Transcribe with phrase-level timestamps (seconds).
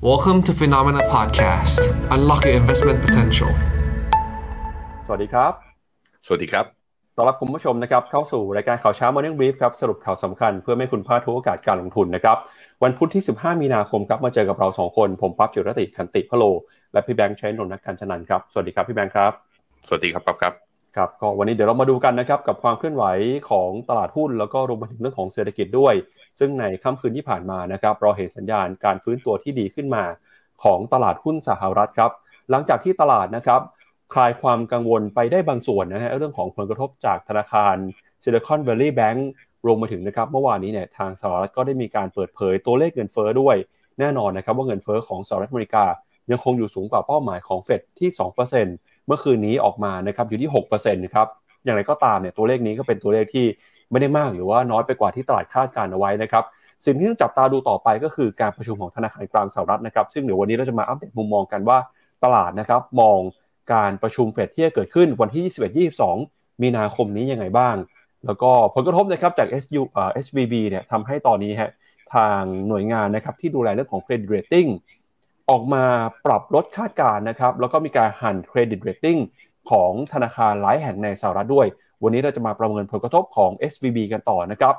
[0.00, 1.80] Welcome to Phenomena Podcast.
[2.14, 3.50] Unlock your investment potential.
[5.06, 5.52] สวัสดีครับ
[6.26, 6.64] สวัสดีครับ
[7.16, 12.36] ต้อนรับคุณผู้ชมนะครับเข้าสู่รายการข่าวเช้า Morning Brief ครับสรุปข่าวสำคัญเพื่อไม่ให้คุณพลาดทุกโอกาสการลงทุนนะครับ
[12.82, 16.44] วันพุธที่ 15 มีนาคมครับมาเจอกับเรา 2 คน ผมปั๊บจิรติคันติพะโล
[16.92, 19.32] และพี่แบงค์ใช้นนท์นักการชนันครับ สวัสดีครับพี่แบงค์ครับ
[19.86, 20.52] สวัสดีครับปั๊บครับ
[20.96, 23.04] ครับก็วันนี้เดี๋ยวเรามาดูกันนะครับกับความเคลื่อนไหว
[23.50, 25.94] ของตลาดหุ้นแล้วก็รวมไปถึงเรื่องของเศรษฐกิจด้วย
[26.38, 30.04] ซึ่งในค่ำคืนที่ผ่านมานะครับเราเห็นสัญญาณการฟื้นตัวที่ดีขึ้นมา
[30.62, 32.12] ของตลาดหุ้นสหรัฐครับ
[32.50, 33.60] หลังจากที่ตลาดนะครับ
[34.14, 37.76] คลายความกังวลไปได้บางส่วนนะฮะเรื่องของผลกระทบจากธนาคาร
[38.22, 39.20] Silicon Valley Bank
[39.66, 43.56] รวมมาถึงนะครับเมื่อวานนี้เนี่ยทางสหรัฐก็ได้มีการเปิดเผยตัวเลขเงินเฟ้อด้วย
[43.98, 45.84] แน่นอนนะครับว่าเงินเฟ้อของสหรัฐอเมริกา
[46.30, 48.08] ยังคงอยู่สูงกว่าเป้าหมายของเฟดที่
[48.58, 51.28] 2%เมื่อคืนนี้ออกมานะครับอยู่ที่6%นะครับ
[51.64, 53.46] อย่างไรก็ตามเนี่ยตัวเลขนี้ก็เป็นตัวเลขที่
[53.90, 56.44] ไม่ได้มากหรือว่าน้อยไปกว่าที่ตลาดคาดการณ์เอาไว้นะครับ
[56.84, 61.78] สิ่งที่ต้องจับตาดูต่อไปก็คือการประชุมของธนาคารกลางสหรัฐนะครับ ซึ่งเดี๋ยววันนี้เราจะมาอัปเดตมุมมองกันว่า
[62.24, 63.18] ตลาดนะครับมอง
[63.72, 65.88] การประชุมเฟดที่จะเกิดขึ้นวันที่
[66.24, 67.76] 21-22 มีนาคมนี้ยังไงบ้าง
[68.26, 71.70] แล้วก็ผลกระทบนะครับจาก SU เอ่อ SVB เนี่ยทำให้ตอนนี้ฮะ
[72.14, 74.68] ทางหน่วยงานนะครับที่ดูแลเรื่องของ credit rating
[75.50, 75.84] ออกมา
[76.26, 79.20] ปรับลดคาดการณ์นะครับแล้วก็มีการหั่น credit rating
[79.70, 81.66] ของธนาคารหลายแห่งในสหรัฐด้วย
[82.02, 84.74] วันนี้เราจะมาประเมินผลกระทบของ SVB กันต่อนะครับ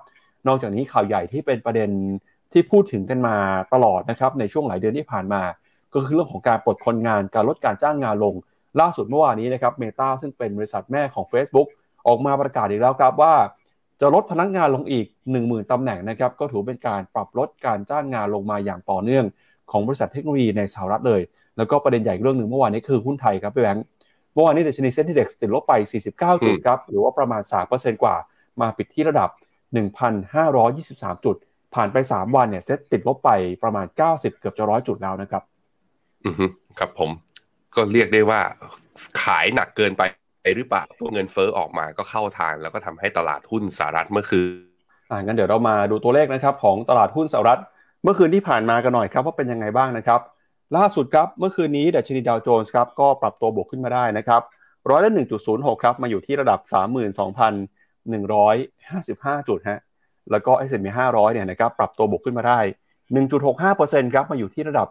[0.47, 1.89] นอกจากนี้ข่าวใหญ่ที่เป็นประเด็น
[2.51, 3.35] ที่พูดถึงกันมา
[3.73, 5.41] ตลอดนะครับในช่วงหลายเดือนที่ผ่านมา
[5.93, 8.35] ก็คือเรื่องของการปลดคนงานการลดการจ้างงานลง
[8.79, 11.67] ล่าสุดเมื่อวานนี้นะครับเมตาซึ่งเป็นบริษัทแม่ของ Facebook
[12.07, 13.33] ออกมาประกาศอีกแล้วครับว่า
[14.01, 15.05] จะลดพนักงานลงอีก
[15.39, 19.25] 10,000ตำแหน่งนะครับก็ถือเป็นการปรับลดการจ้างงานลงมาอย่างต่อเนื่อง
[19.71, 21.21] ของบริษัทเทคโนโลยีในสหรัฐเลย
[21.57, 23.85] แล้วก็ประเด็นใหญ่เรื่องหนึ่งเมื่อวานนี้คือหุ้นไทยครับพี่แบงค์
[24.39, 25.73] มื่อวานนี้เดชนีเซ็นดีเด็กติดลบไป
[26.09, 28.15] 49 จุดครับ หรือว่าประมาณ 3%กว่า
[28.61, 29.29] มาปิดที่ระดับ
[30.07, 31.35] 1,523 จุด
[31.75, 33.31] ผ่านไป 3 วันเนี่ยเซ็ตติดลบไป
[33.63, 35.43] ประมาณ 90 เกือบจะร้อยจุดแล้วนะครับ
[36.25, 36.45] อือฮึ
[36.79, 37.09] ครับผม
[37.75, 38.41] ก็เรียกได้ว่า
[39.23, 40.03] ขายหนักเกินไป
[40.55, 44.49] หรือเปล่าตัวเงินเฟ้อออกมาก็เข้าทาง แล้วก็ทำให้ตลาดหุ้นสหรัฐเมื่อคืน
[45.09, 47.59] อ่างั้นเดี๋ยวเรามาดูตัวเลขนะครับของตลาดหุ้นสหรัฐ
[48.03, 50.19] เมื่อคืนที่ผ่านมากันหน่อยครับว่าเป็นยังไงบ้างนะครับ
[50.77, 54.41] ล่าสุดครับเมื่อคืนนี้ดัชนีดาวโจนส์ครับก็ปรับตัวบวกขึ้นมาได้นะครับ
[54.89, 57.53] ร้อยละหนึ่งจุดศูนย์หกครับ มาอยู่ที่ระดับสามหมื่นสองพัน
[58.09, 58.55] หนึ่งร้อย
[58.89, 59.79] ห้าสิบห้าจุดฮะ
[60.31, 62.59] แล้วก็ S&P 500 เนี่ยนะครับปรับตัวบวกขึ้นมาได้
[63.37, 64.87] 1.65%ครับมาอยู่ที่ระดับ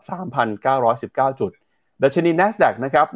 [0.68, 1.50] 3,919 จุด
[2.02, 3.06] ดัชนี NASDAQ นะครับ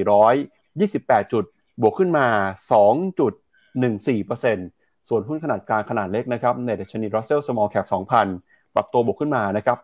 [0.00, 1.44] 11,428 จุด
[1.82, 2.26] บวกขึ้นมา
[2.72, 7.86] 2.14%ส่วนหุ้นขนาดกลางขนาดเล็กนะครับในดัชนี Russell Small Cap
[8.30, 9.78] 2,000 ปรับตัวบวกขึ้นมานะครับ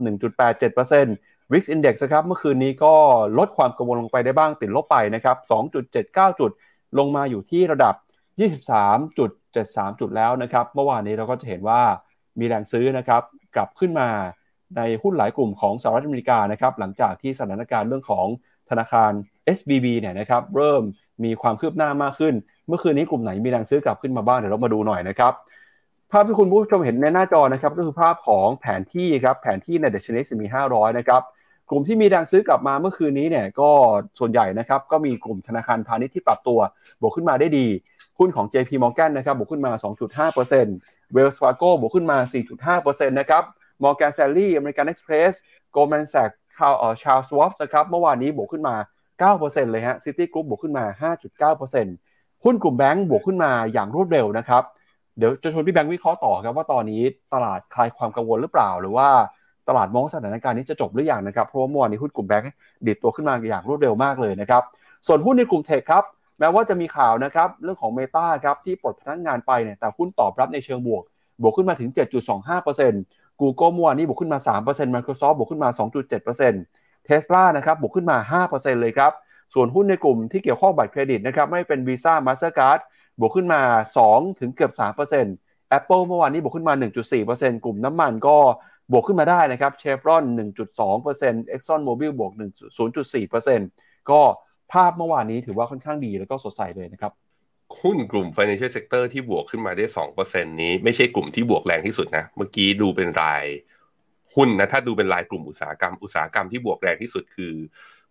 [0.55, 2.95] 1.87% Wix Index นะครับเมื่อคืนนี้ก็
[3.39, 5.37] ลดความกังวลลงไปได้บ้างติดลบไปนะครับ
[5.89, 6.51] 2.79 จุด
[6.99, 7.95] ลงมาอยู่ที่ระดับ
[8.97, 11.81] 23.73 จุดแล้วนะครับ เมื่อวานนี้เราก็จะเห็นว่า
[12.39, 13.23] มีแรงซื้อนะครับ
[13.55, 14.09] กลับขึ้นมา
[14.77, 18.27] ในหุ้นหลายกลุ่มของสหรัฐอเมริกานะครับ หลังจากที่สถานการณ์เรื่องของ
[18.71, 19.13] ธนาคาร
[19.57, 20.83] SVB เนี่ยนะครับ เริ่ม
[21.25, 22.35] มีความคืบหน้ามากขึ้น
[22.69, 25.33] เมื่อคืนนี้กลุ่มไหนมีแรงซื้อกลับขึ้นมาบ้างเดี๋ยวเรามาดูหน่อยนะครับ
[26.11, 31.23] ภาพที่คุณผู้ชมเห็นในหน้าจอนะครับก็คือภาพของแผนที่ครับแผนที่ในเดชนีสมี 500 นะครับ
[31.71, 33.71] กลุ่มที่มีแรงซื้อกลับมาเมื่อคืนนี้เนี่ยก็
[34.19, 36.59] ส่วนใหญ่นะครับก็มีกลุ่มธนาคารพาณิชย์ที่ปรับตัว
[37.01, 37.67] บวกขึ้นมาได้ดี
[38.19, 39.73] หุ้นของ JP Morgan นะครับบวกขึ้นมา
[40.35, 42.19] 2.5% Wells Fargo บวกขึ้นมา
[42.73, 43.43] 4.5%นะครับ
[43.83, 45.33] Morgan Stanley American Express
[45.75, 48.77] Goldman Sachs คาวเอ่อ Charles Schwab นะครับเมื่อวานนี้บวกขึ้นมา
[49.23, 51.13] 9%เลยฮะ City Group บวกขึ้นมา
[51.55, 54.63] 5.9%หุ้นกลุ่มแบงก์บวกขึ้นมาอย่างรวดเร็วนะครับ
[55.19, 57.03] เดี๋ยวจะชวนพี่แบงค์วิเคราะห์ต่อครับว่าตอนนี้
[57.35, 59.09] ตลาดคลายความกังวลหรือเปล่า หรือว่า
[59.69, 62.47] ตลาดมองสถานการณ์นี้จะจบหรือยังนะครับ เพราะว่าเมื่อวานนี้หุ้นกลุ่มแบงก์
[62.87, 64.63] ดิดตัวขึ้นมาอย่างรวดเร็วมากเลยนะครับ
[65.07, 66.05] ส่วนหุ้นในกลุ่มเทคครับ
[66.39, 71.03] แม้ว่าจะมีข่าวนะครับเรื่องของ Meta ครับที่ปลดพนักงานไปเนี่ย แต่หุ้นตอบรับในเชิงบวก
[71.43, 71.89] บวกขึ้นมาถึง
[72.65, 75.69] 7.25% Google เมื่อวานนี้บวกขึ้นมา 3% Microsoft บวกขึ้นมา
[76.39, 79.13] 2.7% Tesla นะครับบวกขึ้นมา 5%เลยครับ
[79.55, 82.79] ส่วนหุ้นในกลุ่มที่เกี่ยวข้องบัตรเครดิตนะครับไม่เป็น Visa Mastercard
[83.21, 83.61] บวกขึ้นมา
[84.01, 84.73] 2 ถึงเกือบ
[85.23, 86.75] 3% Apple เมื่อวานนี้บวกขึ้นมา
[87.19, 88.37] 1.4%กลุ่มน้ำมันก็
[88.93, 90.25] บวกขึ้นมาได้นะครับ Chevron
[90.89, 92.33] 1.2% Exxon Mobil บวก
[93.01, 94.21] 0.4%ก็
[94.73, 97.13] ภาพเมื่อวานนี้ถือว่าค่อนข้างดีแล้วก็สดใสเลยนะครับ
[97.81, 99.85] หุ้นกลุ่ม financial sector ที่บวกขึ้นมาได้
[100.17, 103.45] 2%นี้ ไม่ใช่กลุ่มที่บวกแรงที่สุดนะ เมื่อกี้ดูเป็นราย
[104.35, 107.55] หุ้นนะ ถ้าดูเป็นรายกลุ่มอุตสาหกรรม อุตสาหกรรมที่บวกแรงที่สุดคือ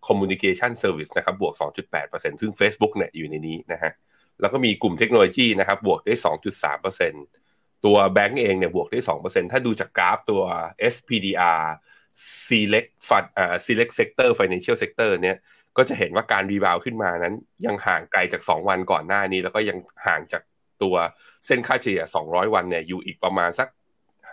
[0.06, 1.54] communication service นะครับบวก
[1.98, 3.92] 2.8%ซึ่ง Facebook เนี่ยอยู่ในนี้นะฮะ
[4.40, 7.43] แล้วก็มีกลุ่มเทคโนโลยีนะครับบวกได้ 2.3%
[7.84, 10.42] ตัวแบงก์เองเนี่ยบวกได้ 2%ถ้าดูจากกราฟตัว
[10.92, 11.62] SPDR
[12.46, 15.36] select fund อ่า select sector financial sector เนี่ย
[15.76, 17.34] ก็จะเห็นว่าการรีบาวขึ้นมานั้น
[17.66, 20.42] ยังห่างไกลจาก 2 วันก่อนหน้านี้ แล้วก็ยังห่างจาก
[20.82, 20.94] ตัว
[21.46, 23.68] เส้นค่าเฉลี่ย 200 วันเนี่ยอยู่อีกประมาณสัก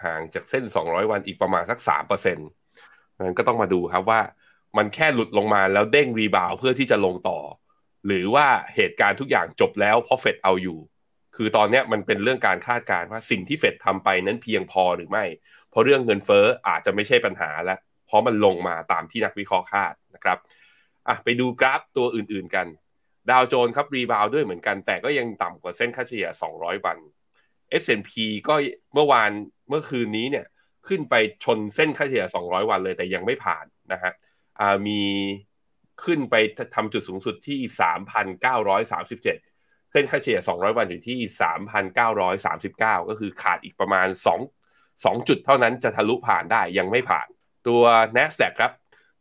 [0.04, 2.40] ห่างจากเส้น 200 วันอีกประมาณสัก3%น
[3.22, 4.22] นั้นก็ต้องมาดูครับว่า
[4.78, 7.40] มันแค่หลุดลงมาแล้วเด้งรีบาวเพื่อที่จะลงต่อ
[8.06, 10.78] หรือว่าเหตุการณ์ทุกอย่างจบแล้วเพราะเฟดเอาอยู่
[11.44, 15.26] คือตอนนี้มันเป็นเรื่องการคาดการณ์ว่าสิ่งที่เฟดทำไปนั้นเพียงพอหรือไม่
[15.70, 20.38] เพราะเรื่องเงินเฟ้ออาจจะไม่ใช่ปัญหาแล้ว เพราะมันลงมาตามที่นักวิเคราะห์คาดนะครับ
[21.08, 22.68] อะไปดูกราฟตัวอื่นๆกัน
[23.30, 26.28] ดาวโจนส์ครับรีบาวด้วยเหมือนกัน แต่ก็ยังต่ำกว่าเส้นค่าเฉลี่ย
[26.58, 26.98] 200 วัน
[27.82, 28.12] S&P
[28.48, 28.56] ก็
[28.94, 29.32] เมื่อวาน
[29.70, 30.46] เมื่อคืนนี้เนี่ย
[30.88, 34.14] ขึ้นไปชนเส้นค่าเฉลี่ย 200 วันเลยแต่ยังไม่ผ่านนะฮะ
[34.88, 35.02] มี
[36.04, 36.36] ขึ้นไป
[36.76, 37.60] ทำจุดสูงสุดที่
[39.22, 39.51] 3,937
[39.92, 41.20] เส้นค่าเฉลี่ย 200 วันอยู่ที่
[41.94, 44.08] 3,939 ก็คือขาดอีกประมาณ
[44.58, 47.28] 2 2 จุดเท่านั้นจะทะลุผ่านได้ยังไม่ผ่าน
[47.68, 47.82] ตัว
[48.18, 48.72] NASDAQ ครับ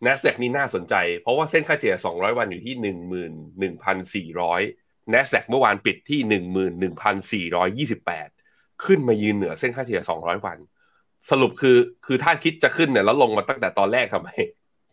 [0.04, 2.74] NASDAQ นี่น่าสนใจ เพราะว่าเส้นค่าเฉลี่ย 200 วันอยู่ที่
[4.34, 6.20] 11,400 NASDAQ เมื่อวานปิดที่
[7.86, 10.58] 11,428 ขึ้นมายืนเหนือเส้นค่าเฉลี่ย 200 วัน
[11.30, 11.76] สรุปคือ
[12.06, 14.28] คือถ้าคิดจะขึ้นเนี่ยแล้วลงมาตั้งแต่ตอนแรกทำไม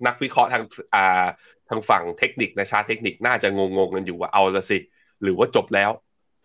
[0.06, 0.63] นักวิเคราะห์ทาง
[0.95, 1.27] อ่า
[1.69, 4.79] ทางฝั่งเทคนิคนะชาเทคนิคน่าจะงงๆกันอยู่ว่าเอาละสิ
[5.23, 5.91] หรือว่าจบแล้ว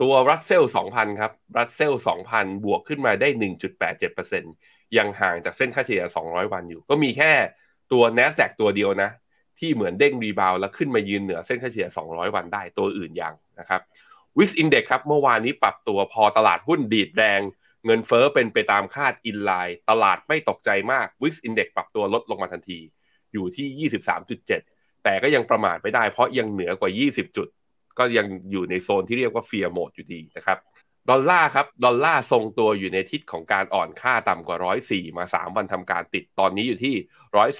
[0.02, 1.92] ตัวรัสเซล2,000 ครับรัสเซล
[2.28, 3.28] 2,000 บวกขึ้นมาได้
[4.12, 7.32] 1.87%ยังห่างจากเส้นค่าเฉลี่ย 200 วันอยู่ ก็มีแค่
[7.92, 9.10] ตัว NASDAQ ตัวเดียวนะ
[9.58, 13.80] ที่เหมือนเด้ง rebound แล้วขึ้นมายืนเหนือเส้นค่าเฉลี่ย 200 วันได้ตัวอื่นยังนะครับ
[14.38, 17.40] VIX Index ครับเมื่อวานนี้ปรับตัวพอตลาดหุ้นดีดแรง
[17.86, 22.78] เงินเฟ้อเป็นไปตามคาด in line ตลาดไม่ตกใจมาก VIX Index ปรับตัวลดลงมาทันที
[23.32, 23.90] อยู่ที่
[24.42, 27.48] 23.7 แต่ก็ยังประมาทไม่ได้เพราะยังเหนือกว่า 20 จุด
[27.99, 30.59] ก็ยังอยู่ในโซนที่เรียกว่า fear mode อยู่ดีนะครับ
[31.11, 34.59] ดอลลาร์ครับดอลลาร์ทรงตัวอยู่ในทิศของการอ่อนค่าต่ำกว่า
[34.89, 36.94] 104 มา 3 วันทำการติดตอนนี้อยู่ที่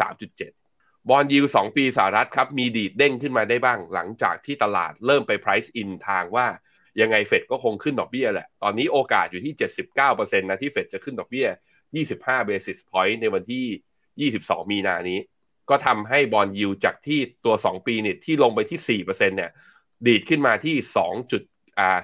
[0.03, 6.47] 103.7 bond yield 2ปีสหรัฐครับ มีดีดเด้งขึ้นมาได้บ้าง หลังจากที่ตลาดเริ่มไป price in ทางว่า
[7.01, 9.55] ยังไงเฟดก็คงขึ้นดอกเบี้ยแหละ ตอนนี้โอกาสอยู่ที่
[10.01, 11.49] 79%นะที่เฟดจะขึ้นดอกเบี้ย
[11.99, 15.21] 25 basis point ในวันที่ 22 มีนานี้
[15.71, 19.51] ก็ทำให้ bond yield จากที่ตัว 2 ปีเนี่ยที่ลงไปที่ 4%เนี่ย
[20.07, 21.43] ดีดขึ้นมาที่2จุด
[21.79, 21.99] อ่า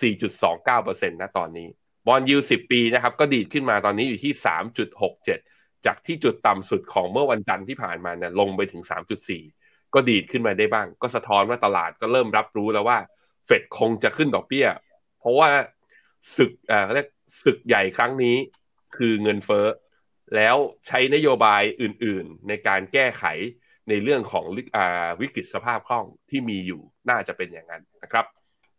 [0.00, 1.68] 4.4.29%นะตอนนี้
[2.06, 4.32] บอลยิว10 ปีนะครับก็ดีดขึ้นมาตอนนี้อยู่ที่
[5.10, 8.82] 3.67 จากที่จุดต่ำสุดของเมื่อวันจันทร์ที่ผ่านมาเนี่ยลงไปถึง
[9.38, 12.98] 3.4 ก็ดีดขึ้นมาได้บ้าง ก็สะท้อนว่าตลาดก็เริ่มรับรู้แล้วว่า
[13.46, 14.66] เฟดคงจะขึ้นดอกเบี้ย
[15.18, 15.48] เพราะว่า
[16.36, 17.08] ศึกอ่าเรียก
[17.42, 18.36] ศึกใหญ่ครั้งนี้
[18.96, 19.66] คือเงินเฟ้อ
[20.36, 20.56] แล้ว
[20.86, 23.24] ใช้นโยบายอื่นๆ ในการแก้ไข
[23.88, 24.44] ในเรื่องของ
[25.20, 28.24] วิกฤตสภาพคล่องที่มีอยู่น่าจะเป็นอย่างนั้นนะครับ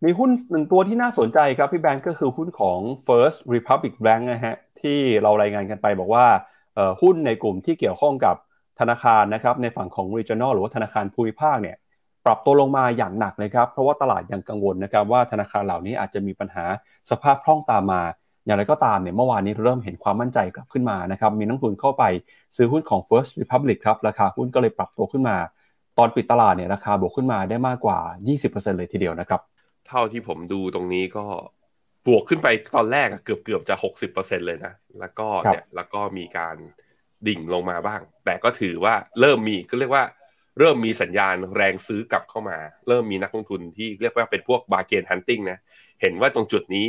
[0.04, 6.26] มีหุ้นหนึ่งตัวที่น่าสนใจครับพี่แบงก์ก็คือหุ้นของ First Republic Bank นะฮะที่เรารายงานกันไปบอกว่า
[7.02, 8.36] หุ้นในกลุ่มที่เกี่ยวข้องกับ
[8.80, 11.78] ธนาคารนะครับในฝั่งของ regional หรือว่าธนาคารภูมิภาคเนี่ย
[12.26, 16.66] ปรับตัวลงมาอย่างหนักเลยครับเพราะว่าตลาดยังกังวลนะครับว่าธนาคารเหล่านี้อาจจะมีปัญหา
[17.10, 18.02] สภาพคล่องตามมา
[18.46, 22.04] อย่างไรก็ตามเนี่ยเมื่อวานนี้เริ่มเห็นความมั่นใจกลับขึ้นมานะครับมีนักทุนเข้าไป
[22.56, 25.38] ซื้อหุ้นของ First Republic ครับราคาหุ้นก็เลยปรับตัวขึ้นมา
[25.98, 28.00] ตอนปิดตลาดเนี่ยราคาบวกขึ้นมาได้มากกว่า
[28.40, 29.42] 20%เลยทีเดียวนะครับ
[29.88, 31.26] เท่าที่ผมดูตรงนี้ก็
[32.08, 33.76] บวกขึ้นไปตอนแรกเกือบเกือบจะ
[34.12, 36.56] 60%เลยนะแล้วก็เนี่ยแล้วก็มีการ
[37.28, 40.06] ดิ่งลงมาบ้าง แต่ก็ถือว่าเริ่มมีก็เรียกว่า
[40.60, 42.58] เริ่มมีสัญญาณแรงซื้อกลับเข้ามา
[42.88, 45.60] เริ่มมีนักลงทุนที่เรียกว่าเป็นพวกบาร์เกนฮันติงนะ
[46.02, 46.88] เห็นว่าตรงจุดนี้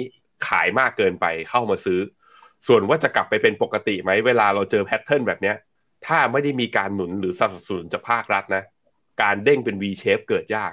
[0.48, 2.00] ขายมากเกินไปเข้ามาซื้อ
[2.66, 5.52] ส่วนว่าจะกลับไปเป็นปกติไหมเวลาเราเจอแพทเทิร์นแบบนี้
[6.06, 8.64] ถ้าไม่ได้มีการหนุนหรือสนับสนุนจากภาครัฐนะ
[9.22, 10.72] การเด้งเป็น V shape เกิดยาก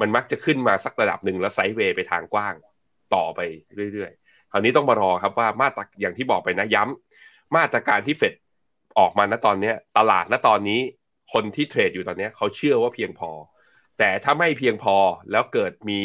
[0.00, 2.54] มันมักจะขึ้นมาสักระดับหนึ่งแล้วไซด์เวย์ไปทางกว้าง
[3.14, 3.40] ต่อไป
[3.92, 8.34] เรื่อยๆ คราวนี้ต้องมารอครับว่ามาตรอย่างที่บอกไปนะย้ำมาตรการที่เฟด
[8.98, 10.80] ออกมาณตอนนี้ตลาดณตอนนี้
[11.32, 13.30] คนที่เทรดอยู่ตอนนี้เขาเชื่อว่าเพียงพอ
[13.98, 14.96] แต่ถ้าไม่เพียงพอ
[15.30, 16.00] แล้วเกิดมี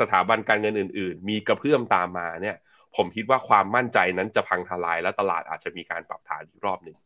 [0.00, 2.56] สถาบันการเงินอื่น ๆ มีกระเพื่อมตามมาเนี่ย
[2.96, 6.96] ผมคิดว่าความมั่นใจนั้นจะพังทลายและตลาดอาจจะมีการปรับฐานอีกรอบหนึ่ง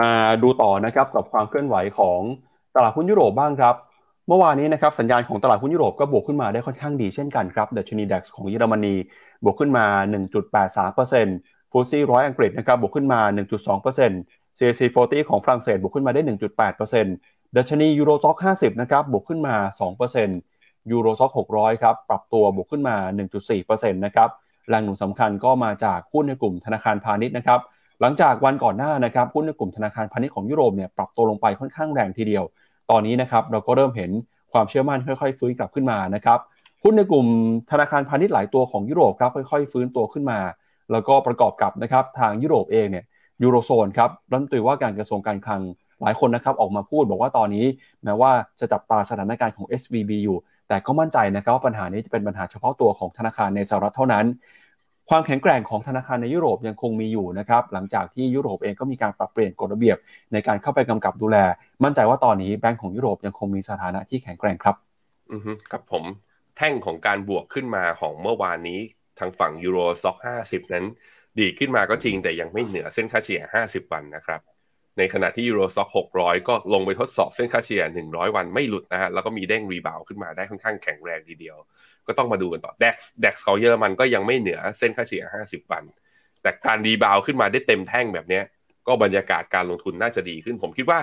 [0.00, 0.10] มา
[0.42, 2.20] ดูต่อนะครับกับความเคลื่อนไหวของ
[2.76, 3.74] ตลาดหุ้นยุโรปบ้างครับ
[4.28, 8.94] เมื่อวานนี้นะครับสัญญาณของตลาดหุ้นยุโรปก็บวกขึ้นมาได้ค่อนข้างดีเช่นกันครับดัชนีดัคของเยอรมนี
[9.44, 9.86] บวกขึ้นมา
[10.58, 13.20] 1.83%ฟูซี่ร้อยอังกฤษนะครับบวกขึ้นมา
[13.84, 16.22] 1.2% CAC 40 ของฝรั่งเศสบวกขึ้นมาได้
[16.88, 19.54] 1.8%ดัชนียูโรซ็อก50 นะครับบวกขึ้นมา
[20.10, 20.55] 2%
[20.90, 22.96] ยูโรซ็อก600 ครับ ปรับตัวบวกขึ้นมา
[23.46, 24.28] 1.4%นะครับ
[24.68, 27.60] แรงหนุนสำคัญก็มาจากหุ้นในกลุ่มธนาคารพาณิชย์นะครับ
[28.00, 32.44] หลังจากวันก่อนหน้านะครับหุ้นในกลุ่มธนาคารพาณิชย์ของยุโรปเนี่ยปรับตัวลงไปค่อนข้างแรงทีเดียว
[32.90, 34.10] ตอนนี้นะครับเราก็เริ่มเห็น
[34.52, 36.38] ความเชื่อมั่นค่อยๆ ฟื้นกลับขึ้นมานะครับ
[36.82, 37.26] หุ้นในกลุ่ม
[37.70, 40.40] ธนาคารพาณิชย์หลายตัวของยุโรปครับค่อยๆ ฟื้นตัวขึ้นมา
[40.92, 43.04] แล้วก็ประกอบกับนะครับทางยุโรปเองเนี่ย
[43.42, 45.62] ยูโรโซนครับรัฐมนตรีว่าการกระทรวงการคลัง
[46.00, 47.66] หลายคนนะครับออกมาพูดบอกว่าตอนนี้
[48.04, 50.38] แม้ว่าจะจับตาสถานการณ์ของ SVB อยู่
[50.68, 54.26] แต่ก็มั่นใจนะครับว่าปัญหานี้จะเป็นปัญหาเฉพาะตัวของธนาคารในสหรัฐเท่านั้น
[55.10, 59.96] ความแข็งแกร่งของธนาคารในยุโรปยังคงมีอยู่นะครับหลังจากที่ยุโรปเองก็มีการปรับเปลี่ยนกฎระเบียบ
[60.32, 61.36] ในการเข้าไปกำกับดูแล
[61.84, 64.76] มั่นใจว่าตอนนี้แบงก์ของยุโรปยังคงมีสถานะที่แข็งแกร่งครับ
[65.32, 66.04] อือฮึครับผม
[66.56, 68.80] แท่งของการบวกขึ้นมาของเมื่อวานนี้
[69.18, 70.84] ทางฝั่ง Euro Stoxx 50นั้น
[71.38, 74.55] ดีขึ้นมาก็จริงแต่ยังไม่เหนือเส้นค่าเฉลี่ย 50 วันนะครับ
[74.98, 75.88] ในขณะที่ Euro Stoxx
[76.18, 81.56] 600 ก็ลงไปทดสอบเส้นค่าเฉลี่ย 100 วันไม่หลุดนะฮะ แล้วก็มีเด้ง rebound ขึ้นมาได้ค่อนข้างแข็งแรงทีเดียว
[82.06, 85.84] ก็ต้องมาดูกันต่อ DAX DAX ของเยอรมันก็ยังไม่เหนือเส้นค่าเฉลี่ย 50 วัน
[86.42, 88.40] แต่การ rebound ขึ้นมาได้เต็มแท่งแบบนี้
[88.86, 91.00] ก็บรรยากาศการลงทุนน่าจะดีขึ้น ผมคิดว่า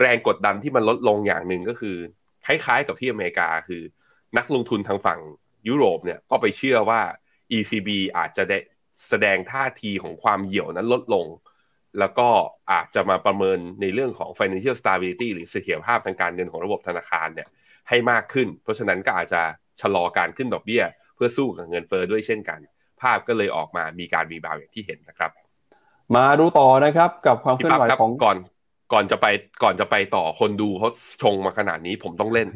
[0.00, 1.96] แรงกดดันที่มันลดลงอย่างหนึ่งก็คือ
[2.46, 3.82] คล้ายๆกับที่อเมริกาคือ
[4.38, 5.20] นักลงทุนทางฝั่ง
[5.68, 7.00] ยุโรปเนี่ยก็ไปเชื่อว่า
[7.56, 8.58] ECB อาจจะได้
[9.08, 11.26] แสดงท่าทีของความเหี่ยวนั้นลดลง
[11.98, 12.28] แล้วก็
[12.72, 17.48] อาจจะมาประเมินในเรื่องของ financial stability หรือเสถียรภาพทางการเงินของระบบธนาคารเนี่ย
[17.88, 19.42] ให้มากขึ้น เพราะฉะนั้นก็อาจจะ
[19.80, 20.82] ชะลอการขึ้นดอกเบี้ย
[21.14, 22.60] เพื่อสู้กับเงินเฟอ้อด้วยเช่นกัน
[23.02, 25.30] ภาพก็เลยออกมามีการรีบาวอย่างที่เห็นนะครับ
[26.16, 28.36] มาดูต่อนะครับกับความเคพี่ลื่อนปั๊บไหวครับของก่อน
[28.92, 29.26] ก่อนจะไป
[29.62, 30.88] ก่อนจะไปต่อคนดูเขา
[31.22, 32.48] ชงมาขนาดนี้ผมต้องเล่น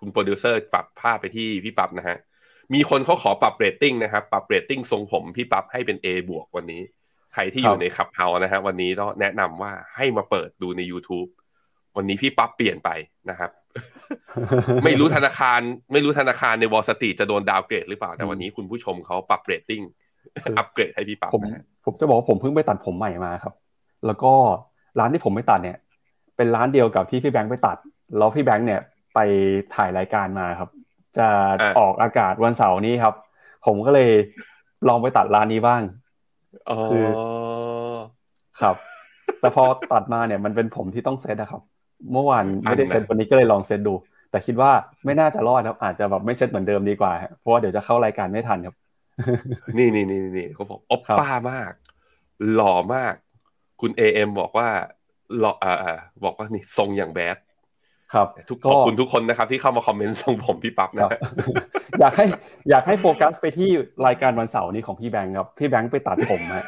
[0.00, 2.18] คุณโปรดิวเซอร์ปรับภาพไปที่พี่ปั๊บนะฮะ
[2.74, 6.82] มีคนเขาขอปรับเรตติ้งนะครับปรับเรตติ้งทรงผมพี่ปั๊บให้เป็น A บวกวันนี้
[7.36, 11.28] ใครที่อยู่ใน Clubhouse นะฮะวันนี้ก็แนะนำว่าให้มาเปิดดูใน YouTube
[11.96, 12.90] วันนี้พี่ปั๊บเปลี่ยนไป
[13.30, 13.50] นะครับ
[14.84, 15.60] ไม่รู้ธนาคาร
[15.92, 19.82] ไม่รู้ธนาคารใน Wall Street จะโดน downgrade หรือเปล่า แต่วันนี้คุณผู้ชมเขาปรับเรตติ้ง
[20.58, 23.54] อัปเกรดให้พี่ปั๊บผมนะฮะผมจะบอกว่าผมเพิ่งไปตัดผมใหม่มาครับ
[24.06, 24.32] แล้วก็
[24.98, 25.78] ร้านที่ผมไปตัดเนี่ย
[26.36, 27.76] เป็นร้านเดียวกับที่พี่แบงค์ไปตัด
[28.18, 28.80] แล้วพี่แบงค์เนี่ย
[29.14, 29.18] ไป
[29.74, 30.70] ถ่ายรายการมาครับ
[31.18, 31.28] จะ
[31.78, 33.14] ออกอากาศวันเสาร์นี้ครับ
[33.66, 34.10] ผมก็เลย
[34.88, 36.05] ลองไปตัดร้านนี้บ้างอ๋อ
[36.92, 37.04] คือ
[38.60, 38.76] ครับ
[39.40, 41.62] แต่พอตัดมาเนี่ยมันเป็นผมที่ต้องเซตนะครับ
[42.12, 43.94] เมื่อวานไม่ได้เซตวันนี้ก็เลยลองเซตดู
[44.30, 44.70] แต่คิดว่า
[45.04, 48.74] ไม่น่าจะรอดครับอาจจะแบบไม่เซตเหมือนเดิมดีกว่าฮะเพราะว่าเดี๋ยวจะเข้ารายการไม่ทันครับ
[49.78, 51.72] นี่นี่นี่นี่เขาบอกออปครับป้ามาก
[52.54, 53.14] หล่อมาก
[53.80, 54.68] คุณเอเอ็มบอกว่า
[55.38, 57.36] หล่ออ่าอ่าบอกว่านี่ทรงอย่างแบด
[58.14, 61.20] ครับทุกก็ขอบคุณทุกคนนะครับ ที่เข้ามาคอมเมนต์ทรงผมพี่ปั๊บคนะรับฮะ
[62.00, 62.26] อยากให้
[62.70, 63.68] อยากให้โฟกัสไปที่
[64.06, 66.64] รายการวันเสาร์นี้ของพี่แบงค์ครับ พี่แบงค์ไปตัดผมฮะ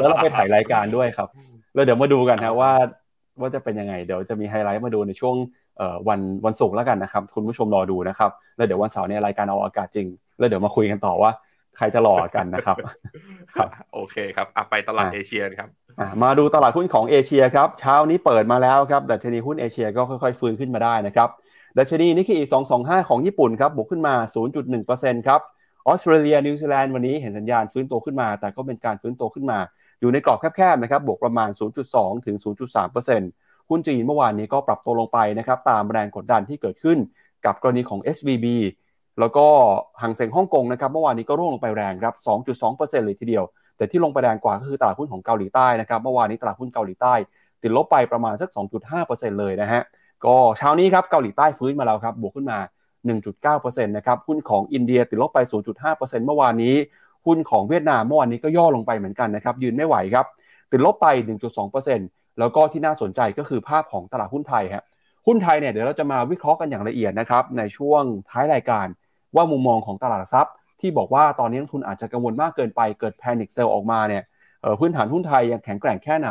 [0.00, 1.28] แล้วเราไปถ่ายรายการด้วยครับ
[1.74, 2.72] แล้วเดี๋ยวมาดูกันฮะว่า
[3.40, 5.36] ว่าจะเป็นยังไง เดี๋ยวจะมีไฮไลท์มาดูในช่วง
[5.78, 10.06] เอ่อวันวันศุกร์แล้วกันนะครับ คุณผู้ชมรอดูนะครับ แล้วเดี๋ยววันเสาร์เนี่ยรายการเอาอากาศจริง
[10.38, 11.30] แล้วเดี๋ยวมาคุยกันต่อว่า
[11.76, 12.76] ใครจะหล่อกันนะครับ
[13.56, 15.81] ครับ โอเคครับอะไปตลาดอะเอเชียครับอะ
[16.22, 21.28] มาดูตลาดหุ้นของเอเชียครับเช้านี้เปิดมาแล้วครับดัชนีหุ้นเอเชียก็ค่อยๆ ฟื้นขึ้นมาได้นะครับ
[21.78, 22.38] ดัชนีนิกเคอิ
[22.74, 24.14] 225 ของญี่ปุ่นครับบวกขึ้นมา
[24.70, 25.40] 0.1%ครับ
[25.86, 29.58] ออสเตรเลียนิวซีแลนด์วันนี้เห็นสัญญาณฟื้นตัวขึ้นมา แต่ก็เป็นการฟื้นตัวขึ้นมา
[30.00, 31.50] อยู่ในกรอบแคบๆนะครับบวกประมาณ
[31.88, 32.36] 0.2 ถึง
[33.02, 36.98] 0.3%หุ้นจีนเมื่อวานนี้ก็ปรับตัวลงไปนะครับตามแรงกดดันที่เกิดขึ้น
[37.46, 38.46] กับกรณีของ SVB
[39.20, 39.46] แล้วก็
[40.02, 42.14] หางเซ็งฮ่องกงนะครับเมื่อวานนี้ก็ร่วงลงไปแรงครับ
[42.60, 43.44] 2.2%เลยทีเดียว
[43.76, 47.14] แต่ที่ลงไปแรงกว่าก็คือตลาดหุ้นของเกาหลีใต้นะครับเมื่อวานนี้ตลาดหุ้นเกาหลีใต้
[47.62, 48.48] ติดลบไปประมาณสัก
[48.94, 49.82] 2.5%เลยนะฮะ
[50.24, 52.58] ก็เช้านี้ครับเกาหลีใต้ฟื้นมาแล้วครับบวกขึ้นมา
[53.22, 55.38] 1.9%นะครับหุ้นของอินเดียติดลบไป
[55.82, 56.74] 0.5%เมื่อวานนี้
[57.26, 60.26] หุ้นของเวียดนามเมื่อวานนี้ก็ย่อลงไปเหมือนกันนะครับยืนไม่ไหวครับ
[60.72, 61.06] ติดลบไป
[61.72, 64.84] 1.2%แล้วก็ที่น่าสนใจก็คือภาพของตลาดหุ้นไทยฮะ
[65.26, 68.86] หุ้นไทยเนี่ยเดี๋ยวเราจะมาวิเคราะห์กันอย่างละเอียดนะครับในช่วงท้ายรายการ
[69.36, 74.22] ว่ามุมมองของตลาดหลักทรัพย์ ที่บอกว่าตอนนี้นักทุนอาจจะกังวลมากเกินไปเกิด panic sell ออกมาเนี่ย
[74.78, 76.30] พื้นฐานหุ้นไทยยังแข็งแกร่งแค่ไหน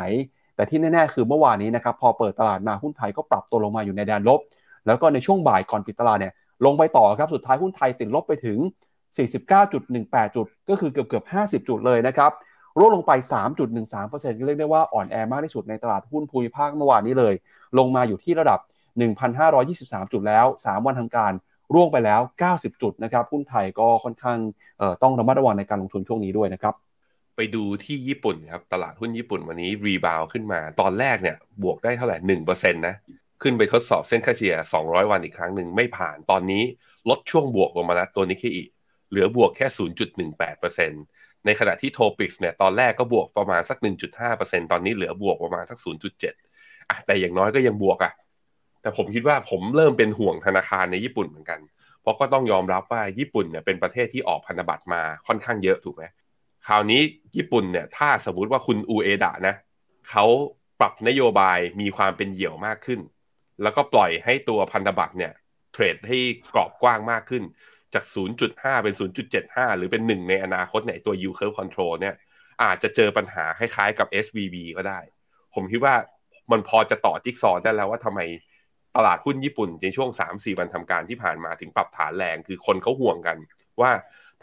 [0.55, 4.39] แต่ที่แน่ๆ คือเมื่อวานนี้นะครับพอเปิดตลาดมาหุ้นไทยก็ปรับตัวลงมาอยู่ในแดนลบ
[4.87, 6.33] แล้วก็ในช่วงบ่ายก่อนปิดตลาดเนี่ย
[6.65, 8.57] ลงไปต่อครับสุดท้ายหุ้นไทยติดลบไปถึง
[9.31, 12.31] 49.18 จุด ก็คือเกือบเกือบ50 จุดเลยนะครับ
[12.79, 13.11] ร่วงลงไป
[13.75, 17.33] 3.13%ก็เรียกได้ว่าอ่อนแอมากที่สุดในตลาดหุ้นภูมิภาคเมื่อวานนี้เลย
[17.77, 18.59] ลงมาอยู่ที่ระดับ
[19.35, 21.31] 1,523 จุดแล้ว 3 วันทำการ
[21.73, 24.37] ร่วงไปแล้ว 90 จุดนะครับหุ้นไทยก็ค่อนข้าง
[25.03, 26.73] ต้องระมัดระวังในการลงทุนช่วงนี้ด้วยนะครับ
[27.35, 32.95] ไปดูที่ญี่ปุ่นครับตลาดหุ้นญี่ปุ่นวันนี้รีบาวขึ้นมา ตอนแรกเนี่ยบวกได้เท่าไหร่หนึ่งเปอร์เซ็นต์นะ
[33.41, 36.63] ขึ้นไปทดสอบเส้นค่าเฉลี่ย 200 วันอีกครั้งหนึ่งไม่ผ่านตอนนี้
[37.09, 38.69] ลดช่วงบวกลงมาแล้วตัวนิเคอีก
[39.09, 39.67] เหลือบวกแค่
[40.35, 43.77] 0.18%ในขณะที่โทปิกเนี่ยตอนแรกก็บวกประมาณสัก
[44.19, 48.11] 1.5%ตอนนี้เหลือบวกประมาณสัก 0.7อะแต่อย่างน้อยก็ยังบวกอะ
[48.81, 51.59] แต่ผมคิดว่าผมเริ่มเป็นห่วงธนาคารในญี่ปุ่นเหมือนกัน
[52.01, 56.03] เพราะก็ต้องยอมรับว่าญี่ปุ่นเนี่ยเป็นประเทศที่ออกพันธบัตรมาค่อนข้างเยอะถูกไหม
[56.67, 57.01] คราวนี้
[57.35, 59.55] ญี่ปุ่นเนี่ยถ้าสมมุติว่าคุณอูเอดะนะ
[60.09, 60.25] เขา
[60.79, 62.99] ปรับนโยบายมีความเป็นเหยี่ยวมากขึ้น
[63.61, 65.33] แล้วก็ปล่อยให้ตัวพันธบัตรเนี่ย
[65.73, 66.19] เทรดให้
[66.53, 67.43] กรอบกว้างมากขึ้น
[67.93, 68.03] จาก
[68.43, 68.93] 0.5 เป็น
[69.35, 72.15] 0.75 หรือเป็นหนึ่งในอนาคตเนี่ยตัว yield curve control เนี่ย
[72.63, 74.99] อาจจะเจอปัญหาคล้ายๆกับ SVB ก็ได้
[75.53, 75.95] ผมคิดว่า
[76.51, 78.19] มันพอจะต่อจิ๊กซอว์ได้แล้วว่าทำไม
[78.95, 83.37] ตลาดหุ้นญี่ปุ่นในช่วง 3-4 วันทำการที่ผ่านมาถึงปรับฐานแรง คือคนเขาห่วงกัน
[83.81, 83.91] ว่า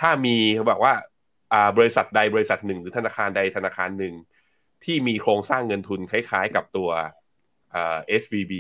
[0.01, 0.37] ถ้ามี
[0.69, 0.95] แบบว่า
[1.53, 4.15] อ่าบริษัทใดบริษัทหนึ่ง หรือธนาคารใดธนาคารหนึ่ง
[4.85, 6.91] ที่มีโครงสร้างเงินทุนคล้ายๆ กับตัว
[7.73, 8.53] เอ่า SVB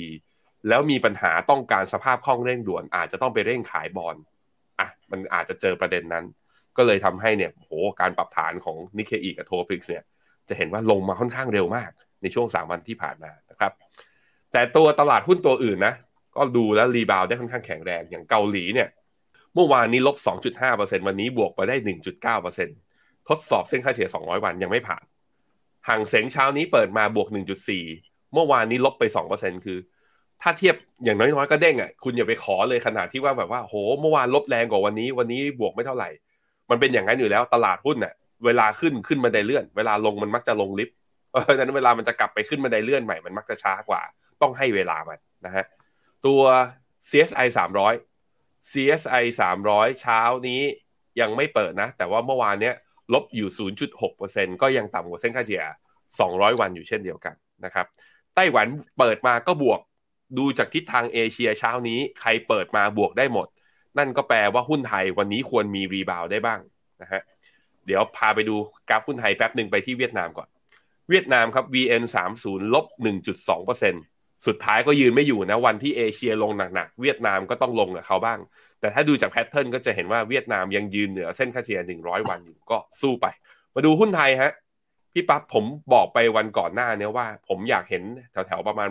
[0.69, 4.17] แล้วมีปัญหาต้องการสภาพคล่องเร่งด่วน อาจจะต้องไปเร่งขายบอล
[4.81, 6.25] อะมันอาจจะเจอประเด็นนั้น
[6.77, 10.05] ก็เลยทำให้เนี่ยโหการปรับฐานของนิเคอีกับโทพิกเนี่ย
[10.49, 11.91] จะเห็นว่าลงมาค่อนข้างเร็วมาก
[12.23, 13.73] ในช่วง 3 วันที่ผ่านมานะครับ
[14.53, 15.95] แต่ตัวตลาดหุ้นตัวอื่นนะ
[16.37, 18.89] ก็ดูแล้วรีบาวได้ค่อนข้างแข็งแรงอย่างเกาหลีเนี่ย
[19.55, 20.17] เมื่อวานนี้ลบ
[20.61, 21.77] 2.5%วันนี้บวกไปได้
[22.33, 25.05] 1.9%ทดสอบเส้นค่าเฉลี่ย200 วันยังไม่ผ่าน
[25.89, 27.29] ห่างเสงเช้านี้เปิดมาบวก
[27.81, 29.79] 1.4 เมื่อวานนี้ลบไป 2%คือ
[30.43, 30.75] ถ้าเทียบ
[31.05, 36.09] อย่างน้อยๆก็เด้งอะคุณอย่าไปขอเลยขนาดที่ว่าแบบว่าโหเมื่อวานลบแรงกว่าวันนี้วันนี้บวกไม่เท่าไหร่
[36.71, 38.15] มันเป็นอย่างนั้นอยู่แล้วตลาดหุ้นน่ะ
[38.45, 40.97] เวลาขึ้นขึ้นบันไดเลื่อน เวลาลงมันมักจะลงลิฟต์
[41.31, 44.03] เพราะฉะนั้นเวลามันจะกลับไปขึ้นบันไดเลื่อนใหม่มันมักจะช้ากว่า
[44.43, 45.65] ต้องให้เวลามันนะฮะ
[46.27, 46.43] ตัว
[47.09, 47.47] CSI
[48.09, 49.25] 300 CSI
[49.65, 50.63] 300 เช้านี้
[51.21, 52.75] ยังไม่เปิดนะ แต่ว่าเมื่อวานเนี้ย
[53.15, 53.71] ลบอยู่
[54.07, 55.65] 0.6%ก็ยังต่ำกว่าเส้นค่าเฉลี่ย
[56.13, 57.87] 200 วันอยู่เช่นเดียวกันนะครับ
[58.35, 58.67] ไต้หวัน
[58.99, 59.81] เปิดมาก็บวก
[60.39, 63.47] ดูจากทิศทางเอเชียเช้านี้ ใครเปิดมาบวกได้หมด
[63.99, 66.61] นั่นก็แปลว่าหุ้นไทยวันนี้ควรมี rebound ได้บ้าง
[67.03, 67.23] นะฮะ
[67.87, 68.57] เดี๋ยวพาไปดู
[68.89, 70.49] กราฟหุ้นไทยแป๊บหนึ่งไปที่เวียดนามก่อน
[71.09, 72.05] เวียดนามครับ VN
[72.39, 72.87] 30ลบ
[73.39, 78.39] 1.2% สุดท้ายก็ยืนไม่อยู่นะวันที่เอเชียลงหนักๆเวียดนามก็ต้องลงกับเขาบ้าง
[78.81, 83.27] แต่ถ้าดูจาก pattern ก็จะเห็นว่าเวียดนามยังยืนเหนือเส้นค่าเฉลี่ย 100 วันอยู่ก็สู้ไป
[83.75, 84.53] มาดูหุ้นไทยฮะ
[85.13, 85.65] พี่ปั๊บผม
[85.95, 88.03] บอกไปวันก่อนหน้าเนี่ยว่า ผมอยากเห็น
[88.33, 88.89] แถวๆประมาณ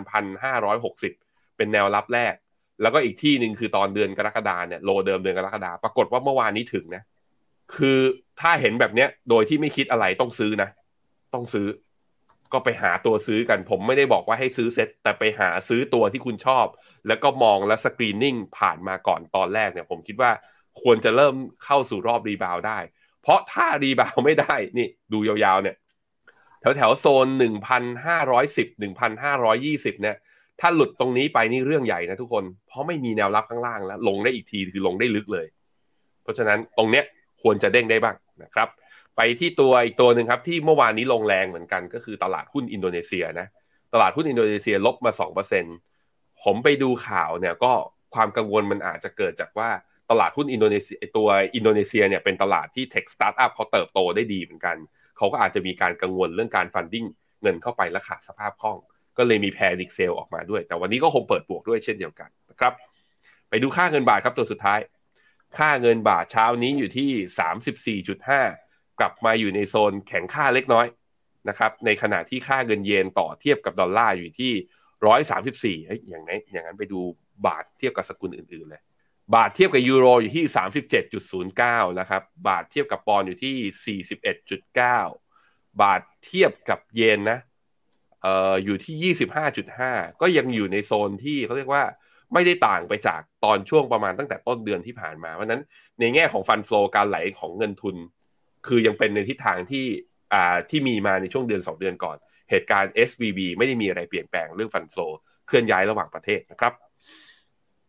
[0.78, 2.34] 1,560 เป็นแนวรับแรก
[2.82, 7.02] แล้วก็อีกที่หนึ่งคือตอนเดือนกรกฎาเนี่ยโลเดิมเดือนกรกฎาปรากฏว่าเมื่อวานนี้ถึงนะ
[7.76, 7.98] คือ
[8.40, 10.68] ถ้าเห็นแบบเนี้ยโดยที่ไม่คิดอะไรต้องซื้อนะ
[11.34, 11.66] ต้องซื้อ
[12.52, 16.66] ก็ไปหาตัวซื้อกัน ผมไม่ได้บอกว่าให้ซื้อเซ็ตแต่ไปหาซื้อตัวที่คุณชอบ
[17.08, 20.30] แล้วก็มองและสกรีนนิ่งผ่านมาก่อนตอนแรกเนี่ย ผมคิดว่า
[20.82, 22.78] ควรจะเริ่มเข้าสู่รอบ rebound ได้
[23.22, 25.76] เพราะถ้า rebound ไม่ได้นี่ดูยาวๆเนี่ย
[26.60, 27.26] แถวแถวโซน
[27.86, 30.16] 1,510 1,520 เนี่ย
[30.60, 35.46] ถ้าหลุดตรงนี้ไปนี่เรื่องใหญ่นะทุกคน เพราะไม่มีแนวรับข้างล่างแล้ว ลงได้อีกทีคือลงได้ลึกเลย
[36.22, 37.04] เพราะฉะนั้นตรงเนี้ย
[37.42, 38.68] ควรจะเด้งได้บ้างนะครับ
[39.18, 43.46] ไปที่ตัวอีกตัวหนึ่งครับที่เมื่อวานนี้ลงแรงเหมือนกันก็คือตลาดหุ้นอินโดนีเซียนะ
[43.94, 45.12] ตลาดหุ้นอินโดนีเซียลบมา
[45.76, 47.72] 2%ผมไปดูข่าวเนี่ยก็
[48.14, 49.70] ความกังวลมันอาจจะเกิดจากว่า
[50.10, 54.76] ตลาดหุ้นอินโดนีเซียตัวอินโดนีเซียเนี่ยเป็นตลาดที่ tech startup เขาเติบโตได้ดีเหมือนกัน
[55.16, 57.04] เขาก็อาจจะมีการกังวลเรื่องการ funding
[57.42, 58.78] เงินเข้าไปและขาดสภาพคล่อง
[59.18, 62.72] ก็เลยมี panic sell ออกมาด้วย แต่วันนี้ก็คงเปิดบวกด้วยเช่นเดียวกันนะครับ
[63.48, 64.80] ไปดูค่าเงินบาทครับตัวสุดท้าย
[65.58, 68.67] ค่าเงินบาทเช้านี้อยู่ที่ 34.5
[69.00, 70.86] กลับมาอยู่ในโซนแข็งค่าเล็กน้อย
[71.48, 74.52] นะครับในขณะที่ค่าเงินเยนต่อเทียบกับดอลลาร์อยู่ที่
[75.80, 77.00] 134เฮ้ยอย่างนั้นอย่างนั้นไปดู
[77.46, 78.82] บาทเทียบกับสกุลอื่นๆเลย
[79.34, 80.44] บาทเทียบกับยูโรอยู่ที่
[80.96, 84.98] 37.09นย์เก้านะครับบาทเทียบกับปอนด์อยู่ที่41.9บเอ็ดจุดเก้า
[85.82, 87.38] บาทเทียบกับเยนนะ
[88.22, 89.14] เอ่ออยู่ที่
[89.66, 91.84] 25.5ก็ยังอยู่ในโซนที่เขาเรียกว่า
[92.32, 95.62] ไม่ได้ต่างไปจากตอนช่วงประมาณตั้งแต่ต้นเดือนที่ผ่านมาเพราะนั้น
[96.00, 97.96] ในแง่ของฟันฟลอการไหลของเงินทุน
[98.66, 99.84] คือยังเป็นในทิศทางที่
[100.34, 102.16] อ่าที่มีมาในช่วงเดือน 2 เดือนก่อน
[102.50, 105.06] เหตุการณ์ SVB ไม่ได้มีอะไรเปลี่ยนแปลงเรื่องฟันฟลอ
[105.46, 106.72] เคลื่อนย้ายระหว่างประเทศนะครับ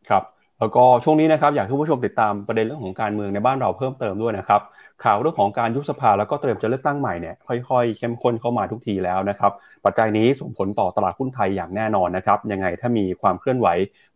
[0.10, 0.23] ครับ
[0.60, 4.62] แล้วก็ช่วงนี้นะครับอยากให้ผู้ชมติดตามประเด็นเรื่องของการเมืองในบ้านเราเพิ่มเติมด้วยนะครับ
[5.03, 9.51] ข่าวเรื่องของการยุบสภาแล้วก็เตรียมจะเลือกตั้งใหม่เนี่ยค่อยๆ เข้มข้นเข้ามาทุกทีแล้วนะครับ
[9.86, 13.67] ปัจจัยนี้ส่งผลต่อตลาดหุ้นไทยอย่างแน่นอนนะครับยังไงถ้ามีความเคลื่อนไหว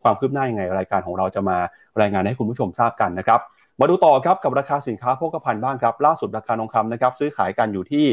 [0.04, 1.58] ความคืบหน้ายังไงรายการของเราจะมา
[2.02, 3.40] รายงานให้คุณผู้ชมทราบกันนะครับ
[3.80, 8.06] มาดูต่อครับกับราคาสินค้าโภคภัณฑ์บ้างครับล่าสุดราคาทองคำนะครับซื้อขายกันอยู่ที่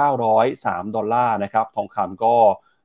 [0.00, 2.34] 1,903 ดอลลาร์นะครับทองคำก็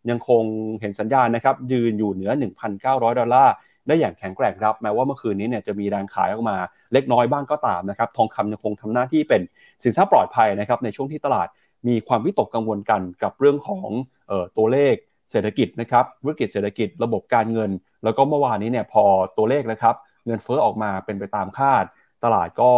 [0.09, 0.43] ยังคง
[0.81, 2.31] เห็นสัญญาณนะครับยืนอยู่เหนือ
[2.75, 3.53] 1,900 ดอลลาร์
[3.87, 6.57] ได้อย่างแข็งแกร่งครับแม้ว่าเมื่อคืนนี้เนี่ยจะมีแรงขายออกมา
[6.93, 9.41] เล็กน้อยบ้างก็ตามนะครับทองคำยังคงทำหน้าที่เป็น
[9.83, 11.47] สินทรัพย์ปลอดภัยนะครับในช่วงที่ตลาด
[11.87, 13.87] มีความวิตกกังวลกันกับเรื่องของ
[14.29, 14.95] ออตัวเลข
[15.31, 17.71] เศรษฐกิจนะครับวิกฤตเศรษฐกิจระบบการเงิน
[18.03, 19.03] แล้วก็เมื่อวานนี้เนี่ยพอ
[19.37, 19.95] ตัวเลขนะครับ
[20.27, 21.83] เงินเฟ้อออกมาเป็นไปตามคาด
[22.23, 22.71] ตลาดก็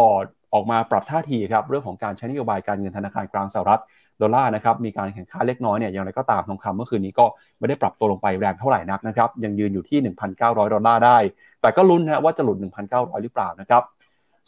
[0.54, 3.82] ออกมาปรับท่าทีครับเรื่องของการใช้นโยบายการเงินธนาคารกลางสหรัฐ
[4.22, 7.26] ดอลลาร์นะครับมีการแข็งค่าเล็กน้อยเนี่ยอย่างไรก็ตามทองคำเมื่อคืนนี้ก็
[7.58, 9.98] ไม่ได้ปรับตัวลงไปแรงเท่าไหร่นักนะครับยังยืนอยู่ที่
[10.36, 11.18] 1,900 ดอลลาร์ได้
[11.60, 12.56] แต่ก็ลุ้นนะว่าจะหลุด
[12.90, 13.82] 1,900 หรือเปล่านะครับ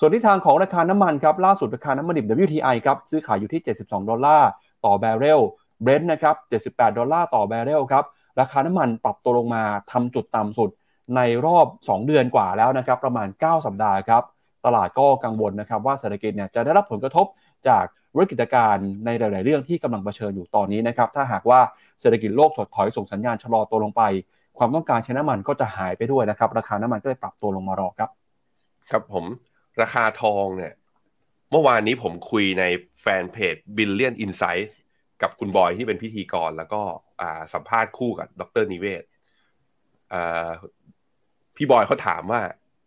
[0.01, 4.49] ส่วนที่ทางของราคาน้ำมันครับล่าสุดราคาน้ำมันดิบ WTI ครับซื้อขายอยู่ที่ 72 ดอลลาร์
[4.85, 5.41] ต่อแบเรล
[5.83, 6.37] เบรนท์นะครับ
[6.75, 8.05] 78 ดอลลาร์ต่อแบเรลครับ
[8.41, 9.63] ราคาน้ำมันปรับตัวลงมา
[9.93, 10.71] ทำจุดต่ำสุด
[11.17, 14.23] ในรอบ 2 เดือนกว่าแล้วนะครับประมาณ 9 สัปดาห์ครับ
[14.67, 17.27] ตลาดก็กังวลนะครับว่าเศรษฐกิจเนี่ยจะได้รับผลกระทบ
[17.69, 17.85] จาก
[18.17, 21.61] วิกฤตการณ์ในหลาย ๆ เรื่องที่กำลังเผชิญอยู่ตอนนี้นะครับถ้าหากว่า
[22.01, 24.03] เศรษฐกิจโลกถดถอยส่งสัญญาณชะลอตัวลงไป
[24.59, 28.11] ความต้องการใช้น้ำมันก็จะหายไปด้วยนะครับราคาน้ำมันก็เลยปรับตัวลงมารอครับ
[28.91, 29.25] ครับผม
[29.83, 30.73] ราคาทองเนี่ย
[31.51, 32.65] เมื่อวานนี้ผมคุยใน
[33.03, 34.73] แฟนเพจ Billion Insights
[35.23, 36.83] กับคุณบอยที่เป็นพิธีกร แล้วก็
[37.53, 39.03] สัมภาษณ์คู่กับดรนิเวศ
[41.57, 42.41] พี่บอยเขาถามว่า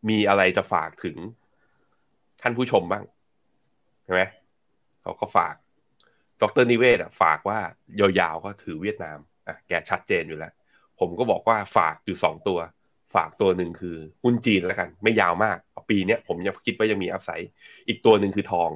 [0.10, 1.18] มีอะไรจะฝากถึง
[2.42, 3.04] ท่านผู้ชมบ้าง
[4.04, 4.22] ใช่ไหม
[5.04, 5.56] เขาก็ฝาก
[6.42, 7.60] ดรนิเวศฝากว่า
[8.00, 10.54] ยาวๆก็ถือเวียดนามอะแกชัดเจนอยู่แล้ว
[11.00, 12.60] ผมก็บอกว่าฝากอยู่สองตัว
[13.14, 15.58] ฝากตัวหนึ่งคือหุ้นจีนแล้วกัน ไม่ยาวมาก
[15.90, 17.52] ปีนี้ผมยังคิดว่ายังมีอัพไซด์
[17.88, 18.70] อีกตัวหนึ่งคือทอง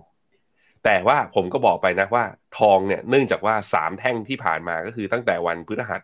[0.85, 2.25] แต่ว่าผมก็บอกไปนะว่า
[2.59, 6.01] ทองเนี่ยเนื่องจากว่าสามแท่งที่ผ่านมาก็คือตั้งแต่วันพฤหัส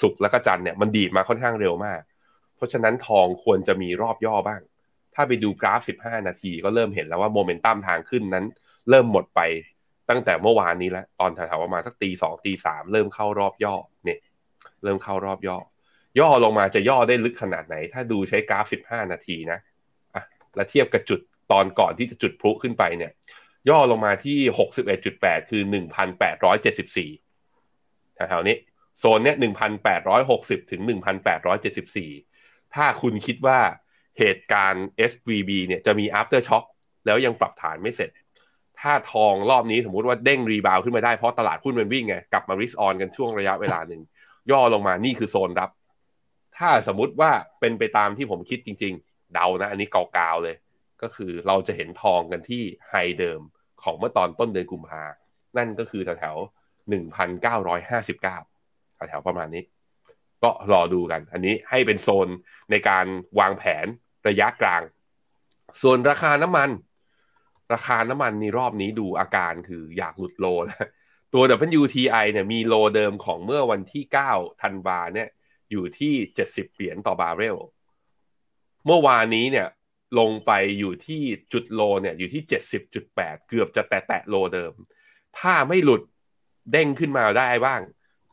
[0.00, 2.00] ศุกร์และก็จันทร์เนี่ยมันดีดมาค่อนข้างเร็วมาก
[2.58, 4.60] เพราะฉะนั้นทองควรจะมีรอบย่อบ้าง
[5.14, 8.44] ถ้าไปดูกราฟ 15 นาทีก็เริ่มเห็นแล้วว่าโมเมนตัมทางขึ้นนั้น
[8.90, 9.40] เริ่มหมดไป
[10.10, 14.18] ตั้งแต่เมื่อวานนี้แล้ว ตอนแถวๆประมาณสักตีสองตีสามเริ่มเข้ารอบย่อเนี่ย
[14.82, 15.58] เริ่มเข้ารอบย่อ
[16.20, 19.58] ย่อลงมาจะย่อได้ลึกขนาดไหน ถ้าดูใช้กราฟ 15 นาทีนะ
[20.14, 20.22] อะ
[20.54, 21.20] แล้วเทียบกับจุด
[21.52, 23.12] ตอนก่อนที่จะจุดพลุขึ้นไปเนี่ย
[23.68, 24.38] ย่อลงมาที่
[24.94, 25.62] 61.8 คือ
[27.28, 28.56] 1,874แถวๆนี้
[28.98, 29.36] โซนเนี้ย
[30.02, 32.27] 1,860 ถึง 1,874
[32.74, 33.58] ถ้าคุณคิดว่า
[34.18, 36.64] เหตุการณ์ SVB เนี่ยจะมี after shock
[37.06, 38.10] แล้วยังปรับฐานไม่เสร็จ
[38.80, 44.00] ถ้าทองรอบนี้สมมุติว่าเด้งรีบาวขึ้นมาได้เพราะตลาดหุ้นมันวิ่งไงกลับมา risk on กันช่วงระยะเวลาหนึ่ง
[44.50, 45.70] ย่อลงมานี่คือโซนรับ
[46.58, 50.56] ถ้าสมมุติว่าเป็นไปตามที่ผมคิดจริง ๆ เดานะ อันนี้กาวๆเลย
[51.02, 53.40] ก็คือเราจะเห็นทองกันที่ไฮเดิม
[53.82, 55.02] ของเมื่อตอนต้นเดือนกุมภา
[55.56, 58.36] นั่นก็คือแถวๆหนึ่งพันเก้าร้อยห้าสิบเก้า
[59.08, 59.62] แถวๆประมาณนี้
[60.42, 62.28] ก็รอดูกัน อันนี้ให้เป็นโซน
[62.70, 63.06] ในการ
[63.38, 63.86] วางแผน
[64.28, 64.82] ระยะกลาง
[65.82, 66.70] ส่วนราคาน้ำมัน
[67.72, 70.88] ราคาน้ำมันในรอบนี้ดูอาการคืออยากหลุดโลนะ
[71.34, 71.42] ตัว
[71.80, 75.28] WTI เนี่ยมีโลเดิมของเมื่อวันที่9ธันวาเนี่ย
[75.70, 76.14] อยู่ที่
[76.46, 77.56] 70 เหรียญต่อบาร์เรล
[78.86, 79.68] เมื่อวานนี้เนี่ย
[80.18, 81.22] ลงไปอยู่ที่
[81.52, 82.42] จุดโลเนี่ยอยู่ที่
[82.94, 84.72] 70.8 เกือบจะแตะแตะโลเดิม
[85.38, 86.02] ถ้าไม่หลุด
[86.72, 87.80] เด้งขึ้นมาได้บ้าง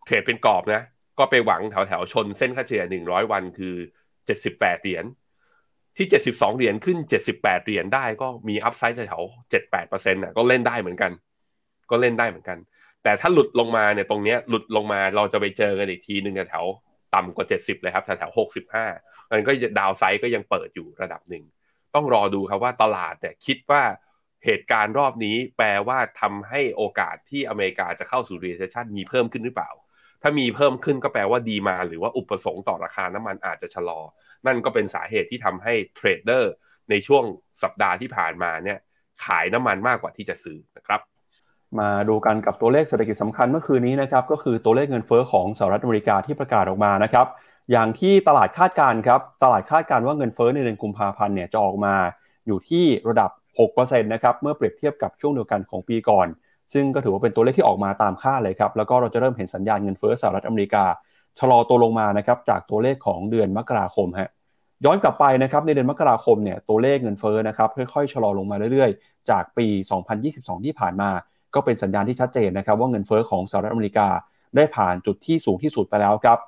[0.06, 0.82] เทรดเป็นกรอบนะ
[1.20, 3.76] ก็ไปหวังแถวแถวชนเส้นค่าเฉลี่ย 100 วันคือ
[4.28, 5.06] 78 เหรียญ
[5.98, 6.98] ที่ 72 เหรียญขึ้น
[7.32, 9.24] 78 เหรียญได้ก็มีอัพไซด์แถว
[9.64, 11.12] 78%น่ะก็เล่นได้เหมือนกัน
[11.92, 12.58] ก็เล่นได้เหมือนกัน
[13.04, 16.66] แต่ถ้าหลุดลงมาเนี่ยตรงเนี้ยหลุดลงมาเราจะไปเจอกันอีกทีหนึ่งแถว
[17.16, 18.32] ต่ำกว่า 70 เลยครับแถวแถว
[18.82, 21.44] 65มันก็ดาวไซด์ก็ยังเปิดอยู่ระดับหนึ่ง
[21.96, 23.84] ต้องรอดูครับว่าตลาดเนี่ยคิดว่า
[24.46, 29.72] เหตุการณ์รอบนี้แปลว่าทำให้โอกาสที่อเมริกาจะเข้าสู่ recession มีเพิ่มขึ้นหรือเปล่า
[30.28, 34.00] ถ้ามีเพิ่มขึ้นก็แปลว่าดีมาหรือว่าอุปสงค์ต่อราคาน้ำมันอาจจะชะลอ
[34.46, 36.52] นั่นก็เป็นสาเหตุที่ทำให้เทรดเดอร์
[36.90, 37.24] ในช่วง
[37.64, 38.78] สัปดาห์ที่ผ่านมาเนี่ย
[39.26, 41.02] ขายน้ำมันมากกว่าที่จะซื้อนะครับ
[41.80, 47.28] มาดูกันกับตัวเลขเศรษฐกิจสำคัญเมื่อคืนนี้นะครับก็คือตัวเลขเงินเฟอ้อของสหรัฐอเมริกาที่ประกาศออกมานะครับ
[47.72, 51.96] อย่างที่ตลาดคาดการครับตลาดคาดการว่าเงินเฟอ้อในเดือนกุมภาพันธ์เนี่ยจะออกมา
[52.48, 56.28] อยู่ที่ระดับ6%นะครับเมื่อเปรียบเทียบกับช่วงเดียวกันของปีก่อน
[56.74, 60.86] ซึ่งก็ถือว่าเป็นตัวเลขที่ออกมาตามค่าเลยครับ แล้วก็เราจะเริ่มเห็นสัญญาณเงินเฟ้อสหรัฐอเมริกา
[61.40, 64.30] ชะลอตัวลงมานะครับจากตัวเลขของเดือนมกราคมฮะ
[64.86, 69.68] ย้อนกลับไปนะครับในเดือนมกราคมเนี่ยตัวเลขเงินเฟ้อนะครับค่อยๆชะลอลงมาเรื่อยๆ จากปี
[70.18, 71.10] 2022 ที่ผ่านมา
[71.56, 74.08] ก็เป็นสัญญาณที่ชัดเจนนะครับว่าเงินเฟ้อของสหรัฐอเมริกา
[74.56, 76.40] ได้ผ่านจุดที่สูงที่สุดไปแล้วครับ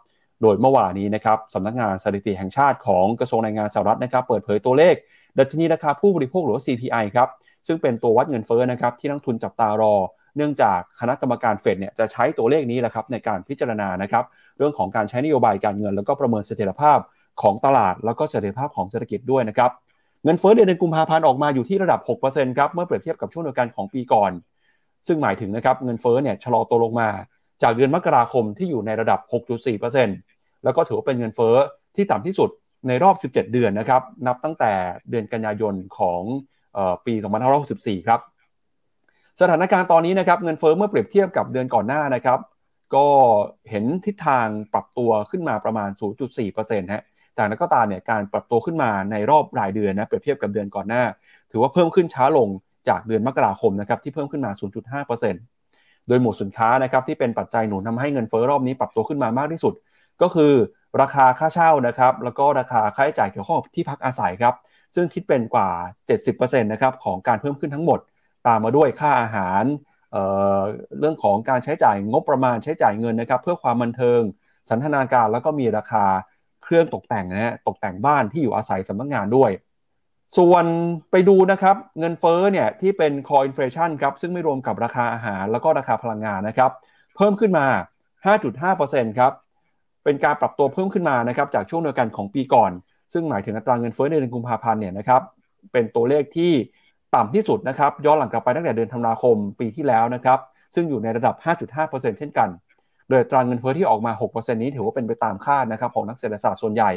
[0.42, 4.96] โดยเมื่อวานนี้นะครับสำนักงานสถิติแห่งชาติของกระทรวงแรงงานสหรัฐนะครับเปิดเผยตัวเลข
[5.40, 7.28] ดัชนีราคาผู้บริโภคหรือว่า CPI ครับ
[7.68, 9.96] ซึ่งเป็นตัววัดเงินเฟ้อนะครับที่นักทุนจับตารอ
[10.38, 14.24] เนื่องจากคณะกรรมการเฟดเนี่ยจะใช้ตัวเลขนี้แหละครับในการพิจารณานะครับ
[14.58, 17.00] เรื่องของการใช้นโยบายการเงิน แล้วก็ประเมินเสถียรภาพ
[17.42, 19.72] ของตลาด แล้วก็เสถียรภาพของเศรษฐกิจด้วยนะครับ
[20.24, 24.32] เงินเฟ้อเดือนกุมภาพันธ์ออกมาอยู่ที่ระดับ 6%ครับเมื่อเปรียบเทียบกับช่วงเดียวกันของปีก่อน
[25.08, 27.10] ซึ่งหมายถึงนะครับเงินเฟ้อเนี่ยชะลอตัวลงมา
[27.64, 29.20] จากเดือนมกราคมที่อยู่ในระดับ
[29.92, 31.56] 6.4%แล้วก็ถือว่าเป็นเงินเฟ้อ
[31.96, 32.50] ที่ต่ำที่สุด
[32.88, 34.72] ในรอบ 17 เดือนนะครับนับตั้งแต่
[35.10, 36.22] เดือนกันยายนของ
[37.06, 37.14] ปี
[37.62, 38.20] 2564 ครับ
[39.42, 42.40] สถานการณ์ตอนนี้นะครับเงินเฟอ้อเมื่อเปรียบเทียบกับเดือนก่อนหน้านะครับ
[42.96, 43.06] ก็
[43.70, 45.90] เห็นทิศทางปรับตัวขึ้นมาประมาณ
[46.42, 47.04] 0.4%ฮะ
[47.36, 51.04] แต่นักก็ตามเนี่ยการปรับตัวขึ้นมาในรอบรายเดือนนะเปรียบเทียบกับเดือนก่อนหน้า
[51.52, 52.50] ถือว่าเพิ่มขึ้นช้าลง
[52.90, 54.52] จากเดือนมกราคมนะครับที่เพิ่มขึ้นมา
[55.00, 59.74] 0.5%โดยหมวดสินค้านะครับที่เป็นปัจจัยหนุนทาให้เงินเฟอ้อรอบนี้ปรับตัวขึ้นมามากที่สุด
[60.22, 60.54] ก็คือ
[61.02, 64.54] ราคาค่าเช่านะครับแล้วก็ราคาค่าใช้จ่ายเกี่ยวข้องที่พักอาศัยครับ
[64.96, 65.70] ซึ่งคิดเป็นกว่า
[66.18, 68.00] 70%นะครับของการเพิ่มขึ้นทั้งหมด
[68.48, 69.64] ตามมาด้วยค่าอาหาร
[70.12, 74.22] เเรื่องของการใช้จ่ายงบประมาณใช้จ่ายเงินนะครับ เพื่อความบันเทิง
[74.70, 76.06] สันทนาการแล้วก็มีราคา
[76.64, 79.52] เครื่องตกแต่งนะฮะตกแต่งบ้านที่อยู่อาศัยสำนักงงานด้วย
[80.38, 80.66] ส่วน
[81.12, 86.72] ไปดูนะครับเงินเฟ้อเนี่ยที่เป็น core inflation ครับซึ่งไม่รวมกับราคาอาหารแล้วก็ราคาพลังงานนะครับ
[87.16, 87.66] เพิ่มขึ้นมา
[88.36, 89.32] 5.5%ครับ
[90.04, 92.72] เป็นการปรับตัวเพิ่มขึ้นมานะครับจากช่วงเดียวกันของปีก่อน
[93.14, 95.22] ซึ่งหมายถึงอัตราเงินเฟ้อในเดือนกุมภาพันธ์เนี่ยนะครับ
[95.72, 96.52] เป็นตัวเลขที่
[97.16, 100.40] ต่ำที่สุดนะครับย้อนหลังกลับไปตั้งแต่เดือนธันวาคมปีที่แล้วนะครับ
[100.76, 101.36] ซึ่งอยู่ในระดับ
[101.76, 102.50] 5.5%เช่นกัน
[103.10, 106.92] โดยตราเงินเฟ้อที่ออกมา 6%นี้ถือว่าเป็นไปตามคาดนะครับของนักเศรษฐศาสตร์ส่วนใหญ่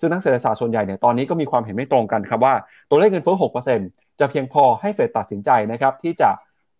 [0.00, 2.54] ซึ่งนักเศรษฐศาสตร์ส่วนใหญ่เนี่ยตอนนี้ก็มีความเห็นไม่ตรงกันครับว่า
[2.90, 3.36] ตัวเลขเงินเฟ้อ
[3.78, 6.30] 6%จะเพียงพอให้เฟดตัดสินใจนะครับที่จะ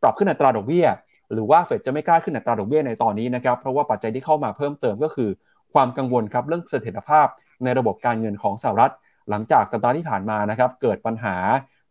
[0.03, 0.87] ปรับขึ้นอัตราดอกเบี้ย
[1.33, 5.31] หรือว่าเฟดจะไม่กล้าขึ้นอัตราดอกเบี้ยในตอนนี้นะครับเพราะว่าปัจจัยที่เข้ามาเพิ่มเติมก็คือ
[5.75, 7.27] ความกังวลครับเรื่องเสถียรภาพ
[7.65, 8.93] ในระบบการเงินของสหรัฐ
[9.31, 11.37] หลังจากสัปดาห์ที่ผ่านมานะครับเกิดปัญหา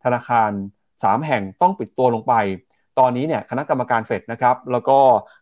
[0.04, 0.50] ธนาคาร
[0.92, 2.34] 3 แห่งต้องปิดตัวลงไป
[2.98, 4.98] ตอนนี้เนี่ยคณะกรรมการเฟดนะครับแล้วก็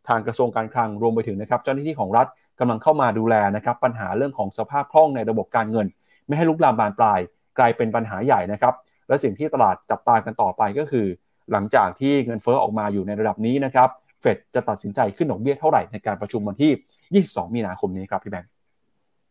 [0.08, 2.26] ทางกระทรวงการคลังรวมไปถึงนะครับเจ้าหน้าที่ของรัฐ
[2.60, 5.86] กำลังเข้ามาดูแลนะครับปัญหาเรื่องของสภาพคล่องในระบบการเงิน
[6.26, 7.20] ไม่ให้ลุกลามบานปลาย
[7.58, 8.74] กลายเป็นปัญหาใหญ่นะครับ
[9.08, 11.06] และสิ่งที่ตลาดจับตากันต่อไปก็คือ
[11.52, 13.88] หลังจากที่เงินเฟ้อออกมาอยู่ในระดับนี้นะครับ
[14.20, 18.55] เฟดจะตัดสินใจขึ้นดอกเบี้ยเท่าไหร่ในการประชุมวันที่ 22 มีนาคมนี้ครับพี่แบงค์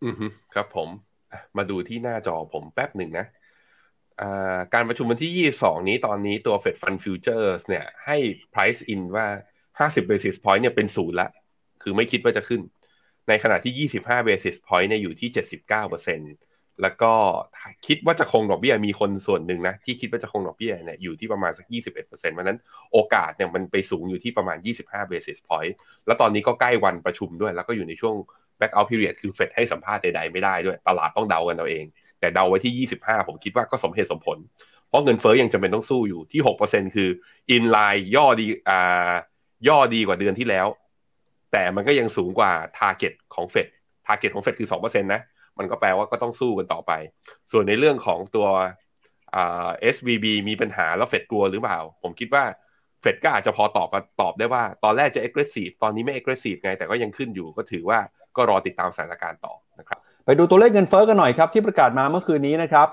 [0.03, 0.15] อือ
[0.53, 0.89] ครับผม
[1.58, 3.25] มาดูที่หน้าจอผมแป๊บหนึ่งนะ
[4.73, 8.17] การประชุมวันที่ 22 นี้ตอนนี้ตัว Fed Fund Futures เนี่ยให้
[8.53, 9.27] price in ว่า
[9.79, 11.29] 50 basis point เนี่ยเป็นศูนย์ละ
[11.84, 12.62] คือไม่คิดว่าจะขึ้น
[13.29, 15.29] ในขณะที่ 25 basis point เนี่ยอยู่ที่
[15.86, 17.13] 79%แล้วก็
[17.88, 22.60] คิดว่าจะคงดอกเบี้ยมีคนส่วนหนึ่งนะ ที่คิดว่าจะคงดอกเบี้ยเนี่ยอยู่ที่ประมาณสัก 21%เพราะนั้น
[22.91, 25.73] โอกาสเนี่ยมันไปสูงอยู่ที่ประมาณ 25 basis point
[26.05, 28.15] แล้วตอนนี้ก็ใกล้วันประชุมด้วย แล้วก็อยู่ในช่วง
[28.60, 31.86] back out period คือเฟดให้สัมภาษณ์ใดๆไม่ได้ด้วย ตลาดต้องเดากันเอาเอง
[32.20, 34.38] แต่เดาไว้ที่ 25 ผมคิดว่าก็สมเหตุสมผล
[34.88, 37.10] เพราะเงินเฟ้อยังจำเป็นต้องสู้อยู่ที่ 6%คือ
[37.56, 39.12] in line ย่อดีอ่า
[39.68, 40.68] ย่อดีกว่าเดือนที่แล้ว
[41.52, 43.68] แต่มันก็ยังสูงกว่า target ของเฟด
[44.08, 45.22] target ของเฟดคือ2%นะ
[45.58, 46.91] มันก็แปลว่าก็ต้องสู้กันต่อไป
[47.52, 48.48] ส่วนในเรื่องของตัว
[49.36, 52.44] อ่า SVB มีปัญหาแล้วเฟดกลัวหรือเปล่า ผมคิดว่า
[53.06, 53.89] เฟดก็อาจจะพอตอบ
[54.22, 58.00] ตอบได้ว่า ตอนแรกจะ aggressive ตอนนี้ไม่ aggressive ไง แต่ก็ยังขึ้นอยู่ก็ถือว่า
[58.36, 62.88] ก็รอติดตามสถานการณ์ต่อนะครับ ไปดูตัวเลขเงินเฟ้อกันหน่อยครับ ที่ประกาศมาเมื่อคืนนี้นะครับ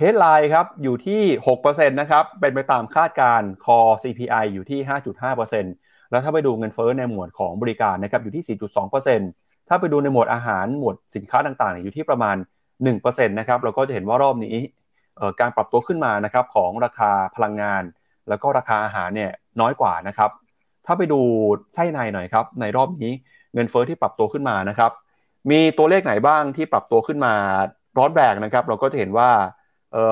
[0.00, 1.22] headline ครับ อยู่ที่
[1.56, 4.80] 6%นะครับ เป็นไปตามคาดการณ์ core CPI อยู่ที่
[5.46, 8.58] 5.5%แล้วถ้าไปดูเงินเฟ้อในหมวดของบริการนะครับอยู่ที่
[9.06, 12.36] 4.2%ถ้าไปดูในหมวดอาหารหมวดสินค้าต่างๆ อยู่ที่ประมาณ
[12.82, 14.56] 1%นะครับเราก็จะเห็นว่ารอบนี้
[15.40, 17.82] การปรับตัวขึ้นมานะครับของราคาพลังงาน
[18.28, 20.30] แล้วก็ราคาอาหารเนี่ยน้อยกว่านะครับ
[20.86, 21.20] ถ้าไปดู
[21.74, 23.12] ไส้ในหน่อยครับ ในรอบนี้
[23.54, 24.92] เงินเฟอ้อที่ปรับตัวขึ้นมานะครับ
[25.50, 27.34] มีตัวเลขไหนบ้างที่ปรับตัวขึ้นมา
[27.98, 29.30] ร้อนแรงนะครับ เราก็จะเห็นว่า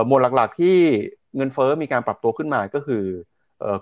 [0.07, 0.77] หมวดหลักๆที่
[1.37, 3.05] เงินเฟอ้อมีการปรับตัวขึ้นมาก็คือ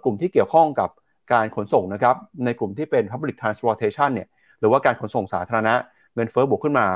[0.04, 0.90] กลุ่มที่เกี่ยวข้องกับ
[1.32, 4.28] การขนส่งนะครับ ในกลุ่มที่เป็น public transportation เนี่ย
[4.60, 5.74] หรือว่าการขนส่งสาธารณะ
[6.14, 6.86] เงินเฟอ้อบวกขึ้นมา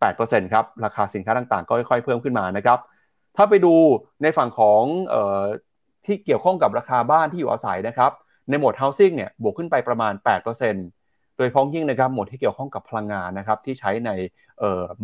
[0.00, 2.78] 18%ครับ ราคาสินค้าต่างๆ ก็ค่อยๆ เพิ่มขึ้นมานะครับ
[3.36, 3.74] ถ้าไปดู
[4.22, 4.82] ในฝั่งของ
[6.06, 8.10] ที่เกี่ยวข้องกับราคาบ้านที่อยู่อาศัยนะครับ
[8.48, 10.12] ในหมวด housing เนี่ยบวกขึ้นไปประมาณ
[10.74, 14.10] 8%โดยพ้องยิ่งนะครับหมวดที่เกี่ยวข้องกับพลังงานนะครับที่ใช้ใน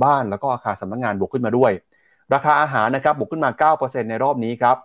[0.03, 1.73] บ้านแล้วก็อาคารสำนักงงานบวกขึ้นมาด้วย
[2.35, 4.77] ราคาอาหารนะครับบวกขึ้นมา 9%ในรอบนี้ครับ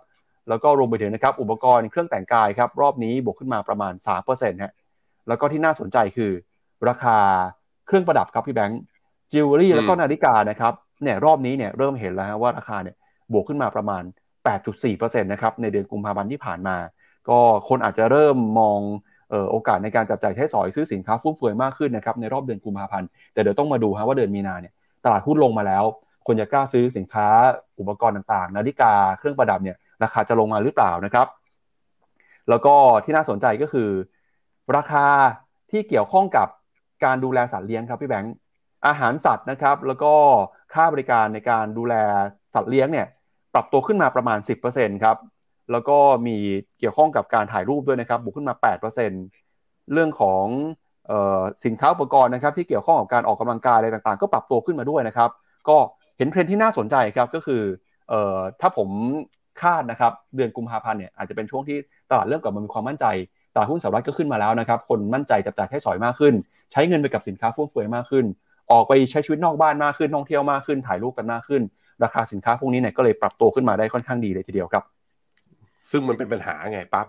[0.48, 3.92] แล้วก็รวมไปถึงนะครับอุปกรณ์เครื่องแต่งกายครับรอบนี้บวกขึ้นมาประมาณ
[4.28, 4.72] 3%ฮะ
[5.28, 6.30] แล้วก็ที่น่าสนใจคือ
[6.88, 7.16] ราคา
[7.86, 8.80] เครื่องประดับครับพี่แบงค์
[9.32, 10.72] จิวเวลรี่แล้วก็นาฬิกานะครับ
[11.02, 12.96] เนี่ยรอบนี้เนี่ยเริ่มเห็นแล้วว่าราคาเนี่ย
[13.32, 14.02] บวกขึ้นมาประมาณ
[14.44, 16.76] 8.4%นะครับในเดือนกุมภาพันธ์ที่ผ่านมา
[17.28, 18.80] ก็คนอาจจะเริ่มมอง
[19.50, 24.72] โอกาสในการจับจ่ายใช้สอยซื้อสินค้าฟุ่มเฟือยมากขึ้นนะครับในรอบเดือนกุมภาพันธ์แต่เดี๋ยวต้องมาดูฮะว่าเดือนมีนาเนี่ย
[25.04, 25.84] ตลาดหุ้นลงมาแล้ว
[26.26, 27.26] คนจะกล้าซื้อสินค้า
[27.78, 31.26] อุปกรณ์ต่างๆ นาฬิกาเครื่องประดับเนี่ยราคาจะลงมาหรือเปล่านะครับ
[32.48, 33.90] แล้วก็ที่น่าสนใจก็คือ
[34.76, 35.06] ราคา
[35.70, 36.48] ที่เกี่ยวข้องกับ
[37.04, 38.34] การดูแลสัตว์เลี้ยงครับพี่แบงค์
[38.86, 40.12] อาหารสัตว์นะครับ แล้วก็
[40.74, 41.94] ค่าบริการในการดูแล
[42.54, 43.06] สัตว์เลี้ยงเนี่ย
[43.54, 44.38] ปรับตัวขึ้นมาประมาณ
[44.72, 45.16] 10%ครับ
[45.72, 46.36] แล้วก็มี
[46.78, 48.54] เกี่ยวข้องกับการถ่ายรูปด้วยนะครับบวกขึ้นมา
[49.22, 50.44] 8%เรื่องของ
[51.10, 55.30] ออสินค้าอุปกรณ์นะครับที่เกี่ยวข้องกับการออกกำลังกายอะไรต่างๆ ก็ปรับตัวขึ้นมาด้วยนะครับ
[55.68, 55.76] ก็
[56.18, 57.62] เห็นเทรนที่น่าสนใจครับก็คือ
[58.12, 58.88] ออถ้าผม
[59.62, 61.78] คาดนะครับเดือนกุมภาพันธ์เนี่ยอาจจะเป็นช่วงที่
[62.10, 63.06] ตลาดเริ่มกลับมามีความมั่นใจ
[63.54, 66.34] ตลาดหุ้นสหรัฐก็ขึ้นมาแล้วนะครับ คนมั่นใจจับจ่ายใช้สอยมากขึ้น
[66.72, 68.24] ใช้เงินไปกับสินค้าฟุ่มเฟือยมากขึ้น
[68.72, 71.62] ออกไปใช้ชีวิตนอกบ้านมากขึ้นท่องเที่ยวมากขึ้น ถ่ายรูปกันมากขึ้น
[72.02, 74.84] ราคาสินค้าพวกนี้เนี่ยก็เลยปรับตัวขึ้นมาได้ค่อนข้างดีเลยทีเดียวครับ
[75.90, 77.06] ซึ่งมันเป็นปัญหาไงปั๊บ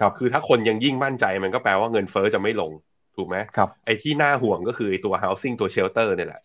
[0.00, 2.72] ครับคือถ้าคนยังยิ่งมั่นใจมันก็แปลว่าเงินเฟอ้อจะไม่ลง
[3.16, 6.42] ถูกไหมครับไอ้ที่น่าห่วงก็คือไอ้ตัว housing ตัว shelter เนี่ยแหละ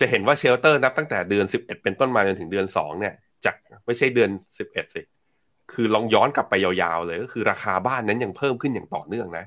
[0.00, 3.54] จะเห็นว่า shelter นับตั้งแต่เดือนสิบเอ็ดเป็นต้นมาจนถึงเดือนสองเนี่ยจาก
[3.86, 5.02] ไม่ใช่เดือนสิบเอ็ดสิ
[5.72, 9.44] คือลองย้อนกลับไปยาวๆเลย ก็คือราคาบ้านนั้นยังเพิ่มขึ้นอย่างต่อเนื่องนะ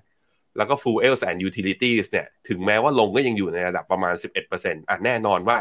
[0.57, 4.13] แล้วก็ fuels and utilities เนี่ย ถึงแม้ว่าลงก็ยังอยู่ในระดับประมาณ
[4.51, 5.57] 11%อะแน่นอนว่า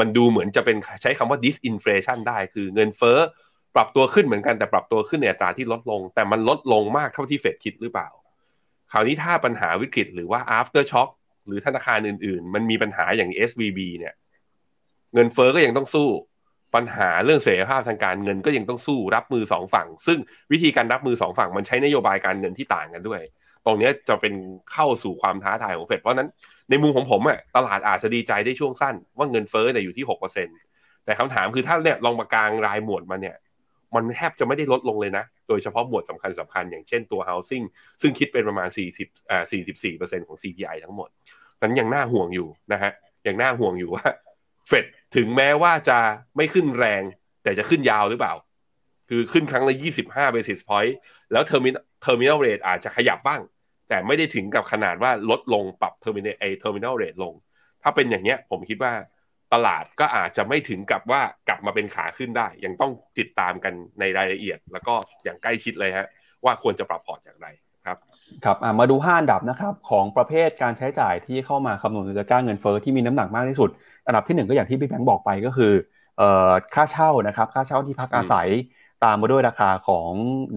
[0.00, 3.18] มันดูเหมือนจะเป็นใช้คำว่า disinflation ได้ คือเงินเฟ้อ
[3.74, 8.08] ปรับตัวขึ้นเหมือนกันแต่ปรับตัวขึ้นในอัตราที่ลดลง แต่มันลดลงมากเท่าที่เฟดคิดหรือเปล่า
[8.92, 11.10] คราวนี้ถ้าปัญหาวิกฤตหรือว่า after shock
[11.46, 14.14] หรือธนาคารอื่น ๆ มันมีปัญหาอย่าง SVB เนี่ย
[15.14, 16.08] เงินเฟ้อก็ยังต้องสู้
[16.74, 20.18] ปัญหาเรื่องเสรีภาพทางการเงินก็ยังต้องสู้รับมือสองฝั่ง ซึ่ง
[20.52, 23.20] วิธีการรับมือสองฝั่งมันใช้นโยบายการเงินที่ต่างกันด้วย
[23.64, 24.34] ตรงนี้จะเป็น
[24.72, 26.28] เข้าสู่ความท้าทายของเฟดเพราะนั้น
[26.70, 30.48] ในมุมของผมอะตลาดอาจจะดีใจได้ช่วงสั้น ว่าเงินเฟ้อเนี่ยอยู่ที่หกเปอร์เซ็น
[31.04, 33.36] แต่คำถามคือถ้าเนี่ยลองมากลางรายหมวดมาเนี่ย
[33.94, 37.64] มันแทบจะไม่ได้ลดลงเลยนะ โดยเฉพาะหมวดสำคัญสำคัญอย่างเช่นตัว housing
[38.02, 39.44] ซึ่งคิดเป็นประมาณ 40อ่า
[39.90, 41.08] 44%ของ CPI ทั้งหมด
[41.62, 42.92] นั้นยังน่าห่วงอยู่นะฮะ
[43.26, 44.06] ยังน่าห่วงอยู่ว่า
[44.68, 44.84] เฟด
[45.16, 45.98] ถึงแม้ว่าจะ
[46.36, 47.02] ไม่ขึ้นแรง
[47.42, 48.34] แต่จะขึ้นยาวหรือเปล่า
[49.08, 50.94] คือขึ้นครั้งละ 25 basis point
[51.32, 53.40] แล้ว terminal terminal rate อาจจะขยับบ้าง
[53.90, 57.34] แต่ไม่ได้ถึงกับขนาดว่าลดลงปรับ terminal ไอ terminal rate ลง
[57.82, 58.92] ถ้าเป็นอย่างเนี้ยผมคิดว่า
[59.52, 66.06] ตลาดก็อาจจะไม่ถึงกับว่ากลับมาเป็นขาขึ้นได้ ยังต้องติดตามกันในรายละเอียด แล้วก็อย่างใกล้ชิดเลยฮะ
[66.44, 67.48] ว่าควรจะปรับพอร์ตอย่างไร
[67.86, 67.98] ครับ
[68.44, 73.70] ครับมาดู5อันดับนะครับของประเภทการใช้จ่ายที่เข้ามาคำนวณจะก้าเงินเฟอ้อที่มีน้ำหนักมากที่สุด
[74.06, 75.72] อันดับที่ 1 ก็อย่างที่พี่แบงค์บอกไปก็คือ
[76.74, 78.48] ค่าเช่านะครับค่าเช่าที่พักอาศัย
[79.04, 80.10] ตามมาด้วยราคาของ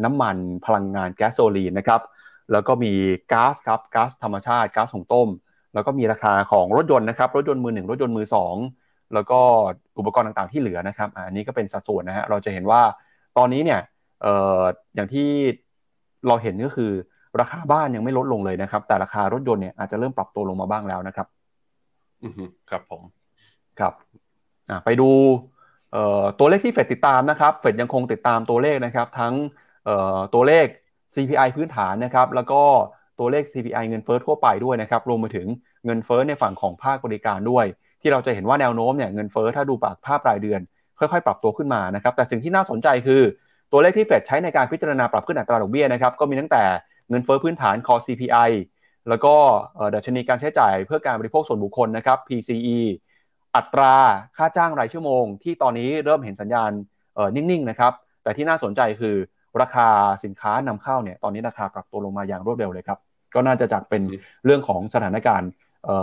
[0.03, 2.01] น้ำมันพลังงานแก๊สโซลีนนะครับ
[2.51, 2.91] แล้วก็มี
[3.31, 5.29] ก๊าซครับก๊าซธรรมชาติก๊าซหุงต้ม
[5.73, 8.55] แล้วก็มีราคาของรถยนต์นะครับรถยนต์มือหนึ่งรถยนต์มือสอง
[9.13, 9.39] แล้วก็
[9.99, 12.81] อุปกรณ์ต่างๆที่เหลือนะครับอันนี้ก็เป็นสัดส่วนนะฮะเราจะเห็นว่า
[13.37, 13.79] ตอนนี้เนี่ย
[14.25, 14.27] อ
[14.59, 14.61] อ
[14.95, 15.27] อย่างที่
[16.27, 16.91] เราเห็นก็คือ
[17.39, 21.27] ราคาบ้านยังไม่ลดลงเลยนะครับ แต่ราคารถยนต์เนี่ยอาจจะเริ่มปรับตัวลงมาบ้างแล้วนะครับ
[22.23, 22.33] อือ
[22.69, 23.01] ครับผม
[23.79, 23.93] ครับ
[24.85, 25.09] ไปดู
[26.39, 29.33] ตัวเลขที่เฟดติดตามนะครับ เฟดยังคงติดตามตัวเลขนะครับ ทั้ง
[30.33, 30.65] ตัวเลข
[31.13, 32.61] CPI พื้นฐานนะครับ แล้วก็
[33.19, 35.47] ตัวเลข CPI เงินเฟ้อทั่วไปด้วยนะครับ รวมไปถึง
[35.85, 37.65] เงินเฟ้อในฝั่งของภาคบริการด้วย
[38.01, 40.61] ที่เราจะเห็นว่าแนวโน้มเนี่ยเงินเฟ้อถ้าดูปากภาพรายเดือน
[40.99, 43.21] ค่อยๆ ปรับตัวขึ้นมานะครับ แต่สิ่งที่น่าสนใจคือ
[43.71, 46.63] ตัวเลขที่เฟดใช้ในการพิจารณาปรับขึ้นอัตราดอกเบี้ยนะครับ ก็มีตั้งแต่
[47.09, 48.49] เงินเฟ้อพื้นฐาน core CPI
[49.09, 49.35] แล้วก็
[49.95, 52.79] ดัชนีการใช้จ่ายเพื่อการบริโภคส่วนบุคคลนะครับ PCE
[53.55, 53.95] อัตรา
[54.37, 56.71] ค่าจ้างรายชั่วโมง ที่ตอนนี้เริ่มเห็นสัญญาณ
[57.35, 59.15] นิ่งๆนะครับ แต่ที่น่าสนใจคือ
[59.61, 59.87] ราคา
[60.23, 62.99] สินค้านำเข้าเนี่ยตอนนี้ราคาปรับตัวลงมาอย่างรวดเร็วเลยครับ
[63.33, 64.01] ก็น่าจะจากเป็น
[64.45, 65.49] เรื่องของสถานการณ์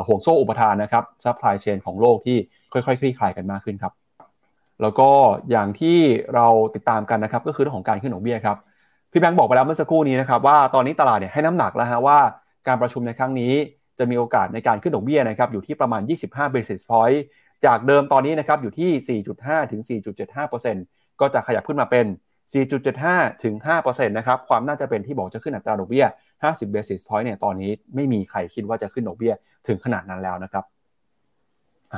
[0.07, 2.39] ห่วงโซ่อุปทานนะครับ supply chain ของโลกที่
[2.73, 3.93] ค่อยๆคลี่คลายกันมากขึ้นครับ
[4.83, 5.11] แล้วก็
[5.51, 5.99] อย่างที่
[6.35, 8.57] เราติดตามกันนะครับก็คือเรื่องของการขึ้นดอกเบี้ยครับ
[9.13, 12.19] พี่แบงค์บอกไปแล้วเมื่อสักครู่นี้นะครับว่าตอนนี้ตลาดเนี่ยให้น้ำหนักแล้วฮะว่า
[12.69, 13.53] การประชุมในครั้งนี้
[13.99, 17.19] จะมีโอกาสในการขึ้นดอกเบี้ยนะครับอยู่ที่ประมาณ 25 basis point
[17.67, 19.81] จากเดิมตอนนี้นะครับอยู่ที่ 4.5 ถึง
[20.51, 22.07] 4.75%ก็จะขยับขึ้นมาเป็น
[22.53, 26.07] 4.75 ถึง5%นะครับ ความน่าจะเป็นที่บอกจะขึ้นอัตราดอกเบี้ย
[26.43, 29.33] 50 basis point เนี่ย ตอนนี้ไม่มีใครคิดว่าจะขึ้นดอกเบี้ย
[29.67, 30.65] ถึงขนาดนั้นแล้วนะครับ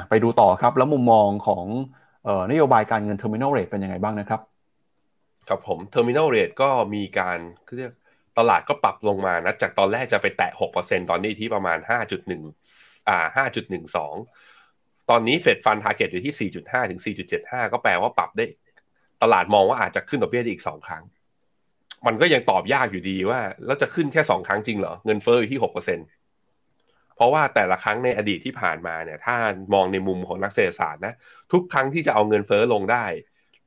[0.08, 1.64] ไปดูต่อครับ แล้วมุมมองของ
[2.50, 4.40] นโยบายการเงิน terminal rate เป็นยังไงบ้างนะครับ
[5.48, 7.38] ครับผม terminal rate ก็มีการ
[7.76, 7.92] เรียก
[8.38, 11.78] ตลาดก็ปรับลงมานะ จากตอนแรกจะไปแตะ 6%ตอนนี้ที่ประมาณ
[12.42, 13.44] 5.1อ่า
[13.92, 17.00] 5.12 ตอนนี้ Fed fund target อยู่ที่ 4.5 ถึง
[17.36, 18.46] 4.75 ก็แปลว่าปรับได้
[19.22, 21.02] ตลาดมองว่าอาจจะขึ้นดอกเบี้ยอีก2ครั้ง
[22.06, 25.98] มันก็ยังตอบยากอยู่ดีว่า แล้วจะขึ้นแค่2ครั้งจริงเหรอ เงินเฟ้ออยู่ที่6%เปอร์เซ็น
[27.16, 29.37] เพราะว่าแต่ละครั้งในอดีตที่ผ่านมาเนี่ย ถ้า
[29.74, 31.14] มองในมุมของนักเศรษฐศาสตร์นะ
[31.52, 33.06] ทุกครั้งที่จะเอาเงินเฟ้อลงได้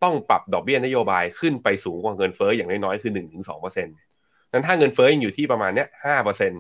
[0.03, 3.11] ต้องปรับดอกเบี้ยนโยบายขึ้นไปสูงกว่าเงินเฟ้ออย่างน้อยๆคือ
[3.43, 6.51] 1-2%นั้นถ้าเงินเฟ้อยังอยู่ที่ประมาณเนี้ยห้าเปอร์เซ็น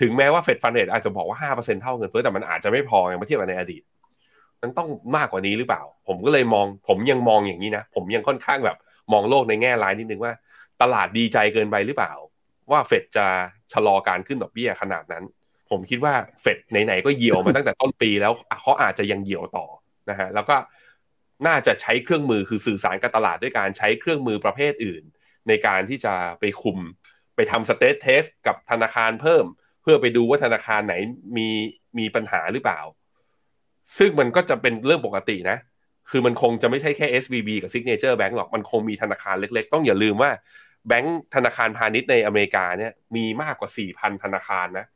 [0.00, 3.82] ถึงแม้ว่าเฟดฟันเรทอาจจะบอกว่าห้าเปอร์เซ็นเท่าเงินเฟ้อแต่มันอาจจะไม่พออย่างเมื่อเทียบกับในอดีต
[4.62, 8.76] มันต้องมากกว่านี้หรือเปล่า ผมก็เลยมอง ผมยังมองอย่างนี้นะ ผมยังค่อนข้างแบบ
[9.12, 10.32] มองโลกในแง่ร้ายนิดนึงว่า
[10.82, 12.12] ตลาดดีใจเกินไปหรือเปล่า
[12.70, 13.26] ว่าเฟดจะ
[13.72, 15.24] ชะลอการขึ้นดอกเบี้ยขนาดนั้น
[15.70, 19.66] ผมคิดว่าเฟดไหนๆก็เหี่ยวมาตั้งแต่ต้นปีแล้วเขาอาจจะยังเหี่ยวต่อ
[20.10, 20.56] นะฮะแล้วก็
[21.46, 25.02] น่าจะใช้เครื่องมือคือสื่อสารกับตลาดด้วยการใช้เครื่องมือประเภทอื่น
[25.48, 26.78] ในการที่จะไปคุม
[27.36, 29.44] ไปทำ stress test กับธนาคารเพิ่ม
[29.82, 30.94] เพื่อไปดูว่าธนาคารไหน
[31.36, 31.48] มี
[31.98, 32.80] มีปัญหาหรือเปล่า
[33.98, 35.58] ซึ่งมันก็จะเป็นเรื่องปกตินะ
[36.10, 40.30] คือมันคงจะไม่ใช่แค่ SVB กับ Signature Bank หรอก มันคงมีธนาคารเล็กๆ ต้องอย่าลืมว่า
[40.88, 44.86] แบงค์ธนาคารพาณิชย์ในอเมริกาเนี่ยมีมากกว่า 4,000 ธนาคารนะ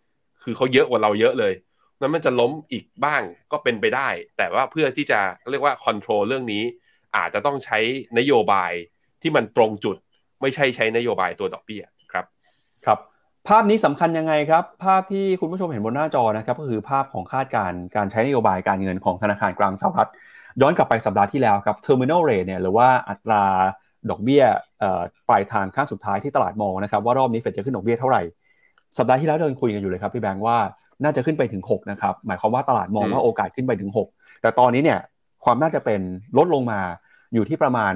[0.43, 1.53] คือเขาเยอะกว่าเราเยอะเลย
[2.01, 3.23] นั้นมันจะล้มอีกบ้าง
[3.53, 5.21] ก็เป็นไปได้ แต่ว่าเพื่อที่จะ
[5.51, 6.63] เรียกว่าคอนโทรลเรื่องนี้
[7.17, 7.79] อาจจะต้องใช้
[8.19, 8.73] นโยบาย
[9.23, 9.97] ที่มันตรงจุด
[10.43, 12.27] ไม่ใช่ใช้นโยบายตัวดอกเบี้ยครับ
[13.49, 20.11] ภาพนี้สำคัญยังไงครับ ภาพที่คุณผู้ชมเห็นบนหน้าจอนะครับก็คือภาพของคาดการณ์การใช้นโยบายการเงินของธนาคารกลางสหรัฐ
[20.61, 23.45] ย้อนกลับไปสัปดาห์ที่แล้วครับ terminal rate เนี่ยหรือว่าอัตรา
[24.11, 24.45] ดอกเบี้ย
[25.29, 28.23] ปลายทางขั้นสุดท้ายที่ตลาดมองนะครับว่ารอบนี้เฟดจะขึ้นดอกเบี้ยเท่าไหร่
[28.99, 30.59] สัปดาห์ที่แล้วเดินคุยกันอยู่เลยครับพี่แบงค์ว่า
[31.03, 34.99] น่าจะขึ้นไปถึง6นะครับหมายความว่าตลาดมองว่าโอกาสขึ้นไปถึง 6 แต่ตอนนี้เนี่ย
[35.45, 36.01] ความน่าจะเป็น
[36.39, 36.81] ลดลงมา
[37.35, 37.93] อยู่ที่ประมาณ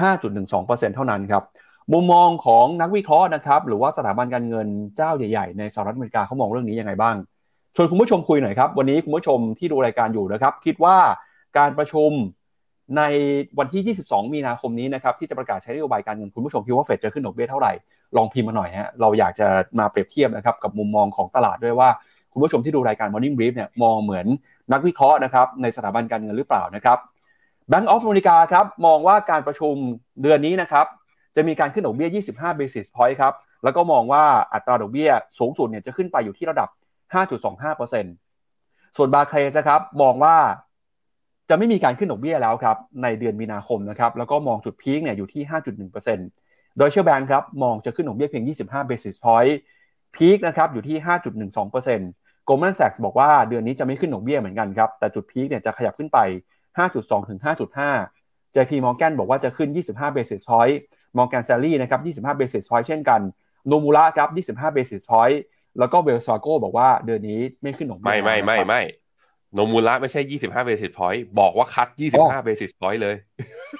[0.00, 1.44] 5.12%เท่านั้นครับ
[1.92, 4.66] มุมมองของนักวิเคราะห์นะครับ หรือว่าสถาบันการเงิน
[4.96, 7.16] เจ้าใหญ่ๆ ในสหรัฐอเมริกาเขามองเรื่องนี้ยังไงบ้าง
[7.74, 10.96] ชวนคุณผู้ชมคุยหน่อยครับ วันนี้คุณผู้ชมที่ดูรายการอยู่นะครับ คิดว่า
[11.58, 12.10] การประชุม
[12.96, 13.02] ใน
[13.58, 17.72] วันที่ 22 มีนาคมนี้นะครับ ที่จะประกาศใช้นโยบายการเงินคุณผู้ชมคิดว่าเฟดจะขึ้นดอกเบี้ยเท่าไหร่
[18.16, 21.88] ลองพิมพ์มาหน่อยฮะเราอยากจะมาเปรียบเทียบนะครับกับมุมมองของตลาดด้วยว่า
[22.32, 24.26] คุณผู้ชมที่ดูรายการ Morning Brief เนี่ยมองเหมือน
[24.72, 26.98] นักวิเคราะห์นะครับในสถาบันการเงินหรือเปล่านะครับ
[27.70, 29.74] Bank of America ครับมองว่าการประชุม
[30.22, 30.86] เดือนนี้นะครับ
[31.36, 36.68] จะมีการขึ้นดอกเบี้ย 25 basis point ครับ แล้วก็มองว่าอัตราดอกเบี้ยสูงสุดเนี่ยจะขึ้นไปอยู่ที่ระดับ
[37.82, 40.36] 5.25%ส่วนบาร์เคลสครับมองว่า
[41.48, 45.42] จะไม่มีการขึ้นดอกเบี้ยแล้วครับในเดือนมีนาคมนะครับแล้วก็มองจุดพีคเนี่ยอยู่ที่
[46.10, 49.54] 5.1% Deutsche Bank ครับมองจะขึ้นดอกเบี้ยเพียง 25 basis point
[50.16, 50.96] peak นะครับอยู่ที่
[51.72, 56.18] 5.12% Goldman Sachs บอกว่าเดือนนี้จะไม่ขึ้นดอกเบี้ยเหมือนกันครับแต่จุด peak เนี่ยจะขยับขึ้นไป
[56.78, 57.40] 5.2 ถึง
[57.98, 60.76] 5.5 JP Morgan บอกว่าจะขึ้น 25 basis point
[61.16, 63.20] Morgan Stanley นะครับ25 basis point เช่นกัน
[63.66, 65.36] โนมูระครับ25 basis point
[65.78, 68.82] แล้วก็ Wells Fargo บอกว่าเดือนนี้ไม่ขึ้นดอกเบี้ยไม่ไม่ไม่ไม่
[69.54, 73.16] โนมูระไม่ใช่ 25 basis point บอกว่า cut 25 basis point เลย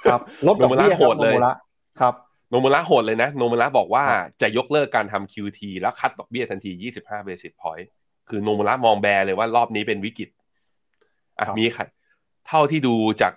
[0.05, 1.35] ครับลดดอกเบี้ยโหดเลย
[1.99, 2.13] ครับ
[2.49, 4.03] โนมูระโหดเลยนะโนมูระบอกว่า
[4.41, 6.71] จะยกเลิกการทำ QT แล้ว cut ดอกเบี้ยทันที
[7.01, 7.87] 25 basis point
[8.29, 10.29] คือโนมูระมอง bear เลยว่ารอบนี้เป็นวิกฤต
[11.39, 11.81] อะมีใคร
[12.47, 13.33] เท่าที่ดูจาก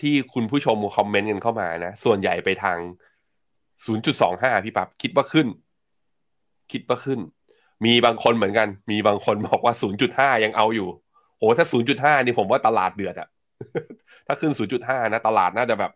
[0.00, 2.78] ที่คุณผู้ชมคอมเมนต์กันเข้ามานะ ส่วนใหญ่ไปทาง
[3.84, 5.46] 0.25 พี่ปับ๊บคิดว่าขึ้น
[6.72, 7.20] คิดว่าขึ้น
[7.84, 9.74] มีบางคนเหมือนกัน มีบางคนบอกว่า
[10.08, 10.88] 0.5 ยังเอาอยู่
[11.38, 11.66] โหถ้า
[11.96, 13.28] 0.5 นี่ผมว่าตลาดเดือดอะ
[14.26, 14.52] ถ้าขึ้น
[14.82, 15.92] 0.5 นะ ตลาดน่าจะแบบ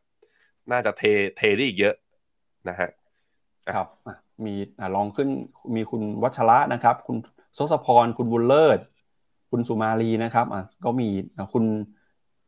[0.72, 1.03] น่าจะเท
[1.37, 1.95] เทได้อีกเยอะ
[2.68, 2.91] นะฮะ
[3.76, 3.89] ครับ
[4.45, 4.55] มี
[4.95, 5.28] ลองขึ้น
[5.74, 7.16] มีคุณวัชระนะครับ คุณ
[7.55, 8.78] โซสพร คุณบุญเลิศ
[9.51, 11.09] คุณสุมาลีนะครับอะก็มี
[11.53, 11.64] คุณ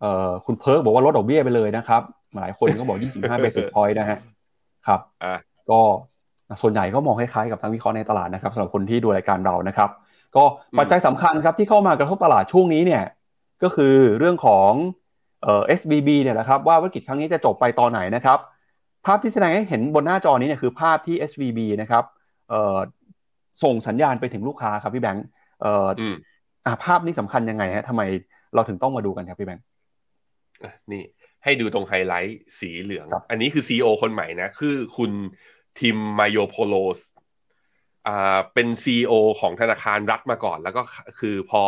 [0.01, 2.03] เอ่อคุณเพิร์กบอกว่าลดดอกเบี้ยไปเลยนะครับ
[2.37, 4.19] หลายคนก็บอก 25 basis point นะฮะ
[4.87, 5.35] ครับอะ
[5.71, 5.81] ก็
[6.63, 9.91] ส่วนใหญ่ก็มองคล้ายๆกับนักวิเคราะห์ในตลาดนะครับสำหรับคนที่ดูรายการเรานะครับ
[10.37, 10.45] ก็
[10.79, 13.03] ปัจจัยสำคัญครับที่เข้ามากระทบตลาดช่วงนี้เนี่ย
[13.63, 14.71] ก็คือเรื่องของ
[15.43, 18.39] เอ่อ SBB เนี่ยแหละครับว่าวิกฤตครั้งนี้จะจบไปตอนไหนนะครับ
[19.07, 22.05] ภาพที่แสดงให้เห็นบนหน้าจอนี้เนี่ยคือภาพที่ SVB นะครับ
[22.51, 22.77] เอ่อ
[23.63, 25.27] ส่งสัญญาณไปถึงลูกค้าครับพี่แบงค์
[25.61, 25.87] เอ่อ
[26.67, 28.03] อ่าภาพนี้สำคัญยังไงฮะทำไม
[28.55, 29.65] เราถึงต้องมาดูกันครับพี่แบงค์
[30.93, 31.03] นี่
[31.45, 35.11] ให้ดูตรงไฮไลท์สีเหลือง อันนี้คือ CEO คนใหม่นะ คือคุณ
[35.81, 37.01] ทิมมายโพโลส
[38.07, 40.83] อ่าเป็น CEO ของธนาคารรัฐมาก่อน แล้วก็
[41.19, 41.63] คือพอ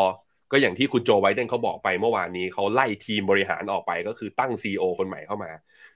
[0.52, 5.50] ก็อย่างที่คุณโจไวเดนเขาบอกไปเมื่อวานนี้เขาไล่ทีมบริหารออกไปก็คือตั้ง CEO คนใหม่เข้ามา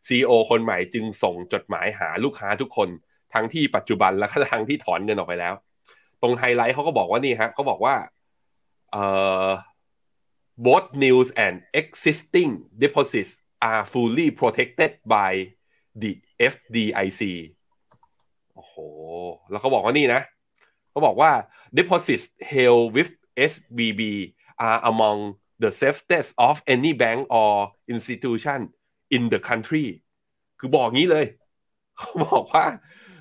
[0.08, 2.88] CEO คนใหม่จึงส่งจดหมายหาลูกค้าทุกคน
[3.34, 5.54] ทั้งที่ปัจจุบันและก็ทั้งที่ถอนเงินออกไปแล้ว
[6.22, 7.94] ตรงไฮไลท์เขาก็บอกว่านี่ฮะเขาบอกว่า
[8.92, 9.04] เอ่
[9.44, 9.46] อ
[10.66, 12.50] both new and existing
[12.82, 15.32] deposits are fully protected by
[16.02, 16.12] the
[16.52, 17.22] FDIC
[18.54, 18.74] โอ้โห
[19.50, 20.22] แล้วเขาบอกว่านี่นะ
[20.90, 21.30] เขาบอกว่า
[21.76, 23.10] deposits held with
[23.52, 24.00] SBB
[24.66, 25.18] are among
[25.62, 27.54] the safest of any bank or
[27.94, 28.60] institution
[29.16, 29.86] in the country
[30.58, 31.26] คือบอกงี้เลย
[31.96, 32.66] เขาบอกว่า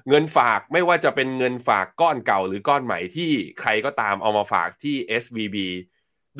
[0.10, 3.32] เงินฝากไม่ว่าจะเป็นเงินฝากก้อนเก่าหรือก้อนใหม่ที่
[3.62, 5.58] ใครก็ตามเอามาฝากที่ SBB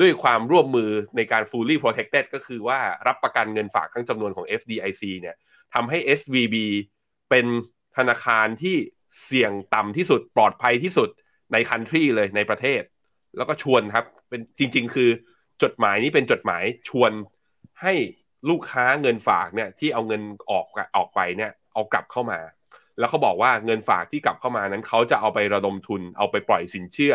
[0.00, 5.36] ด้วยความร่วมมือในการ fully protected ก็คือว่ารับประกันเงินฝากทั้งจำนวนของ FDIC เนี่ย
[5.74, 6.56] ทำให้ SVB
[7.30, 7.46] เป็น
[7.96, 8.76] ธนาคารที่
[9.24, 11.08] เสี่ยงต่ำที่สุดปลอดภัยที่สุด
[11.52, 12.82] ในคันทรีเลยในประเทศ
[13.36, 15.10] แล้วก็ชวนครับเป็นจริง ๆ คือ
[15.62, 17.12] จดหมายนี้เป็นจดหมายชวน
[17.82, 17.92] ให้
[18.48, 22.40] ลูกค้าเงินฝากเนี่ยที่เอาเงินออกออกไปเนี่ยเอากลับเข้ามา
[22.98, 27.14] แล้วเขาบอกว่าเงินฝากที่กลับเข้ามานั้นเขาจะเอาไประดมทุน เอาไปปล่อยสินเชื่อ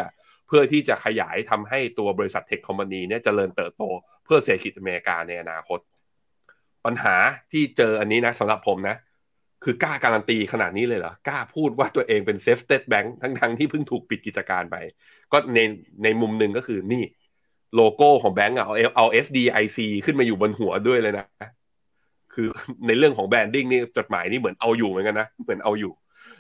[0.56, 3.84] เพื่อที่จะขยายทำให้ตัวบริษัท tech company เนี่ยจเจริญเติบโต
[4.26, 5.80] เพื่อเศรษฐกิจอเมริกาในอนาคต
[6.86, 7.16] ปัญหา
[7.52, 8.96] ที่เจออันนี้นะสำหรับผมนะ
[9.64, 14.76] คือกล้าการันตีขนาดนี้เลยเหรอกล้าพูดว่าตัวเองเป็น safest bank ทั้งๆที่เพิ่งถูกปิดกิจการไป
[15.32, 15.60] ก็ใน
[16.04, 17.04] ในมุมหนึ่งก็คือนี่
[17.76, 21.26] โลโก้ของแบงก์เอาเอา FDIC ขึ้นมาอยู่บนหัวด้วยเลยนะ
[22.34, 22.48] คือ
[22.88, 25.92] ในเรื่องของ branding นี่จดหมายนี่เหมือนเอาอยู่เหมือนกันนะเหมือนเอาอยู่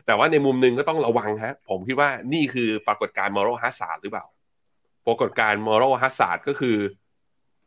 [0.05, 4.25] แต่ว่าในมุมหนึ่งก็ต้องระวังฮะ ผมคิดว่านี่คือปรากฏการณ์ moral hazard หรือเปล่า
[5.07, 6.77] ปรากฏการณ์ moral hazard ก็คือ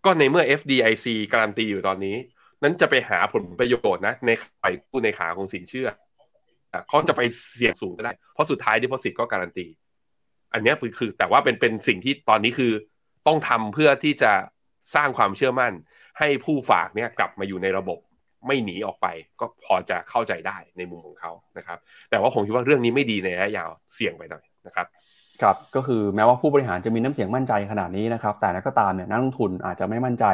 [0.05, 2.16] ก็ในเมื่อ FDIC การันตีอยู่ตอนนี้
[2.62, 4.30] นั้นจะไปหาผลประโยชน์นะ ใน
[4.61, 5.89] ฝ่ายผู้ในขาของสินเชื่อ
[6.89, 7.20] เขาจะไป
[7.55, 9.66] เสี่ยงสูงก็ได้ เพราะสุดท้าย deposit ก็การันตี
[10.53, 12.72] อันนี้คือแต่ว่าเป็นเป็นสิ่งที่ตอนนี้คือ
[13.26, 14.32] ต้องทำเพื่อที่จะ
[14.95, 15.72] สร้างความเชื่อมั่น
[16.18, 17.99] ให้ผู้ฝากเนี่ยกลับมาอยู่ในระบบ
[18.47, 19.07] ไม่หนีออกไป
[19.40, 21.78] ก็พอจะเข้าใจได้ในมุมของเขานะครับ
[22.11, 24.86] แต่ว่าผมคิดว่าเรื่องนี้ไม่ดีในระยะยาวเสี่ยงไปหน่อยนะครับ
[25.42, 30.24] ครับก็คือแม้ว่าผู้บริหารจะมีน้ำเสียงมั่นใจขนาดนี้นะครับ แต่นักก็ตามเนี่ยนักลงทุนอาจจะไม่มั่นใจ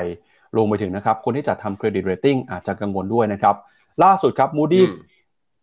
[0.56, 3.56] ลงไปถึงนะครับ คนที่จัดทำเครดิตเรตติ้งอาจจะกังวลด้วยนะครับ
[4.04, 4.94] ล่าสุดครับ Moody's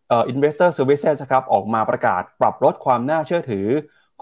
[0.09, 3.67] เอ่อ Investor Services ครับออกมาประกาศปรับลดความน่าเชื่อถือ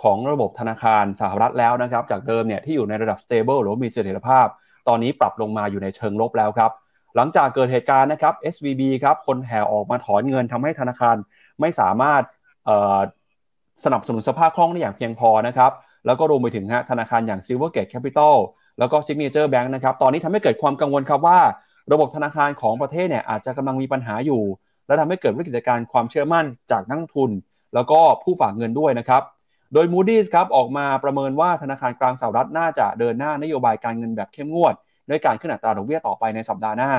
[0.02, 4.48] ของระบบธนาคารสหรัฐแล้วนะครับ จากเดิมเนี่ยที่อยู่ในระดับ stable หรือมีเสถียรภาพ
[4.88, 6.72] ตอนนี้ปรับลงมาอยู่ในเชิงลบแล้วครับ
[7.18, 11.16] หลังจากเกิดเหตุการณ์นะครับ SVB ครับคนแห่ออกมาถอนเงินทำให้ธนาคาร
[11.60, 12.24] ไม่สามารถ
[13.84, 15.72] สนับสนุนสภาพคล่องได้อย่างเพียงพอนะครับ
[16.06, 18.36] แล้วก็รวมไปถึงฮะธนาคารอย่าง Silvergate Capital
[18.80, 21.40] แล้วก็ Signature Bank นะครับ ตอนนี้ทำให้เกิดความกังวลครับว่า
[21.92, 24.42] ระบบธนาคารของประเทศเนี่ยอาจจะกำลังมีปัญหาอยู่
[24.88, 27.32] และทำให้เกิดวิกฤตการความเชื่อมั่นจากนักทุน
[27.74, 29.24] แล้วก็ผู้ฝากเงินด้วยนะครับ
[29.74, 34.76] โดย Moody's ครับออกมาประเมินว่าธนาคารกลางสหรัฐน่าจะเดินหน้านโยบายการเงินแบบเข้มงวด
[35.10, 36.92] ด้วยการขึ้นอัตราดอกเบี้ยต่อไปในสัปดาห์หน้า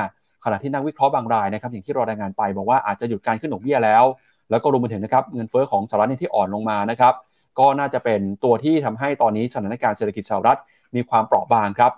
[0.45, 4.05] ขณะที่นักวิเคราะห์บางรายนะครับอย่างที่เรารายงานไปบอกว่าอาจจะหยุดการขึ้นดอกเบี้ยแล้ว
[4.51, 7.15] แล้วก็รวมไปถึงนะครับเงินเฟ้อของสหรัฐที่อ่อนลงมานะครับ
[7.59, 10.59] ก็น่าจะเป็นตัวที่ทำให้ตอนนี้สถานการณ์เศรษฐกิจสหรัฐ
[10.95, 11.93] มีความเปราะบางครับ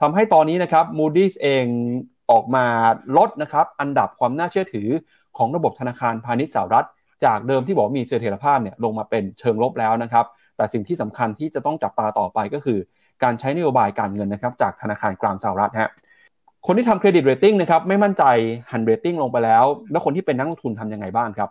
[0.00, 1.64] ทำให้ตอนนี้นะครับ Moody's เอง
[2.30, 2.66] ออกมา
[3.16, 4.88] ลดนะครับอันดับความน่าเชื่อถือ
[5.36, 6.86] ของระบบธนาคารพาณิชย์สหรัฐ
[7.24, 12.78] จากเดิมที่บอกมีเสถียรภาพเนี่ยลงมาเป็นเชิงลบแล้วนะครับ แต่สิ่งที่สำคัญที่จะต้องจับตาต่อไปก็คือ
[13.22, 15.90] การใช้นโยบายการเงินนะครับจากธนาคารกลางสหรัฐฮะ
[16.66, 18.24] คนที่ทำ credit rating นะครับไม่มั่นใจ
[18.70, 21.50] หั่นเรตติ้งลงไปแล้ว แล้วคนที่เป็นนักลงทุนทำยังไงบ้างครับ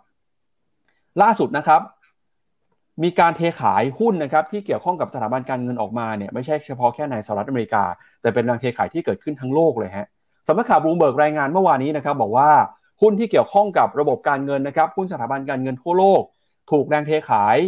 [1.22, 1.80] ล่าสุดนะครับ
[3.02, 7.84] มีการเทขายหุ้นนะครับที่เกี่ยวข้องกับสถาบันการเงินออกมาเนี่ยไม่ใช่เฉพาะแค่ในสหรัฐอเมริกา
[8.20, 10.06] แต่เป็นแรงเทขายที่เกิดขึ้นทั้งโลกเลยฮะ
[10.48, 12.50] สำนักข่าวบลูมเบิร์กรายงานเมื่อวานนี้นะครับบอกว่า
[13.02, 16.22] หุ้นที่เกี่ยวข้องกับระบบการเงินนะครับหุ้นสถาบันการเงินทั่วโลก
[16.70, 17.58] ถูกแรงเทขาย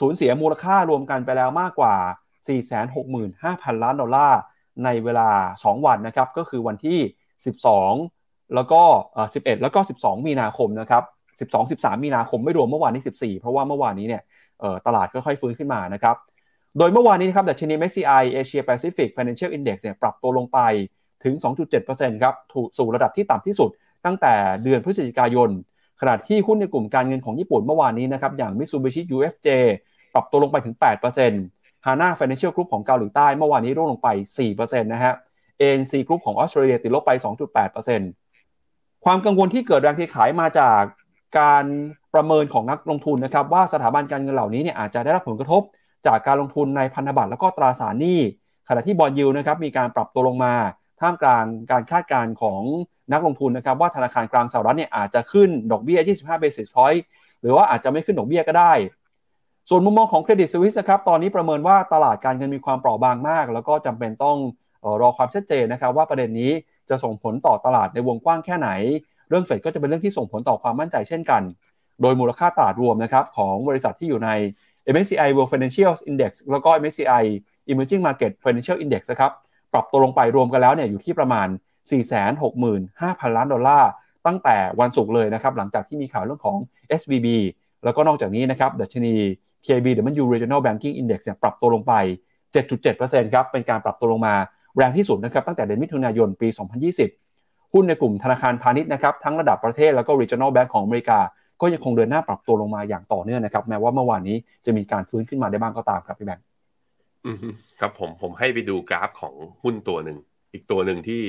[0.00, 1.96] สูญเสียมูลค่ารวมกันไปแล้วมากกว่า
[2.46, 4.40] 465,000 ล้านดอลลาร์
[4.84, 5.28] ในเวลา
[5.60, 6.98] 2 วันนะครับ ก็คือวันที่
[7.76, 8.82] 12 แล้วก็
[9.24, 11.04] 11 แล้วก็ 12 มีนาคมนะครับ
[11.52, 14.22] 12 13 มีนาคมไม่รวมเมื่อวานนี้ 14 เพราะว่าเมื่อวานนี้เนี่ย
[14.86, 16.16] ตลาดค่อยๆฟื้นขึ้นมานะครับ
[16.78, 20.58] โดยเมื่อวานนี้นะครับดัชนี MSCI Asia Pacific Financial Index เนี่ยปรับตัวลงไป
[21.24, 21.34] ถึง
[21.80, 23.70] 2.7%ครับถูกสู่ระดับที่ต่ำที่สุด
[24.04, 25.50] ตั้งแต่เดือนพฤศจิกายน
[26.00, 29.48] ขณะที่หุ้นในกลุ่มการเงินของญี่ปุ่นเมื่อวานนี้นะครับอย่าง Mitsubishi UFJ
[30.14, 30.74] ปรับตัวลงไปถึง
[31.20, 31.55] 8%
[31.86, 34.08] Hana Financial Group ของเกาหลีใต้เมื่อวานนี้ร่วงลงไป
[34.46, 35.14] 4%นะฮะ
[35.60, 37.10] ANC Group ของออสเตรเลียติดลบไป
[38.28, 40.82] 2.8%ความกังวลที่เกิดแรงเทขายมาจาก
[41.38, 41.64] การ
[42.14, 45.62] ประเมินของนักลงทุนนะครับว่าสถาบันการเงินเหล่านี้เนี่ยอาจจะได้รับผลกระทบ
[46.06, 48.20] จากการลงทุนในพันธบัตรแล้วก็ตราสารหนี้
[48.68, 50.54] ขณะที่บอลยูนะครับมีการปรับตัวลงมา
[51.00, 52.62] ท่ามกลางการคาดการณ์ของ
[53.12, 57.00] นักลงทุนนะครับว่าธนาคารกลางสหรัฐเนี่ยอาจจะขึ้นดอกเบี้ย 25 basis point
[57.40, 58.72] หรือว่าอาจจะไม่ขึ้นดอกเบี้ยก็ได้
[59.70, 64.36] ส่วนมุมมองของเครดิตสวิสนะครับตอนนี้ประเมินว่าตลาดการเงินมีความเปราะบางมาก แล้วก็จำเป็นต้อง
[65.00, 66.50] รอความชัดเจนนะครับว่าประเด็นนี้
[66.88, 68.68] จะส่งผลต่อตลาดในวงกว้างแค่ไหน
[69.28, 71.42] เรื่องเฟดก็จะเป็นเรื่องที่ส่งผลต่อความมั่นใจเช่นกัน
[72.02, 74.30] โดยมูลค่าตลาดรวมนะครับของบริษัทที่อยู่ใน
[74.94, 77.24] MSCI World Financial Index แล้วก็ MSCI
[77.70, 79.32] Emerging Market Financial Index นะครับ
[79.72, 81.48] ปรับตัวลงไปรวมกันแล้วเนี่ยอยู่ที่ประมาณ
[82.42, 83.90] 465,000 ล้านดอลลาร์
[84.26, 86.56] ตั้งแต่วันศุกร์เลยนะครับหลังจากที่มีข่าวเรื่องของ
[87.00, 87.28] SVB
[87.84, 89.14] แล้วก็นอกจากนี้นะครับดัชนี
[89.66, 89.86] KB
[90.22, 91.94] W Regional Banking Index เนี่ยปรับตัวลงไป
[92.54, 94.34] 7.7%ครับ เป็นการปรับตัวลงมา
[94.76, 96.48] แรงที่สุดนะครับตั้งแต่เดือนมิถุนายนปี
[97.10, 101.18] 2020 หุ้นในกลุ่มธนาคารพาณิชย์นะครับทั้งระดับประเทศแล้วก็ Regional Bank ของอเมริกา
[101.60, 104.36] ก็ยังคงเดินหน้าปรับตัวลงมาอย่างต่อเนื่องนะครับแม้ว่าเมื่อวานนี้
[104.66, 106.44] จะมีการฟื้นขึ้นมาได้บ้างก็ตามครับพี่แบงค์
[107.80, 110.18] ครับผมผมให้ไปดูกราฟของหุ้นตัวหนึ่ง
[110.52, 111.22] อีกตัวหนึ่งที่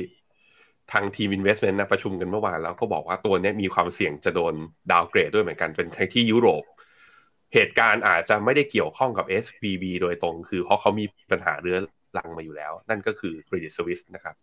[0.92, 4.54] ทางทีม Investment นะประชุมกันเมื่อวานแล้วก็บอกว่าตัวนี้มีความเสี่ยงจะโดน
[4.90, 6.64] ดาวเกรดด้วยเหมือนกันเป็นที่ยุโรป
[7.54, 11.78] เหตุการณ์อาจจะไม่ได้เกี่ยวข้องกับ SVB โดยตรง คือเพราะเขามีปัญหาเรื้อ
[12.18, 14.34] รังมาอยู่แล้ว นั่นก็คือ Credit Suisse นะครับ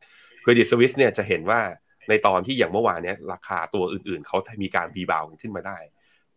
[0.43, 1.61] Credit Suisse เนี่ยจะเห็นว่า
[2.09, 5.77] ในตอนที่อย่างเมื่อวานนี้ราคาตัวอื่นๆ เขามีการรีบาวขึ้นมาได้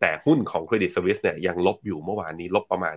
[0.01, 2.95] แต่หุ้นของ Credit Suisse เนี่ยยังลบอยู่เมื่อวานนี้ลบประมาณ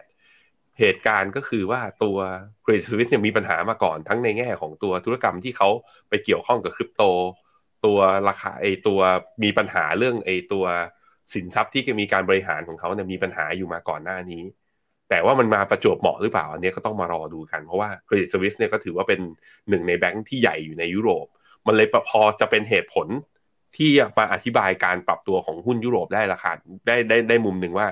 [0.00, 2.16] 1.18 เหตุการณ์ก็คือว่าตัว
[2.64, 5.68] Credit Suisse เนี่ยมีปัญหามาก่อนทั้งในแง่ของตัวธุรกรรมที่เขา
[6.08, 7.02] ไปเกี่ยวข้องกับคริปโต
[7.84, 9.00] ตัวราคาไอตัว
[9.42, 10.64] มีปัญหาเรื่องไอตัว
[11.34, 14.42] สินทรัพย์ที่มีการบริหารของเขาเนี่ยมีปัญหาอยู่มาก่อนหน้านี้
[15.10, 19.20] แต่ว่ามันมาประจวบเหมาะหรือเปล่าอันนี้ก็ต้องมารอดูกัน เพราะว่า Credit Suisse เนี่ยก็ถือว่าเป็น
[19.68, 21.26] หนึ่งในแบงค์ที่ใหญ่อยู่ในยุโรป
[21.66, 23.06] มันเลยพอจะเป็นเหตุผล
[23.76, 26.50] ที่มาอธิบายการปรับตัวของหุ้นยุโรปได้ราคา
[26.86, 27.86] ได้ได้ได้มุมหนึ่งว่า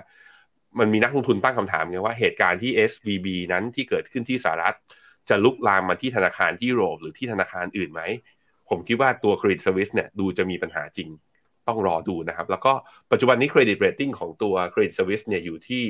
[0.78, 4.76] มันมีนักลงทุนตั้งคำถามไงว่าเหตุการณ์ที่ SVB นั้นที่เกิดขึ้นที่สหรัฐ
[5.28, 8.02] จะลุกลามมาที่ธนาคารที่ยุโรปหรือที่ธนาคารอื่นไหม
[8.68, 11.08] ผมคิดว่าตัวเครดิตสวิสเนี่ยดูจะมีปัญหาจริง
[11.68, 12.72] ต้องรอดูนะครับ แล้วก็
[13.10, 15.84] ปัจจุบันนี้ credit rating ของตัวเครดิตสวิสเนี่ยอยู่ที่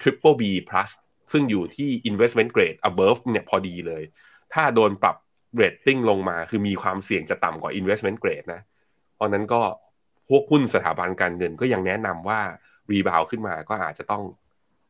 [0.00, 0.90] Triple B plus
[1.32, 4.02] ซึ่งอยู่ที่ investment grade above เนี่ยพอดีเลย
[4.54, 5.16] ถ้าโดนปรับ
[5.56, 8.60] เรตติ้งลงมาคือมีความเสี่ยงจะต่ำกว่า investment grade นะ
[9.14, 9.62] เพราะนั้นก็
[10.28, 12.40] พวกหุ้นสถาบันการเงินก็ยังแนะนำว่า
[12.90, 14.22] รีบาวขึ้นมาก็อาจจะต้อง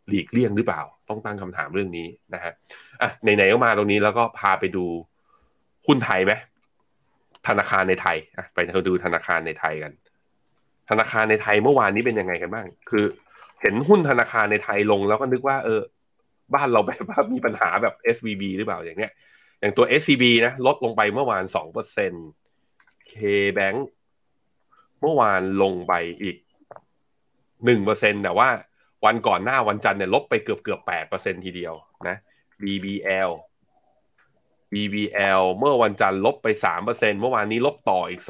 [0.09, 2.53] หลีกเลี่ยงหรือเปล่า ต้องตั้งคำถามเรื่องนี้นะฮะ
[3.03, 4.85] อะไหนๆก็มาตรงนี้แล้วก็พาไปดู
[5.87, 6.33] หุ้นไทยไหม
[7.49, 9.93] ธนาคารในไทยอะไปดูธนาคารในไทยกัน
[10.91, 13.05] ธนาคารในไทยเมื่อวานนี้เป็นยังไงกันบ้าง คือ
[13.61, 15.81] เห็นหุ้นธนาคารในไทยลงแล้วก็นึกว่า เออ
[16.55, 19.13] บ้านเราแบบว่ามีปัญหาแบบ SVB หรือเปล่าอย่างเนี้ย
[19.61, 21.45] อย่างตัว SCB นะลดลงไปเมื่อวาน
[22.09, 23.79] 2% KBank
[25.01, 26.37] เมื่อวานลงไปอีก
[27.51, 28.49] 1%แต่ว่า
[29.05, 30.81] วันก่อนหน้าวันจันทร์เนี่ยลบไปเกือบเกือบ
[31.13, 31.75] 8%ทีเดียว
[32.09, 32.17] นะ
[32.63, 33.31] BBL
[34.73, 36.47] BBL เมื่อวันจันทร์ลบไป
[36.83, 38.23] 3%เมื่อวานนี้ลบต่ออีก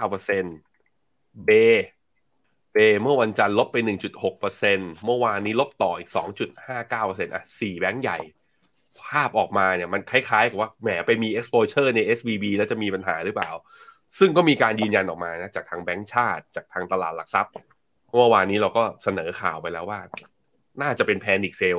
[0.00, 1.50] 2.9%เบ
[2.72, 3.76] เบเมื่อวันจันทร์ลบไป
[4.40, 6.10] 1.6%เมื่อวานนี้ลบต่ออีก
[6.72, 8.18] 2.59%อะ4แบงก์ใหญ่
[9.02, 13.50] ภาพออกมาเนี่ยมันคล้ายๆกับว่าแหมไปมี exposure ใน SVB แล้วจะมีปัญหาหรือเปล่า
[14.18, 17.52] ซึ่งก็มีการยืนยันออกมานะจากทางแบงก์ชาติ จากทางตลาดหลักทรัพย์
[18.16, 20.00] เมื่อวานนี้เราก็เสนอข่าวไปแล้วว่า
[20.82, 21.78] น่าจะเป็นแพนิคเซล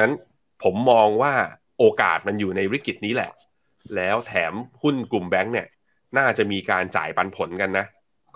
[0.00, 0.12] นั้น
[0.62, 1.34] ผมมองว่า
[1.78, 3.30] โอกาสมันอยู่ในวิกฤตนี้แหละ
[3.96, 4.52] แล้วแถม
[4.82, 5.66] หุ้นกลุ่มแบงก์เนี่ย
[6.18, 7.86] น่าจะมีการจ่ายปันผลกันนะ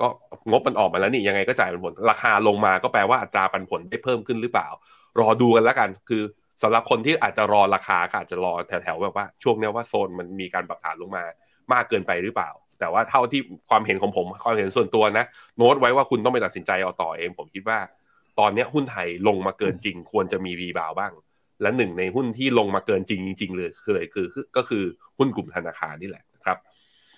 [0.00, 0.06] ก็
[0.50, 4.68] งบมันออกมาแล้วนี่ยังไงก็จ่ายปันผล ราคาลงมาก็แปลว่าอัตราปันผลได้เพิ่มขึ้นหรือเปล่า
[5.20, 6.22] รอดูกันแล้วกัน คือ
[6.62, 11.24] สำหรับคนที่อาจจะรอราคาก็อาจจะรอแถวๆแบบว่าช่วงนี้ว่าโซนมันมีการปรับฐานลงมา
[11.72, 15.24] มากเกินไปหรือเปล่า แต่ว่าเท่าที่ความเห็นของผมความเห็นส่วนตัวนะ
[15.56, 17.78] โน้ตไว้ว่าคุณต้องไปตัดสินใจเอาต่อเอง ผมคิดว่า
[18.38, 21.12] ตอนนี้หุ้นไทยลงมาเกินจริง ควรจะมี rebound บ้าง
[21.62, 24.82] และหนึ่งในหุ้นที่ลงมาเกินจริงจริงๆเลยคือเลยคือก็คือ
[25.18, 26.58] หุ้นกลุ่มธนาคารนี่แหละครับ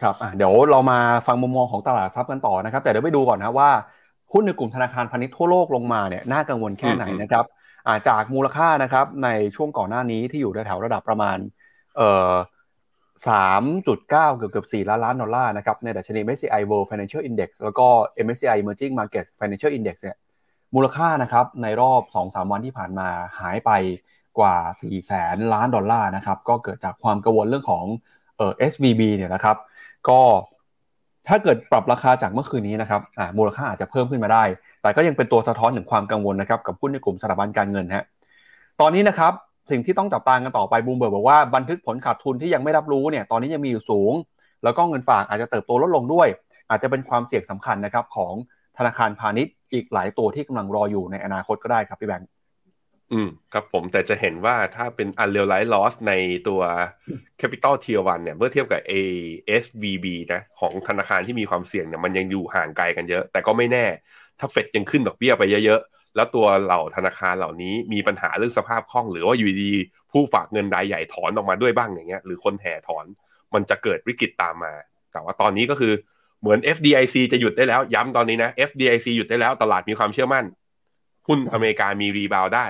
[0.03, 3.71] ครับเดี๋ยวเรามาฟังมุมมองของตลาดทรัพย์กันต่อนะครับ แต่เดี๋ยวไปดูก่อนนะว่า
[4.33, 7.45] หุ้นในกลุ่มธนาคารพาณิชย์ทั่วโลกลงมาเนี่ยน่ากังวลแค่ไหนนะครับ
[8.09, 11.39] จากมูลค่านะครับในช่วงก่อนหน้านี้ที่อยู่แถวระดับประมาณ
[11.97, 12.33] เอ่อ
[13.29, 17.87] 3.9 เกือบเกือบ4ล้านล้านดอลลาร์นะครับในดัชนี MSCI World Financial Index แล้วก็
[18.25, 20.17] MSCI Emerging Markets Financial Index เนี่ย
[20.75, 23.09] มูลค่านะครับในรอบ 2-3 วันที่ผ่านมา
[23.41, 23.71] หายไป
[24.39, 27.85] กว่า 4 แสนล้านดอลลาร์นะครับ ก็เกิดจากความกังวลเรื่องของ
[28.37, 29.57] เอ่อ SVB เนี่ยนะครับ
[30.09, 30.21] ก็
[31.29, 33.01] ถ้าเกิดปรับราคาจากเมื่อคืนนี้นะครับ
[33.39, 34.45] มูลค่าอาจจะเพิ่มขึ้นมาได้
[34.83, 38.05] แต่ก็ยังเป็นตัวสะท้อนถึงความกังวลนะครับกับหุ้นในกลุ่มสถาบันการเงินฮะ
[38.81, 39.33] ตอนนี้นะครับ
[39.71, 44.13] สิ่งที่ต้องจับตากันต่อไปบูมเบิร์บอกว่าบันทึกผลขาดทุนที่ยังไม่รับรู้เนี่ยตอนนี้ยังมีอยู่สูง
[44.65, 46.29] แล้วก็เงินฝากอาจจะเติบโตลดลงด้วย
[46.71, 48.35] อาจจะเป็นความเสี่ยงสำคัญนะครับของ
[48.79, 52.29] ธนาคารพาณิชย์อีกหลายตัวที่กำลังรออยู่ในอนาคตก็ได้ครับพี่แบงค์
[53.13, 56.13] อืมครับผมแต่จะเห็นว่าถ้าเป็น unrealized loss ใน
[56.49, 56.61] ตัว
[57.41, 63.87] capital tier 1เนี่ย เมื่อเทียบกับ ASVB นะของธนาคารที่มีความเสี่ยงเนี่ยมันยังอยู่ห่างไกลกันเยอะ แต่ก็ไม่แน่
[64.39, 69.73] ถ้าเฟดยังขึ้นดอกเบี้ยไปเยอะๆ แล้วตัวเหล่าธนาคารเหล่านี้มีปัญหาเรื่องสภาพคล่อง หรือว่าอยู่ดี
[70.13, 73.05] ผู้ฝากเงินรายใหญ่ถอนออกมาด้วยบ้างอย่างเงี้ยหรือคนแห่ถอน
[73.55, 74.73] มันจะเกิดวิกฤตตามมา
[75.13, 75.93] แต่ว่าตอนนี้ก็คือ
[76.41, 80.45] เหมือน FDIC จะหยุดได้แล้วย้ำตอนนี้นะ FDIC หยุดได้แล้วตลาดมีความเชื่อมั่น
[81.29, 82.67] หุ้นอเมริกามีรีบาวได้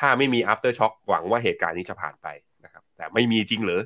[0.00, 2.26] ถ้าไม่มี after shock หวังว่าเหตุการณ์นี้จะผ่านไป
[2.64, 3.80] นะครับ แต่ไม่มีจริงหรือ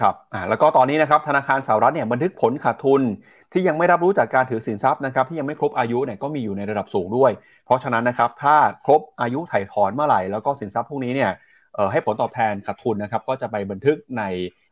[0.00, 3.02] ครับอ่าแล้วก็ตอนนี้นะครับธนาคารสหรัฐเนี่ยบันทึกผลขาดทุน
[3.52, 7.32] ที่ยังไม่รับรู้จากการถือสินทรัพย์นะครับที่ยังไม่ครบอายุเนี่ยก็มีอยู่ในระดับสูงด้วย
[7.64, 11.30] เพราะฉะนั้นนะครับถ้าครบอายุถ่ายถอนเมื่อไหร่แล้วก็สินทรัพย์พวกนี้เนี่ย
[11.74, 14.22] เอ่อให้ผลตอบแทนขาดทุนนะครับก็จะไปบันทึกใน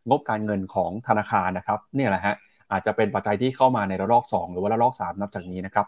[0.09, 2.35] งบการเงินของธนาคารนะครับเนี่ยแหละฮะ
[2.73, 5.87] อาจจะเป็นปัจจัยที่เข้ามาในระลอก 2 หรือว่าระลอก 3 นับจากนี้นะครับ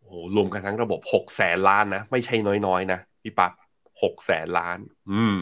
[0.00, 2.34] โอ้รวมกันทั้งระบบ6แสนล้านนะไม่ใช่
[2.66, 3.52] น้อยๆนะ พี่ปัก
[4.02, 4.78] หกแสนล้าน
[5.12, 5.36] อืม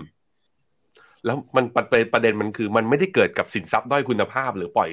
[1.25, 4.91] แล้วมันประประเด็นมันคือ มันไม่ได้เกิดกับสินทรัพย์ด้อยคุณภาพ หรือปล่อย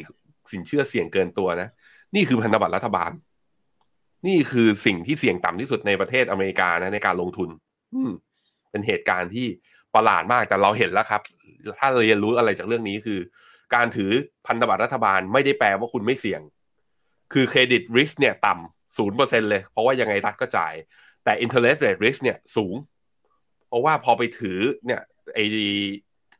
[0.51, 1.69] สินเชื่อเสี่ยงเกินตัวนะ
[2.15, 3.11] นี่คือพันธบัตรรัฐบาล
[4.27, 7.49] นี่คือสิ่งที่เสี่ยงต่ำที่สุดในประเทศอเมริกานะในการลงทุน
[7.93, 8.11] อืม
[8.71, 9.47] เป็นเหตุการณ์ที่
[9.95, 11.21] ประหลาดมากแต่เราเห็นแล้วครับ
[11.79, 13.19] ถ้าเรียนรู้อะไรจากเรื่องนี้คือ
[13.75, 14.11] การถือ
[14.47, 16.41] พันธบัตรรัฐบาลไม่ได้แปลว่าคุณไม่เสี่ยง
[17.33, 20.73] คือเครดิตริสเนี่ยต่ำศูนย์เปอร์เซ็นเลย เพราะว่ายังไงรัฐก็จ่าย
[21.23, 22.75] แต่ interest rate risk เนี่ยสูง
[23.67, 25.01] เพราะว่าพอไปถือเนี่ย
[25.35, 25.39] ไอ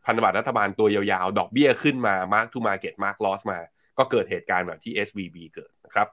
[0.05, 3.59] พันธบัตรรัฐบาลตัวยาวๆ ดอกเบี้ยขึ้นมา mark to market mark loss มา
[3.97, 6.07] ก็เกิดเหตุการณ์แบบที่ SVB เกิดนะครับ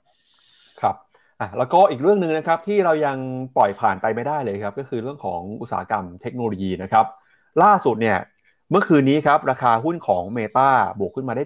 [0.80, 0.96] ครับ
[1.40, 3.18] อะแล้วก็อีกเรื่องหนึ่งนะครับที่เรายัง
[3.56, 7.06] ปล่อยผ่านไปไม่ได้เลยครับ ก็คือเรื่องของอุตสาหกรรมเทคโนโลยีนะครับ
[7.62, 8.18] ล่าสุดเนี่ย
[8.70, 11.44] เมื่อคืนนี้ครับ ราคาหุ้นของ Meta บวกขึ้นมาได้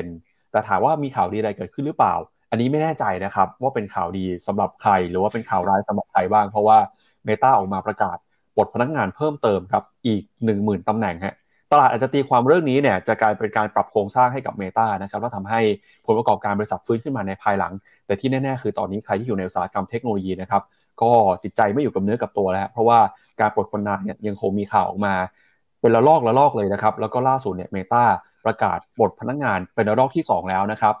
[0.00, 2.14] 7%แต่ถามว่ามีข่าวดีอะไรเกิดขึ้นหรือเปล่า
[2.52, 6.78] อันนี้ไม่แน่ใจนะครับว่าเป็นข่าวดีสำหรับใครหรือว่าเป็นข่าวร้ายสำหรับใครบ้าง เพราะว่า
[7.26, 8.16] Meta ออกมาประกาศ
[8.56, 10.22] ปลดพนักงานเพิ่มเติมครับอีก
[10.56, 11.34] 10,000ตำแหน่งฮะ
[11.72, 15.60] ตลาดอาจจะตีความเรื่องนี้เนี่ยจะกลายเป็นการปรับโครงสร้างให้กับ Meta นะครับแล้วทำให้
[16.06, 17.72] ผลประกอบการบริษัทฟื้นขึ้นมาในภายหลัง
[18.06, 20.62] แต่ที่แน่ๆ คือตอนนี้ใครที่อยู่ในอุตสาหกรรมเทคโนโลยีนะครับ
[21.02, 21.10] ก็
[21.42, 22.98] จิตใจไม่อยู่กับเนื้อกับตัวแล้ว เพราะว่า
[23.40, 25.14] การปลดคนงานเนี่ยยังคงมีข่าวออกมา
[25.80, 28.04] เป็นระลอกระลอกเลยนะครับแล้วก็ล่าสุดเนี่ยเมตา
[28.44, 30.94] ประกาศปลดพนักงานเป็นระลอกที่ 2 แล้วนะครับ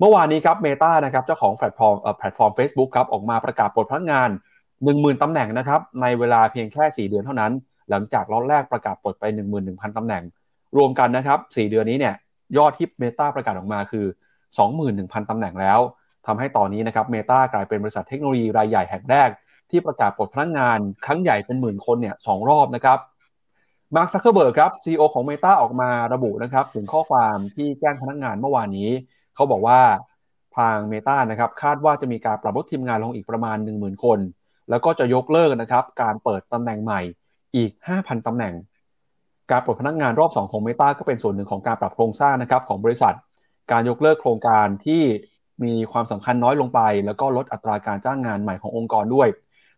[0.00, 4.28] เมื่อวานนี้ครับเมตานะครับเจ้าของแพลตฟอร์มแพลตฟอร์ม Facebook ครับออกมาประกาศปลดพนักงาน
[4.76, 7.52] 10,000ตำแหน่งนะครับในเวลาเพียงแค่ 4 เดือนเท่านั้น
[7.90, 9.24] หลังจากล็อตแรกประกาศปลดไป
[9.60, 10.22] 11,000ตำแหน่ง
[10.76, 12.14] รวมกันนะครับ 4 เดือนนี้เนี่ย
[12.56, 14.06] ยอดที่เมตาประกาศออกมาคือ
[14.68, 15.78] 21,000ตำแหน่งแล้ว
[16.26, 19.28] ทำให้ตอนนี้นะครับเมตากลายเป็นบริษัทเทคโนโลยีรายใหญ่แห่งแรก
[19.70, 22.98] ที่ประกาศปลดพนักงาน ครั้งใหญ่เป็นหมื่นคนเนี่ยสองรอบนะครับ
[23.96, 28.90] มาร์คซักเคอร์เบิร์กครับ CEO ของ Meta ออกมาระบุนะครับถึงข้อความที่แจ้งพนักงานเมื่อวานนี้
[29.38, 29.80] เขาบอกว่า
[30.58, 34.18] ทาง Meta นะครับคาดว่าจะมีการปรับลดทีมงานลงอีกประมาณ 10,000 คน
[34.70, 37.00] แล้วก็จะยกเลิกนะครับการเปิดตำแหน่งใหม่
[37.56, 38.54] อีก 5,000ตำแหน่ง
[39.50, 43.14] การปลดพนักงานรอบ 2 ของ Meta ก็เป็นส่วนหนึ่งของการปรับโครงสร้างนะครับของบริษัท
[43.70, 45.02] การยกเลิกโครงการที่
[45.64, 49.28] มีความสำคัญน้อยลงไป แล้วก็ลดอัตราการจ้างงานใหม่ขององค์กรด้วย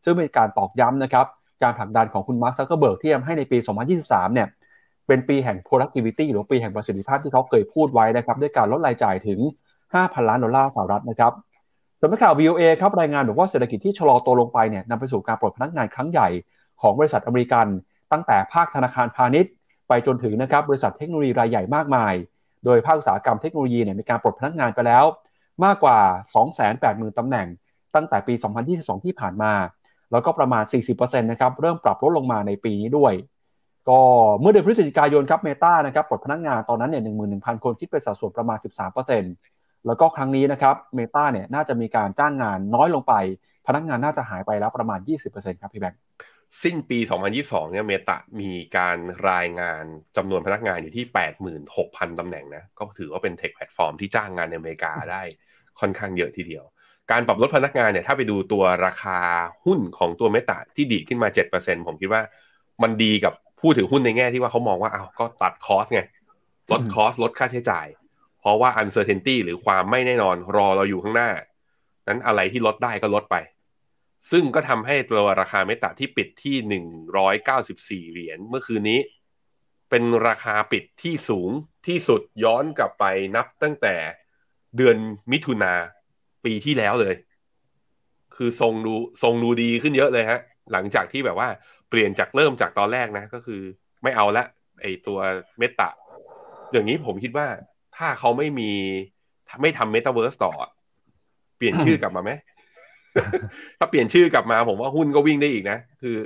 [0.05, 1.27] ซึ่งเป็นการตอกย้ำนะครับ
[1.63, 3.59] การผลักดันของคุณมาร์คซักเกอร์เบิร์กที่ทำให้ในปี
[3.97, 4.49] 2023 เนี่ย
[5.11, 9.41] เป็นปีแห่ง productivity หรือปีแห่งประสิทธิภาพที่เขาเคยพูดไว้นะครับด้วยการลดรายจ่ายถึง
[9.85, 11.33] 5,000 ล้านดอลลาร์สหรัฐนะครับ
[12.01, 16.29] สำนักข่าว VOA ครับรายงานบอกว่าเศรษฐกิจที่ชะลอตัวลงไปเนี่ยนำไปสู่การปลดพนักงานครั้งใหญ่
[16.81, 17.67] ของบริษัทอเมริกัน
[18.13, 19.53] ตั้งแต่ภาคธนาคารพาณิชย์
[19.89, 22.15] ไปจนถึงนะครับบริษัทเทคโนโลยีรายใหญ่มากมาย
[22.65, 25.05] โดยภาคอุตสาหกรรมเทคโนโลยีเนี่ยมีการปลดพนักงานไปแล้ว
[25.65, 25.99] มากกว่า
[26.59, 27.47] 280,000 ตำแหน่ง
[27.95, 28.35] ตั้งแต่ปี
[28.71, 29.53] 2022 ที่ผ่านมา
[30.13, 33.13] แล้วก็ประมาณ 40%นะครับเริ่มปรับลดลงมาในปีนี้ด้วย
[33.89, 34.01] ก็
[34.41, 37.03] เมื่อเดือนพฤศจิกายนครับเมตานะครับปลดพนักงานตอนนั้นเนี่ย
[37.33, 38.59] 11,000คนคิดเป็นสัดส่วนประมาณ
[39.23, 43.15] 13%แล้วก็ครั้งนี้นะครับเมตาเนี่ยน่าจะมีการจ้างงานน้อยลงไป
[43.67, 44.99] พนักงานน่าจะหายไปแล้วประมาณ
[45.31, 46.01] 20%ครับพี่แบงค์
[46.63, 46.99] สิ้นปี
[47.37, 48.99] 2022 เนี่ยเมตามีการ
[49.31, 49.85] รายงาน
[50.17, 51.05] จำนวนพนักงานอยู่ที่
[51.63, 55.23] 86,000 ตำแหน่งนะ ก็ถือว่าเป็นเทคแพลตฟอร์มที่จ้างงานในอเมริกาได้
[55.81, 56.65] ค่อนข้างเยอะทีเดียว
[57.11, 59.19] การปรับลดพนักงานเนี่ยถ้าไปดูตัวราคา
[59.65, 61.29] หุ้นของตัวเมตาที่ดีดขึ้นมา
[61.59, 62.23] 7%ผมคิดว่า
[62.83, 66.03] มันดีกับ ผู้ถือหุ้นในแง่ที่ว่าเขามองว่าเอ้าก็ตัดคอสไง
[66.73, 67.87] ลดคอสลดค่าใช้จ่าย
[68.41, 71.31] เพราะว่า uncertainty หรือความไม่แน่นอนรอเราอยู่ข้างหน้า
[72.09, 73.37] นั้นอะไรที่ลดได้ก็ลดไป
[74.31, 76.85] ซึ่งก็ทำให้ตัวราคาเมตาที่ปิดที่หนึ่ง
[77.17, 79.01] ร้อยเก้าสิบสี่เหรียญเมื่อคืนนี้
[79.91, 81.51] เป็นราคาปิดที่สูง
[81.87, 83.05] ที่สุดย้อนกลับไป
[83.37, 83.95] นับตั้งแต่
[84.77, 84.97] เดือน
[85.33, 85.73] มิถุนา
[86.45, 87.15] ปีที่แล้วเลย
[88.37, 90.41] คือทรงดูทรงดูดีขึ้นเยอะเลยฮะ
[90.73, 91.49] หลังจากที่แบบว่า
[91.91, 93.61] เปลี่ยนจากเริ่มจากตอนแรกนะ ก็คือ
[94.03, 94.45] ไม่เอาละ
[94.83, 95.19] ไอตัว
[95.59, 95.91] Meta
[96.73, 97.47] อย่างนี้ผมคิดว่า
[97.97, 98.71] ถ้าเขาไม่มี
[99.63, 100.53] ไม่ทำเมตาเวิร์สต่อ
[101.57, 102.31] เปลี่ยนชื่อกลับมาไหม
[103.79, 106.17] ถ้าเปลี่ยนชื่อกลับมาผมว่าหุ้นก็วิ่งได้อีกนะ คือ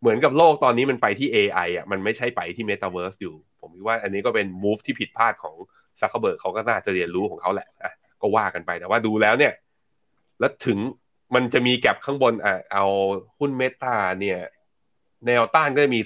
[0.00, 5.54] เหมือนกับโลกตอนนี้มันไปที่ AI อะมันไม่ใช่ไปที่ Metaverse อยู่ ผมคิดว่าอันนี้ก็เป็น move ที่ผิดพลาดของ
[6.00, 9.52] ซักเคอร์เบิร์กเขาก็น่าจะเรียนรู้ของเขาแหละอะก็ว่ากันไปแต่ว่าดูแล้วเนี่ย
[10.40, 10.78] แล้วถึง
[11.34, 12.84] มันจะมีแก็บข้างบนอะเอา
[13.38, 14.38] หุ้นเมตาเนี่ย
[15.26, 16.00] แนวต้านก็จะมี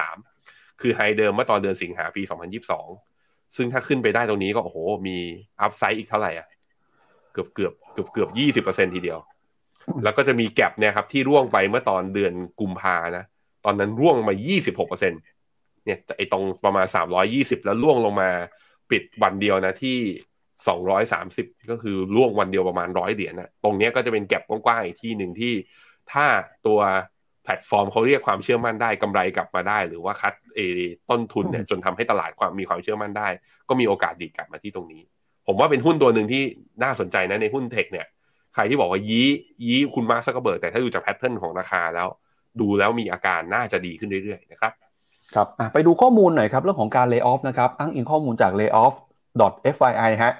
[0.00, 2.22] 233 คือไฮเดิมเมื่อตอนเดือนสิงหาปี
[2.88, 4.78] 2022 ซึ่งถ้าขึ้นไปได้ตรงนี้ก็โอ้โห
[5.08, 5.16] มี
[5.60, 6.46] อัพไซด์อีกเท่าไหร่อะ
[7.32, 9.18] เกือบเกือบเกือบเกือบยี่สิบเปอร์เซ็นทีเดียว
[10.02, 13.24] แล้วก็จะมีแก็บเนี่ยครับที่ร่วงไปเมื่อตอนเดือนกุมภานะ
[13.64, 15.12] ตอนนั้นร่วงมายี่สิบหกเปอร์เซ็น
[15.84, 18.30] เนี่ยไอตรงประมาณสามร้อยี่สิบแล้วร่วงลงมา
[18.90, 19.96] ปิดวันเดียวนะที่
[20.68, 25.52] สองร้อยสามสิบก็คือร่วงวันเดียวประมาณร้อยเหรียญนะตรงนี้ก็จะเป็น gap กว้างๆอีกที่หนึ่งที่
[26.12, 26.26] ถ้า
[26.66, 26.80] ตัว
[27.46, 30.60] แพลตฟอร์มเขาเรียกความเชื่อมั่นได้กำไรกลับมาได้ หรือว่า cut เอ่อ
[31.10, 33.28] ต้นทุนเนี่ยจนทำให้ตลาดความมีความเชื่อมั่นได้
[33.68, 35.02] ก็มีโอกาสดีดกลับมาที่ตรงนี้
[35.46, 36.42] ผมว่าเป็นหุ้นตัวหนึ่งที่
[36.82, 38.06] น่าสนใจนะในหุ้น tech เนี่ย
[38.54, 39.28] ใครที่บอกว่ายี้
[39.66, 42.08] ยี้คุณมาร์คซักเกอร์เบิร์กแต่ถ้าดูจาก pattern ของราคาแล้ว
[42.60, 44.72] ดูแล้วมีอาการน่าจะดีขึ้นเรื่อยๆนะครับ
[45.34, 50.32] ครับไปดูข้อมูลหน่อยครับเรื่องของการเลิกออฟนะครับอ้างอิงข้อมูลจาก layoff.fyi ฮะ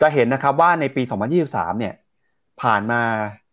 [0.00, 1.02] จะเห็นนะครับว่าในปี
[1.40, 1.94] 2023 เนี่ย
[2.62, 3.00] ผ่านมา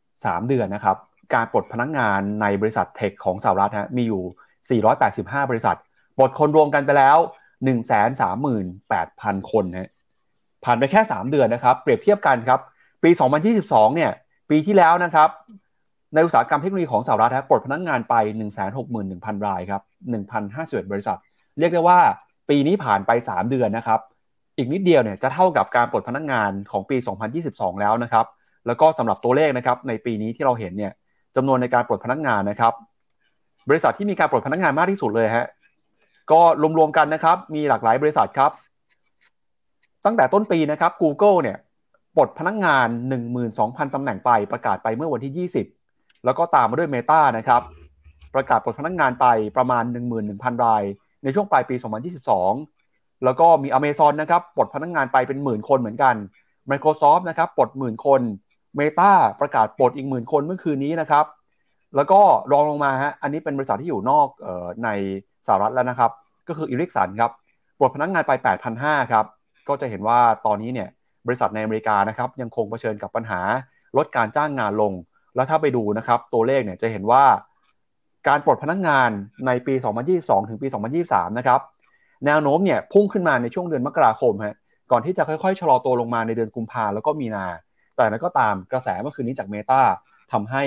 [0.04, 0.98] 3 เดือนนะครับ
[1.34, 5.78] การปลดพนักงงานในบริษัทเทคของสหรัฐฮะมีอยู่ 485 บริษัท
[6.18, 7.18] ปลดคนรวมกันไปแล้ว
[8.14, 9.90] 138,000 คนฮะ
[10.64, 12.60] ผ่านไปแค่ 3 เดือนนะครับ เปรียบเทียบกันครับ
[13.04, 13.10] ปี
[13.54, 14.12] 2022 เนี่ย
[14.50, 15.30] ปีที่แล้วนะครับ
[16.14, 18.16] ในอุตสาหกรรมเทคโนโลยีของสหรัฐปลดพนักงงานไป
[18.82, 19.82] 161,000 รายครับ
[20.38, 21.18] 1,051 บริษัท
[21.60, 22.00] เรียกได้ว่า
[22.50, 24.00] ปีนี้ผ่านไป 3 เดือนนะครับ
[24.58, 26.98] อีกนิดเดียวเนี่ยจะเท่ากับการปลดพนักงงานของปี
[27.40, 28.26] 2022 แล้วนะครับ
[28.68, 30.92] แล้วก็สำหรับตัวเลขนะครับในปีนี้ที่เราเห็นเนี่ย
[31.36, 32.74] จำนวนในการปลดพนักงานนะครับ
[33.70, 35.48] บริษัทที่มีการปลดพนักงานมากที่สุดเลยฮะ
[36.32, 36.42] ก็
[36.78, 38.52] รวมๆกันนะครับ มีหลากหลายบริษัทครับ
[40.06, 41.58] ตั้งแต่ต้นปีนะครับ Google เนี่ย
[42.16, 42.88] ปลดพนักงาน
[43.42, 47.62] 12,000ตำแหน่งไปประกาศไปเมื่อวันที่ 20 แล้วก็ตามมาด้วย Meta นะครับ
[48.36, 49.26] ประกาศปลดพนักงานไป
[49.58, 49.84] ประมาณ
[50.24, 50.84] 11,000 ราย
[51.24, 51.76] ในช่วงปลายปี
[52.50, 56.16] 2022 แล้วก็มี Amazon นะครับปลดพนักงานไปเป็นหมื่นคนเหมือนกัน
[56.72, 58.22] Microsoft นะครับปลดหมื่นคน
[58.80, 59.12] Meta
[59.42, 61.26] ประกาศปลดอีกหมื่นคนเมื่อคืนนี้นะครับ
[61.96, 62.20] แล้วก็
[62.52, 64.90] รองลงมาฮะอันนี้เป็นบริษัทที่อยู่นอกออใน
[65.48, 66.12] สหรัฐแล้วนะครับ
[66.48, 67.32] ก็คืออิริกสันครับ
[67.80, 68.32] ปลดพนักงานไป
[68.72, 69.26] 8,500 ครับ
[69.68, 70.90] ก็จะเห็นว่าตอนนี้เนี่ย
[71.28, 73.42] บริษัทในอเมริกานะครับยังคงเผชิญกับปัญหา
[73.98, 74.94] ลดการจ้างงานลง
[75.36, 77.24] แล้วถ้าไปดูนะครับตัวเลขเนี่ยจะเห็นว่า
[78.28, 79.10] การปลดพนักงาน
[79.48, 79.74] ในปี
[80.12, 80.68] 2022 ถึงปี
[81.04, 81.60] 2023 นะครับ
[82.26, 84.56] แนวโน้มเนี่ยพุ่งขึ้นมาในช่วงเดือนมกราคมฮะ
[84.92, 87.46] ก่อนที่จะค่อยๆ ชะลอตัวลงมาในเดือนกุมภาแล้วก็มีนา
[88.02, 89.82] แต่นั้นก็ตามกระแสเมื่อคืนนี้จากเมตา
[90.34, 90.64] ทำให้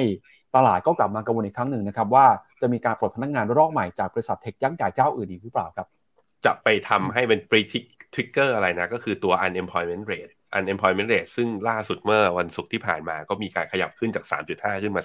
[0.56, 2.26] ตลาดก็กลับมากังวลอีกครั้งหนึ่งนะครับ ว่า
[2.60, 5.86] จะมีการปลดพนักงานรอกใหม่จากบริษัทเทคยักษ์ใหญ่เจ้าอื่นอีกหรือเปล่าครับ
[6.44, 7.40] จะไปทำให้เป็น
[8.14, 15.02] trigger อะไรนะ ก็คือตัว unemployment rate unemployment rate ซึ่งล่าสุดเมื่อวันศุกร์ที่ผ่านมาก็มีการขยับขึ้นจาก 3.5 ขึ้นมา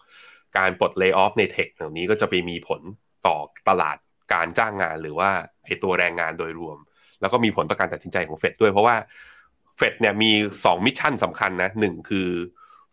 [0.00, 2.80] 3.6 การปลด lay off ในเทคเหล่านี้ก็จะไปมีผล
[3.26, 3.36] ต่อ
[3.68, 3.96] ตลาด
[4.34, 5.30] การจ้างงานหรือว่า
[5.64, 6.78] ไอตัวแรงงานโดยรวม
[7.20, 8.96] แล้วก็มีผลต่อการตัดสินใจของเฟดด้วยเพราะว่า
[9.76, 12.28] เฟดเนี่ยมี2มิชชั่นสำคัญนะหนึ่งคือ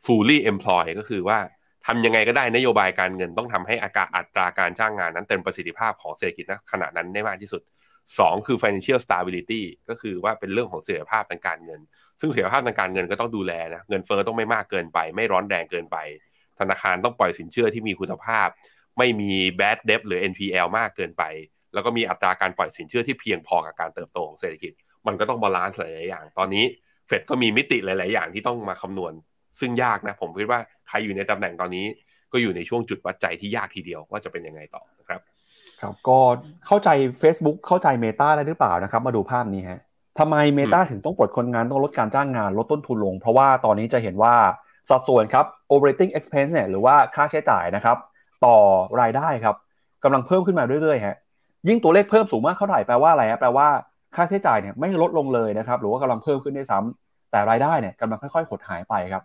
[0.06, 1.40] fully employ ก็คือว่า
[1.88, 7.62] ทำยังไงก็ได้นโยบายการเงินต้องทำให้อากาอัตราการจ้างงานนั้นเต็มประสิทธิภาพของเศรษฐกิจณขณะนั้นได้มากที่สุด
[8.04, 11.80] 2คือ financial stability ก็คือว่าเป็นเรื่องของเสถียรภาพทางการเงิน
[12.20, 15.98] ซึ่งเสถียรภาพทางการเงินก็ต้องดูแลนะ เงินเฟอ้อต้องไม่มากเกินไป ไม่ร้อนแรงเกินไป
[16.60, 18.48] ธนาคารต้องปล่อยสินเชื่อที่มีคุณภาพ
[18.98, 21.24] ไม่มี bad debt หรือ NPL มากเกินไป
[21.74, 24.74] แล้วก็มีอัตราการปล่อยสินเชื่อที่เพียงพอกับการเติบโตของเศรษฐกิจ
[25.08, 26.64] มันก็ต้องบาลานซ์หลายๆอย่าง ตอนนี้
[27.08, 29.14] เฟดก็มีมิติหลาย ๆ อย่างที่ต้องมาคำนวณ
[29.60, 31.86] ซึ่งยากนะ ผมคิดว่าใครอยู่ในตำแหน่งตอนนี้
[32.32, 35.22] ก็อยู่ในช่วงจุดวัดใจที่ยากทีเดียวว่าจะเป็นยังไงต่อนะครับ
[35.82, 36.20] ครับก็
[36.68, 36.90] เข้าใจ
[37.22, 39.80] Facebook เข้าใจ Meta ได้หรือเปล่านะครับ มาดูภาพนี้ฮะ
[40.20, 44.36] ทำไม Meta ถึงต้องปลดคนงานต้องลดการจ้างงานลดต้นทุนลง เพราะว่าตอนนี้จะเห็นว่า
[44.90, 47.98] สัดส่วนครับ operating expense เนี่ยหรือว่าค่าใช้จ่ายนะครับ
[48.46, 48.58] ต่อ
[49.02, 49.56] รายได้ครับ
[50.04, 51.18] กำลังเพิ่มขึ้นมาเรื่อยๆฮะ
[51.68, 53.68] ยิ่งตัวเลขเพิ่มสูงมากเท่าไหร่แปลว่าอะไรฮะแปลว่า
[54.16, 59.24] ค่าใช้จ่ายเนี่ยไม่ลดลงเลยนะครับหรือว่ากำลังเพิ่มขึ้นได้ซ้ำแต่รายได้เนี่ยกำลังค่อยๆหดหายไปครับ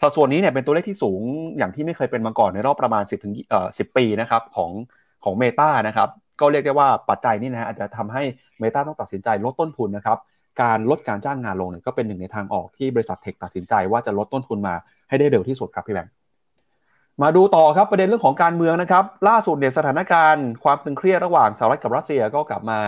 [0.00, 1.20] สัดส่วนนี้เนี่ยเป็นตัวเลขที่สูง
[1.58, 4.70] อย่างที่ไม่เคยเป็นมาก่อนในรอบประมาณ 10ถึงเอ่อ10 ปีนะครับของ
[5.24, 6.08] ของเมตานะครับ
[6.40, 8.22] ก็เรียกได้ว่าปัจจัยนี้นะฮะอาจจะทำให้
[8.60, 10.18] เมตาต้องตัดสินใจลดต้นทุนนะครับ
[10.62, 14.74] การลดการจ้างงานลงเนี่ยก็เป็นหนึ่งในทางออกที่บริษัทเทคตัดสินใจว่าจะลดต้นทุนมา
[15.08, 16.12] ให้ได้เร็วที่สุดครับพี่แบงค์
[17.22, 22.80] มาดูต่อครับประเด็นเรื่องของการเมืองนะครับล่าสุดเนี่ยสถานการณ์ความตึงเครียดระหว่างสหรัฐกับรัสเซียก็กลับมา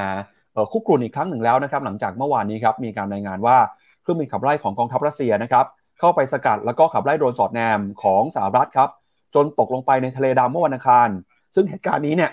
[0.72, 3.56] คุกรุ่นอีกครั้งหนึ่งแล้วนะครับหลังจากเมื่อวานนี้ครับมีการรายงานว่า
[4.02, 5.66] เครื่องบินขับไล่ของกองทัพรัสเซียนะครับ
[5.98, 8.90] เข้าไปสกัดแล้วก็ขับไล่โดรนสอดแนมของสหรัฐครับ
[9.34, 11.08] จนตกลงไปในทะเลดำเมื่อวันอังคาร
[11.54, 12.30] ซึ่งเหตุการณ์นี้เนี่ย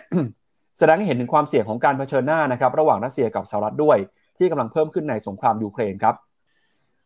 [0.78, 3.98] แสดงให้เห็นถึงความเสี่ยงของการเผชิญหน้านะครับระหว่างรัสเซียกับสหรัฐด้วย
[4.38, 6.16] ที่กำลังเพิ่มขึ้นในสงครามยูเครนครับ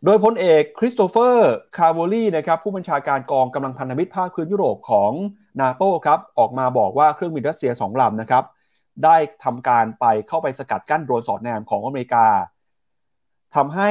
[0.05, 5.11] โดยพลเอกคริสโตเฟอร์คาร์โวลีนะครับผู้บัญชาการกองกำลังพันธมิตรภาคพื้นยุโรปของ
[5.61, 8.43] นาโตครับออกมาบอกว่าเครื่องบินรัสเซีย2ลำนะครับ
[9.03, 12.25] ได้ทำการไปเข้าไปสกัดกั้นโดรนสอดแนมของอเมริกา
[13.55, 13.89] ทำให้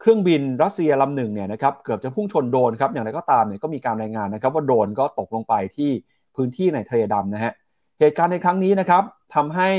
[0.00, 5.90] เครื่องบินรัสเซียลำหนึ่งเนี่ยนะครับเกือบจะพุ่งชนโดรนครับอย่างไรก็ตามเนี่ยก็มีการรายงานนะครับ ว่าโดรนก็ตกลงไปที่
[6.36, 7.52] พื้นที่ในทะเลดำนะฮะ
[8.00, 9.02] เหตุการณ์ในครั้งนี้นะครับ
[9.34, 9.70] ทำให้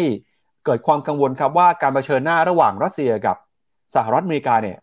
[0.65, 3.35] เกิดความกังวลครับว่าการรเผชิญหน้าระหว่างรัสเซียกับ
[3.95, 4.77] สหรัฐอเมริกาเนี่ย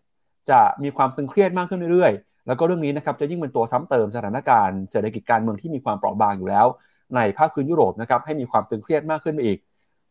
[0.49, 6.67] จะมีความตึงเครียดมากขึ้นเรื่อยๆ แล้วก็เรื่องนี้นะครับจะยิ่งเป็นตัวซ้ำเติมสถานการณ์เศรษฐกิจการเมืองที่มีความเปราะบางอยู่แล้ว
[7.15, 9.57] ในภาคพื้นยุโรปนะครับให้มีความตึงเครียดมากขึ้นไปอีก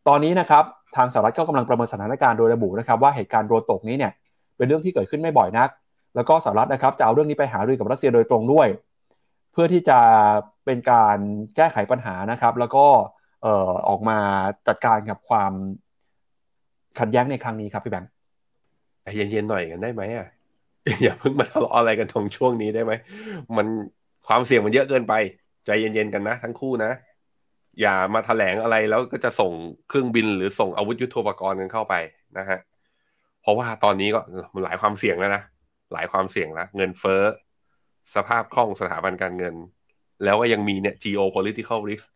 [0.08, 0.64] ตอนนี้นะครับ
[0.96, 4.12] ทางสหรัฐก็กำลังประเมินสถานการณ์โดยระบุนะครับว่าเหตุการณ์โดนตกนี้เนี่ย
[4.56, 5.68] เป็นเรื่องที่เกิดขึ้นไม่บ่อยนัก
[6.14, 8.68] แล้วก็สหรัฐนะครับจะเอาเรื่องนี้ไปหารือกับรัสเซียโดยตรงด้วย
[9.52, 9.98] เพื่อที่จะ
[10.64, 11.18] เป็นการ
[11.56, 12.86] แก้ไขปัญหานะครับ แล้วก็
[13.42, 14.18] เอ่อออกมา
[14.68, 15.52] จัดการกับความ
[16.98, 18.10] ขัดแย้งในครั้งนี้ครับพี่แบงค์
[19.16, 20.28] เย็นๆหน่อยกันได้ไหมอะ
[21.02, 22.92] อย่าเพิ่งมาทะเลาะอะไรกันตรงช่วงนี้ได้ไหม
[23.56, 23.66] มัน
[24.28, 25.14] ความเสี่ยงมันเยอะเกินไป
[25.66, 26.92] ใจเย็นๆกันนะ ทั้งคู่นะ
[27.80, 29.52] อย่ามาแถลงอะไรแล้วก็จะส่ง
[29.88, 31.94] เครื่องบินหรือส่งอาวุธยุโทโธปกรณ์กันเข้าไป
[32.38, 32.58] นะฮะ
[33.42, 34.20] เพราะว่าตอนนี้ก็
[34.54, 35.42] มันหลายความเสี่ยงแล้วนะ
[35.92, 37.22] หลายความเสี่ยงแล้วเงินเฟ้อ
[38.14, 39.54] สภาพคล่องสถาบันการเงิน
[40.24, 42.06] แล้วก็ยังมีเนี่ย geopolitical risk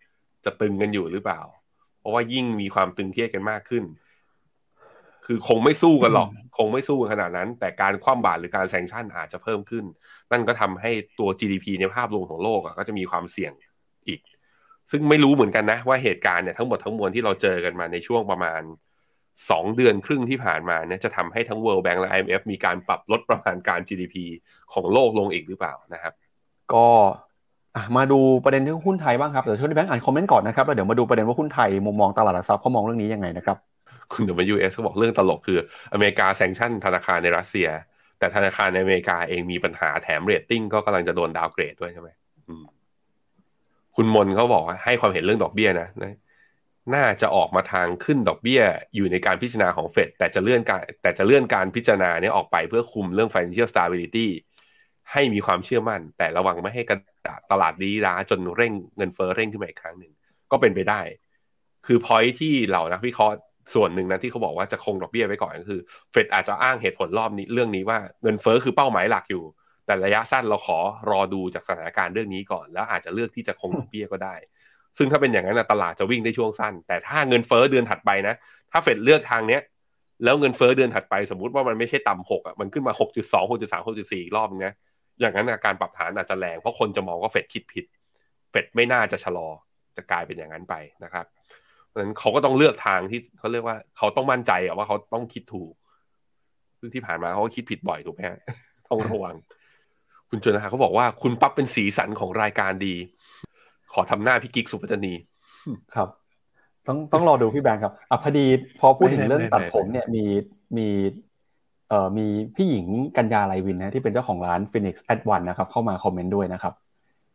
[0.44, 1.40] จะตึงกันอยู่หรือเปล่า
[1.98, 3.84] เพราะว่ายิ่งมีความตึงเครียดกันมากขึ้น
[5.32, 6.28] คือคงไม่สู้กันหรอก
[6.58, 9.84] คงไม่สู้ขนาดนั้น แต่การคว่ำบาตรหรือการแซงชั่นอาจจะเพิ่มขึ้น
[10.32, 13.52] นั่นก็ทำให้ตัว GDP ในภาพรวมของโลกก็จะมีความเสี่ยง
[14.08, 14.20] อีก
[14.90, 18.62] ซึ่งไม่รู้เหมือนกันนะ ว่าเหตุการณ์เนี่ยทั้งหมดทั้งมวลที่เราเจอกันมาในช่วงประมาณ
[19.18, 24.14] 2 เดือนครึ่งที่ผ่านมาเนี่ยจะทำให้ทั้ง World Bank และ IMF มีการปรับลดประมาณการ GDP
[24.72, 26.12] ของโลกลงอีกหรือเปล่านะครับ
[26.72, 26.86] ก็
[27.96, 33.56] มาดูประเด็นเรื่องหุ้นไทยบ้างครับเดี๋ยวช่วยแบงค์อ่านคอมเมนต์ก่อนนะครับแล้วเดี๋ยวมาดูประเด็นว่าหุ้นไทยมุมมองตลาดหลักทรัพย์เขามองเรื่องนี้ยังไงนะครับ
[34.12, 35.58] คุณดยูเอสเขาบอกเรื่องตลกคือ
[35.92, 37.68] อเมริกา sanction ธนาคารในรัสเซีย
[38.18, 42.10] แต่ธนาคารในอเมริกาเองมีปัญหาแถมเรตติ้งก็กำลังจะโดน downgrade ด้วยใช่ไหม
[43.96, 45.88] คุณมนเขาบอกให้ความเห็นเรื่องดอกเบี้ยนะ
[46.94, 48.62] น่าจะออกมาทางขึ้นดอกเบี้ย
[48.94, 54.28] อยู่ในการพิจารณาของเฟดแต่จะเลื่อนการแต่จะเลื่อนการพิจารณาเนี้ยออกไปเพื่อคุมเรื่อง financial stability
[55.12, 56.98] ให้มีความเชื่อมั่น แต่ระวังไม่ให้กระ
[57.50, 60.12] ตลาดดีด้าจนเร่งเงินเฟ้อเร่งขึ้นมาอีกครั้งหนึ่ง
[60.50, 61.00] ก็เป็นไปได้
[61.86, 63.36] คือพอยที่เหล่านักวิเคราะห์
[63.74, 65.80] ส่วนหนึ่งนะที่เขาบอกว่าจะคงดอกเบี้ยไว้ก่อนก็คือ
[66.12, 69.44] เฟดอาจจะอ้างเหตุผลรอบนี้เรื่องนี้ว่าเงินเฟอ้อคือเป้าหมายหลักอยู่
[69.86, 70.78] แต่ระยะสั้นเราขอ
[71.10, 74.34] รอดูจากสถานการณ์เรื่องนี้ก่อน แล้วอาจจะเลือกที่จะคงดอกเบี้ยก็ได้
[74.98, 78.34] ซึ่งถ้าเป็นอย่างนั้นตลาดจะวิ่งได้ช่วงสั้น แต่ถ้าเงินเฟอ้อเดือนถัดไปนะ
[78.72, 79.62] ถ้าเฟดเลือกทางเนี้ย
[80.24, 84.74] แล้วเงินเฟอ้อเดือนถัดไปสมมติว่ามันไม่ใช่ต่ำหกอะมันขึ้นมาหกจุดสองหกจุดสามหกจุดสี่รอบนะ
[85.20, 87.84] อย่างนั้นการปรับฐานอาจจะแรงเพราะคนจะมองว่าเฟดคิดผิด
[88.50, 89.48] เฟดไม่น่าจะชะลอ
[89.96, 91.26] จะกลายเป็นอย่างนั้นไปนะครับ
[91.90, 95.72] เพราะฉะนั้นเขาก็ต้องเลือกทางที่เขาเรียกว่าเขาต้องมั่นใจว่าเขาต้องคิดถูก
[96.78, 98.38] ซึ่งที่ผ่านมาเขาก็คิดผิดบ่อยถูกไหมฮะ
[98.88, 99.34] ต้องระวัง
[100.30, 102.94] คุณชนนะเขาบอกว่าคุณปั๊บเป็นสีสันของรายการดี
[103.92, 105.14] ขอทำหน้าพี่กิ๊กสุปัตนี
[105.94, 106.08] ครับ
[106.86, 108.46] ต้องต้องรอดูพี่แบงค์ครับอะพอดี
[108.80, 110.24] พอพูดถึงเรื่องตัดผมเนี่ยมี
[110.76, 110.88] มี
[111.88, 112.26] เอ่อมี
[112.56, 112.86] พี่หญิง
[113.16, 116.74] กัญญาไลวินนะที่เป็นเจ้าของร้าน Phoenix at One นะครับ เข้ามาคอมเมนต์ด้วยนะครับ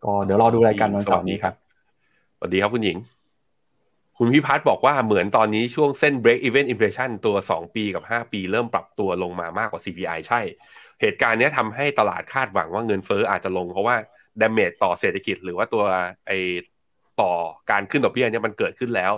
[0.06, 1.54] ก็เดี๋ยวรอดูรายการวันเสาร์นี้ครับ
[2.38, 2.98] สวัสดีครับคุณหญิง
[4.18, 10.42] คุณพิพัฒน์บอกว่าเหมือนตอนนี้ช่วงเส้น break even inflation ตัว 2 ปีกับ 5 ปี เริ่มปรับตัวลงมามากกว่า CPI ใช่
[11.02, 13.96] เหตุการณ์นี้ทำให้ตลาดคาดหวังว่าเงินเฟ้ออาจจะลงเพราะว่า
[14.42, 15.84] damage ต่อเศรษฐกิจหรือว่าตัว
[16.28, 16.32] ไอ
[17.22, 17.32] ต่อ
[17.72, 19.14] การขึ้นดอกเบี้ยเนี่ยมันเกิดขึ้นแล้ว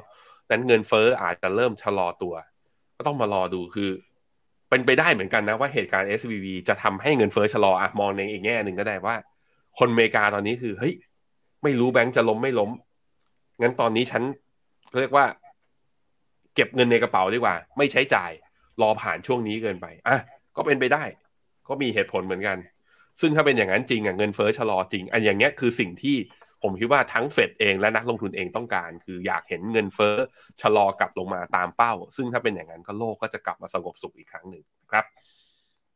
[0.52, 2.34] นั้นเงินเฟ้ออาจจะเริ่มชะลอตัว
[2.98, 3.90] ก็ต้องมารอดูคือ
[4.70, 9.16] เป็นไปได้เหมือนกันนะว่าเหตุการณ์ SVB จะทำให้เงินเฟ้อชะลออะมองในอีกแง่หนึ่งก็ได้ว่า
[9.80, 10.94] คนอเมริกาตอนนี้คือเฮ้ย
[11.64, 12.72] ไม่รู้แบงค์จะล้มไม่ล้ม
[13.62, 14.24] งั้นตอนนี้ฉัน
[14.90, 15.26] เขาเรียกว่า
[16.56, 18.32] เก็บเงินในกระเป๋าดีกว่า ไม่ใช้จ่าย
[18.82, 20.18] รอผ่านช่วงนี้เกินไปอะ
[20.58, 21.04] ก็เป็นไปได้
[21.68, 22.58] ก็มีเหตุผลเหมือนกัน
[23.22, 26.18] ซึ่งถ้าเป็นอย่างนั้นจริงอะเงินเฟ้อชะลอจริงอันอย่างเงี้ยคือสิ่งที่
[26.64, 30.16] ผมคิดว่าทั้งเฟดเองและนักลงทุนเองต้องการ คืออยากเห็นเงินเฟ้อ
[30.62, 35.06] ชะลอกลับลงมาตามเป้า ซึ่งถ้าเป็นอย่างนั้นก็โลกก็จะกลับมาสงบสุขอีกครั้งหนึ่งครับ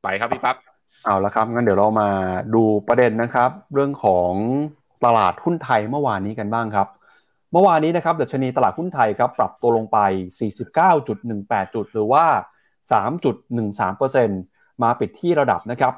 [0.04, 0.58] ไปครับพี่ปั๊บ
[1.06, 2.10] เอาละครับงั้นเดี๋ยวเรามา
[2.54, 4.34] ดูประเด็นนะครับ เรื่องของ
[5.06, 6.88] ตลาดหุ้นไทยเมื่อวานนี้กันบ้างครับ
[7.54, 9.98] เมื่อวานนี้นะครับดัชนีตลาดหุ้นไทยครับปรับตัวลงไป
[10.66, 12.26] 49.18 จุด หรือว่า
[12.94, 15.94] 3.13%มาปิดที่ระดับนะครับ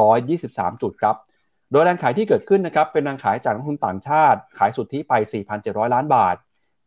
[0.00, 1.16] 1,523 จุดครับ
[1.70, 5.12] โดยแรงขายที่เกิดขึ้นนะครับเป็นแรงขายจากนักทุนต่างชาติ ขายสุทธิไป
[5.54, 6.36] 4,700 ล้านบาท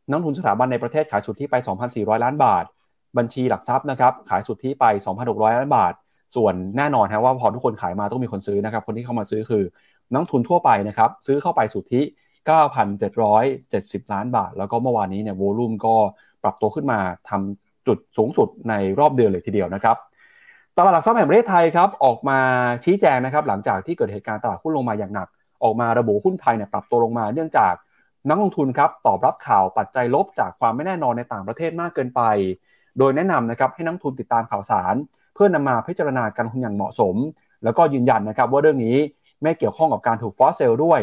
[0.10, 1.56] นักทุนสถาบันในประเทศขายสุทธิไป
[1.90, 2.66] 2,400 ล้านบาท
[3.18, 4.86] บัญชีหลักทรัพย์นะครับขายสุทธิไป
[5.22, 5.94] 2,600 ล้านบาท
[6.36, 9.64] ส่วนแน่นอนฮะว่าพอทุกคนขายมาต้องมีคนซื้อนะครับคนที่เข้ามาซื้อคือ
[10.12, 12.02] นักทุนทั่วไปนะครับซื้อเข้าไปสุทธิ
[12.50, 15.96] 9,770 ล้านบาท แล้วก็เมื่อวานนี้เนี่ยโวลุ่มก็
[16.44, 19.98] ปรับตัวขึ้นมาทำจุดสูงสุดในรอบเดือนเลยทีเดียวนะครับ
[20.78, 22.40] ตลาดหลักทรัพย์แห่งประเทศไทยครับออกมา
[22.84, 25.28] ชี้แจงนะครับหลังจากที่เกิดเหตุการณ์ตลาดหุ้นลงมาอย่างหนัก
[25.64, 27.74] ออกมาระบุหุ้นไทยเนี่ยปรับตัวลงมาเนื่องจาก
[28.30, 32.22] นักลงทุนครับตอบรับข่าวปัจจัยลบจากความไม่แน่นอนในต่างประเทศมากเกินไป
[32.98, 34.96] โดยแนะนำนะครับให้นักทุนติดตามข่าวสาร
[35.34, 37.16] เพื่อนำมาพิจารณาการลงทุนอย่างเหมาะสม
[37.64, 38.98] แล้วก็ยืนยันนะครับว่าเรื่องนี้
[39.42, 41.02] ไม่เกี่ยวข้องกับการถูก forced sell ด้วย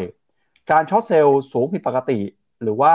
[0.71, 2.19] การ short sell สูงผิดปกติ
[2.63, 2.93] หรือว่า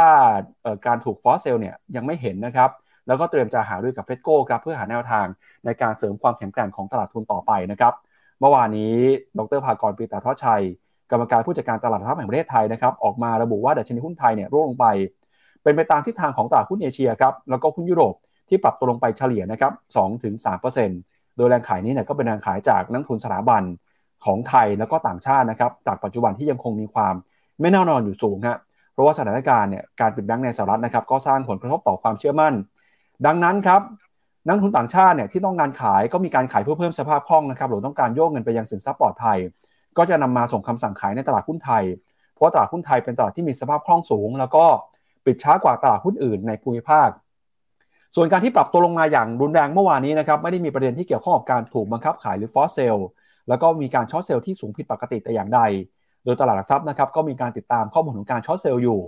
[0.86, 2.70] การถูก forced sell เนี่ยยังไม่เห็นนะครับ
[3.06, 5.26] แล้วก็เตรียมจะหารือกับ FETCO ครับเพื่อหาแนวทาง
[5.64, 7.92] ในการเสริมความแข็งแกร่งของตลาดทุนต่อไปนะครับ
[8.40, 8.94] เมื่อวานนี้
[9.38, 10.62] ดรภากรปีตธวัชชัย
[11.10, 14.86] กรรมการผู้จัดการตลาดทรัพย์แห่งประเทศไทยนะครับออกมาระบุว่าดัชนีหุ้นไทยเนี่ยร่วงลงไป
[15.62, 18.14] เป็นไปตามทิศทางของตลาดหุ้นเอเชียครับแล้วก็หุ้นยุโรป
[18.48, 19.72] ที่ปรับตัวลงไปเฉลี่ยนะครับ
[20.54, 23.62] 2-3%โดยแรงขายนี้เนี่ยก็เป็นแรงขายจากนักทุนสถาบัน
[24.24, 27.14] ของไทยแล้วก็ต่างชาตินะครับจากปัจจุบันที่ยังคงมีความ
[27.61, 28.59] ไม่แน่นอนอยู่สูงฮะ
[28.92, 32.55] เพราะว่าสถานการณ์เนี่ยการปิดแบงก์ในสหรัฐนะครับก็สร้างผลกระทบต่อความเชื่อมั่น
[33.26, 33.80] ดังนั้นครับ
[34.46, 39.38] นักทุนต่างชาติเนี่ยที่ต้องการขายก็มีการขายเพื่อเพิ่มสภาพคล่องนะครับหรือต้องการโยกเงินไปยังสินทรัพย์ปลอดภัย
[39.98, 41.84] ก็จะนำมาส่งคำสั่งขายในตลาดหุ้นไทย
[42.34, 44.64] เพราะตลาดหุ้นไทยเป็นตลาดที่มีสภาพคล่องสูง แล้วก็
[45.26, 47.09] ปิดช้ากว่าตลาดหุ้นอื่นในภูมิภาค
[48.16, 52.96] ส่วนการที่ปรับตัวลงมาอย่างรุนแรงเมื่อวานนี้นะครับไม่ได้มีประเด็นที่เกี่ยวข้องกับการถูกบังคับขายหรือ forced sell
[53.48, 55.61] แล้วก็มีการ short sell ที่สูงผิดปกติแต่อย่างใด
[56.24, 59.00] โดยตลาดหลักทรัพย์นะครับก็มีการติดตามข้อมูลของการ short sell อยู่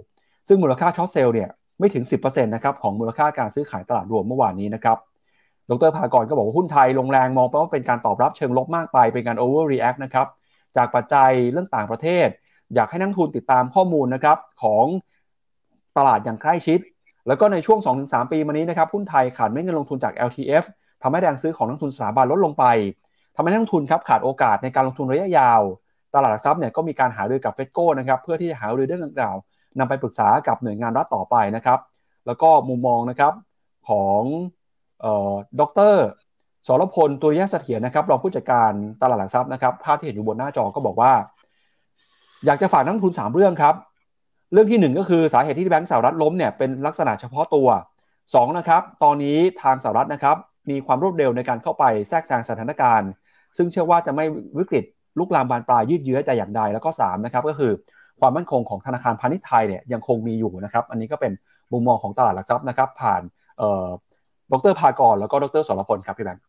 [0.48, 1.48] ซึ่งมูลค่า short sell เนี่ย
[1.78, 4.96] ไม่ถึง 10%นะครับของมูลค่าการซื้อขายตลาดรวมเมื่อวานนี้นะครับ
[5.70, 10.26] ดรภากรก็บอกว่าหุ้นไทยลงแรงมองไปว่าเป็นการตอบรับเชิงลบมากไปเป็นการ overreact นะครับ
[10.76, 12.28] จากปัจจัยเรื่องต่างประเทศ
[12.74, 14.84] อยากให้นักลงทุนติดตามข้อมูลนะครับของ
[15.96, 16.78] ตลาดอย่างใกล้ชิด
[17.28, 20.64] แล้วก็ในช่วง 2-3 ปีมานี้นะครับหุ้นไทยขาดไม่เงินลงทุนจาก LTF
[21.02, 22.64] ทำให้แรงซื้อของนักทุนสถาบันลดลงไป
[23.34, 25.62] ทำให้นักทุนครับขาดโอกาสในการลงทุนระยะยาว
[26.16, 29.36] ตลาดหลักทรัพย์เนี่ยก็มีการหารือกับเฟดโก้นะครับเพื่อที่จะหารือเรื่องดังกล่าว
[29.78, 31.78] นำไปปรึกษากับหน่วยงานรัฐต่อไปนะครับ
[32.26, 33.32] แล้วก็มุมมองนะครับ
[33.88, 34.22] ของ
[35.60, 35.62] ด
[35.92, 35.94] ร
[36.66, 41.12] สรพลตุริยะเสถียรนะครับรองผู้จัดการตลาดหลักทรัพย์นะครับภาพที่เห็นอยู่บนหน้าจอก็บอกว่า
[42.46, 43.74] อยากจะฝากนักทุน 3 เรื่องครับ
[44.52, 47.68] เรื่องที่ 1 ก็คือสาเหตุที่แบงก์สหรัฐล้มเนี่ยเป็นลักษณะเฉพาะตัว
[48.12, 50.36] 2 นะครับ ตอนนี้ทางสหรัฐนะครับ
[50.70, 53.10] มีความรวดเร็วในการเข้าไปแทรกแซงสถานการณ์
[53.56, 54.24] ซึ่งเชื่อว่าจะไม่
[54.58, 54.84] วิกฤต
[55.18, 57.72] ลุกลามบานปลายยืดเยื้อแต่อย่างใดแล้วก็3นะครับก็คือ
[58.20, 61.32] ความมั่นคงของธนาคารพาณิชย์ไทยเนี่ยยังคงมีอยู่นะครับอันนี้ก็เป็น
[61.72, 63.22] มุมมองของตลาดหลักทรัพย์นะครับ ผ่าน
[64.52, 66.42] ดรภากรแล้วก็ดรสรพลครับพี่แบงค์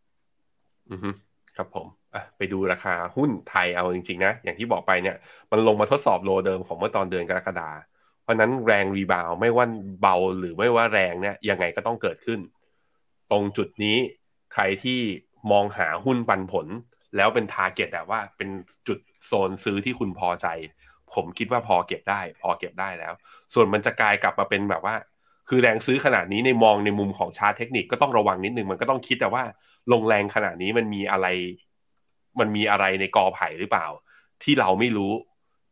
[0.91, 1.09] อือฮึ
[1.55, 5.15] ครับผมอะไปดูราคาหุ้นไทยเอาจริงๆนะ อย่างที่บอกไปเนี่ย
[5.51, 7.69] มันลงมาทดสอบ low เดิมของเมื่อตอนเดือนกรกฎา
[8.21, 9.65] เพราะนั้นแรง rebound ไม่ว่า
[10.01, 12.39] เบาหรือไม่ว่าแรงเนี่ยยังไงก็ต้องเกิดขึ้น
[13.31, 13.97] ตรงจุดนี้
[14.53, 14.99] ใครที่
[15.51, 16.67] มองหาหุ้นปันผล
[17.17, 18.49] แล้วเป็น target แต่ว่าเป็น
[18.87, 20.47] จุดโซนซื้อที่คุณพอใจ
[21.13, 23.13] ผมคิดว่าพอเก็บได้ พอเก็บได้แล้ว
[23.53, 24.95] ส่วนมันจะกลายกลับมาเป็นแบบว่า
[25.49, 29.43] คือแรงซื้อขนาดนี้ในมองในมุมของชาร์ตเทคนิคก็ต้องระวังนิดนึงมันก็ต้องคิดแต่ว่า
[29.93, 31.27] ลงแรงขนาดนี้มันมีอะไร
[32.39, 33.87] มันมีอะไรในกอไผ่หรือเปล่า
[34.43, 35.11] ที่เราไม่รู้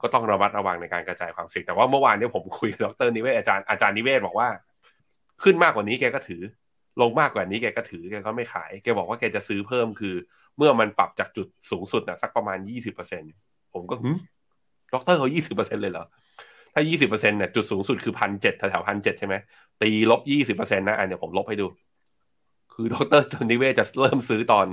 [0.02, 4.50] ก็ต้องระมัดระวังในการกระจายความเสี่ยงแต่ว่าเมื่อวานเนี่ยผมคุยกับดรนิเวศอาจารย์อาจารย์นิเวศบอกว่า
[5.44, 6.42] ขึ้นมากกว่านี้แกก็ถือ
[7.02, 10.16] ลงมากกว่านี้แกก็ถือแกก็ไม่ขาย แกบอกว่าแกจะซื้อเพิ่มคือ
[10.58, 13.24] เมื่อมันปรับจากจุดสูงสุดนะสักประมาณยี่สิบเปอร์เซ็น
[13.74, 14.10] ผมก็หึ
[14.94, 16.06] ด็อกเตอร์เขายี่สิบเปอร์เซ็นเลยเหรอ
[16.74, 19.36] ถ้ายี่สิบเปอร์เซ็นเนี่ยจุดสูงสุดคือพันเจ็ดแถวพันเจ็ดใช่ไหม
[19.82, 21.68] ตีลบยี่สิบเปอร์เซ็นต์นะอันเดี๋ยวผมลบให้ดู
[22.74, 24.66] คือดรจนิเวศจะเริ่มซื้อตอน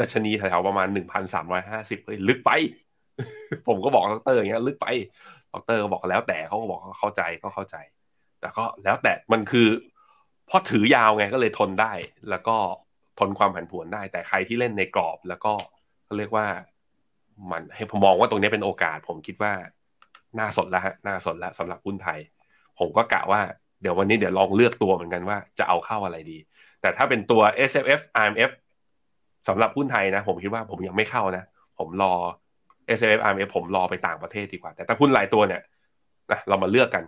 [0.00, 2.50] ดัชนีแถวประมาณหนึ่งพันสามร้อยห้าสิบเฮ้ยลึกไป
[3.68, 4.86] ผมก็บอกดรอย่างเงี้ย ลึกไป
[5.52, 7.76] ดรก็บอกแล้วแต่เขาก็บอกเขาเข้าใจก็เข้าใจ
[8.40, 9.68] แต่ก็แล้วแต่มันคือ
[10.48, 11.92] พอถือยาวไงก็เลยทนได้
[12.30, 12.56] แล้วก็
[13.18, 15.52] ทนความผันผวนได้ แต่ใครที่เล่นในกรอบแล้วก็
[16.04, 16.46] เขาเรียกว่า
[17.50, 19.52] มันให้ผมมองว่าตรงนี้เป็นโอกาส ผมคิดว่า
[20.38, 22.18] น่าสนแล้วฮะน่าสนแล้วสำหรับหุ้นไทย
[22.78, 23.40] ผมก็กะว่า
[23.82, 26.38] เดี๋ยววันนี้เดี๋ยวลองเลือกตัวเหมือนกันว่าจะเอาเข้าอะไรดี
[26.80, 28.50] แต่ถ้าเป็นตัว S F F R M F
[29.48, 31.44] สำหรับหุ้นไทยนะ ผมคิดว่าผมยังไม่เข้านะ
[31.78, 32.12] ผมรอ
[32.98, 35.62] S F F R M F ผมรอไปต่างประเทศดีกว่า แต่ถ้าหุ้นรายตัวเนี่ย
[36.30, 37.04] นะเรามาเลือกกัน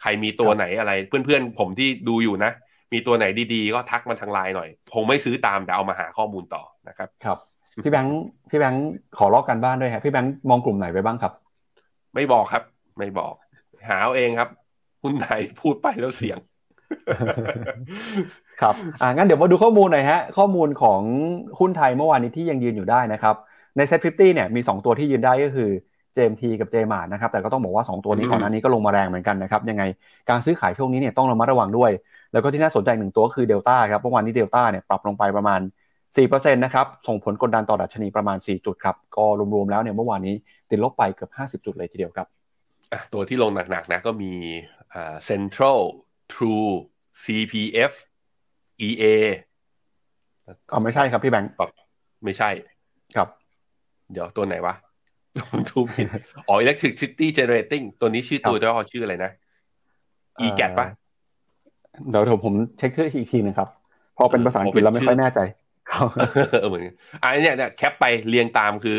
[0.00, 2.52] ใครมีตัวไหนอะไร เพื่อนๆผมที่ดูอยู่นะ
[2.92, 3.24] มีตัวไหน
[3.54, 7.38] ดีๆ ก็ทักมาทางไลน์หน่อย คงไม่ซื้อตามแต่เอามาหาข้อมูลต่อนะครับ ครับ
[7.84, 8.86] พี่แบงค์พี่แบงค์
[9.18, 11.32] ขอลอกการบ้านด้วยครับพี่แบงค์มองกลุ่มไหนไปบ้างครับ
[12.14, 12.62] ไม่บอกครับ
[12.98, 13.34] ไม่บอก
[13.88, 14.48] หาเอาเองครับ
[15.02, 16.38] หุ้นไทยพูดไปแล้วเสี่ยง
[18.60, 21.00] ครับอ่างั้นเดี๋ยวมาดูข้อมูลหน่อยฮะ ข้อมูลของ
[21.60, 23.34] หุ้นไทยเมื่อวานนี้ที่ยังยืนอยู่ได้นะครับ
[23.76, 25.70] ใน SET50 เนี่ยมี 2 ตัวที่ยืนได้ก็คือ
[26.16, 29.82] JMT กับ JMart นะครับแต่ก็ต้องบอกว่า 2 ตัวนี้อืมก่อนหน้านี้ก็ลงมาแรงเหมือนกันนะครับยังไง
[30.30, 31.90] การซื้อขายช่วงนี้เนี่ยต้องระมัดระวังด้วย
[32.32, 35.60] แล้วก็ที่น่าสนใจหนึ่งตัวก็คือเดลต้าครับเมื่อวานนี้เดลต้าเนี่ยปรับลงไปประมาณ
[36.10, 39.24] 4%นะครับส่งผลกดดันต่อดัชนีประมาณ 4 จุดครับก็
[39.54, 40.34] รวมๆแล้วเนี่ยเมื่อวานนี้
[40.70, 41.30] ติดลบไปเกือบ
[41.62, 42.26] 50 จุดเลยทีเดียวครับ
[42.92, 44.32] อะตัวที่ลงหนักๆนะก็มี
[44.92, 45.80] อ่า Central
[46.34, 46.72] True
[47.22, 47.92] CPF
[48.88, 49.04] EA
[50.72, 51.70] อ๋อไม่ใช่ครับพี่แบงค์แบบ
[52.24, 52.50] ไม่ใช่
[53.16, 53.28] ครับ
[54.12, 54.74] เดี๋ยวตัวไหนวะ
[55.50, 56.06] ผมทูผิด
[56.48, 59.30] อ๋อ Electricity Generating ตัวนี้ชื่อตัวย่อชื่ออะไรนะ
[60.44, 60.86] e g a t ป่ะ
[62.10, 63.68] เดี๋ยวเดี๋ยวผมเช็คชื่ออีกทีนึงครับ
[64.14, 65.40] เพราะเป็นภาษาอังกฤษแล้วไม่ค่อยแน่ใจ
[65.90, 66.08] ครับ
[66.52, 68.98] เออเหมือนกันอันนี้เนี่ย cap ไปเรียงตามคือ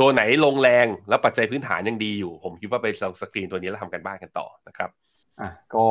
[0.00, 4.90] ตัวไหนลงแรงแล้วปัจจัยพื้นฐานยังดีอยู่ ผมคิดว่าไปลองสกรีนตัวนี้แล้วทำการบ้านกันต่อนะครับ
[5.40, 5.86] อะก็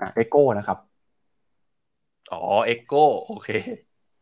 [0.00, 0.78] อะ EGCO นะครับ
[2.32, 2.42] อ๋อ
[2.72, 3.48] EGCO โอเค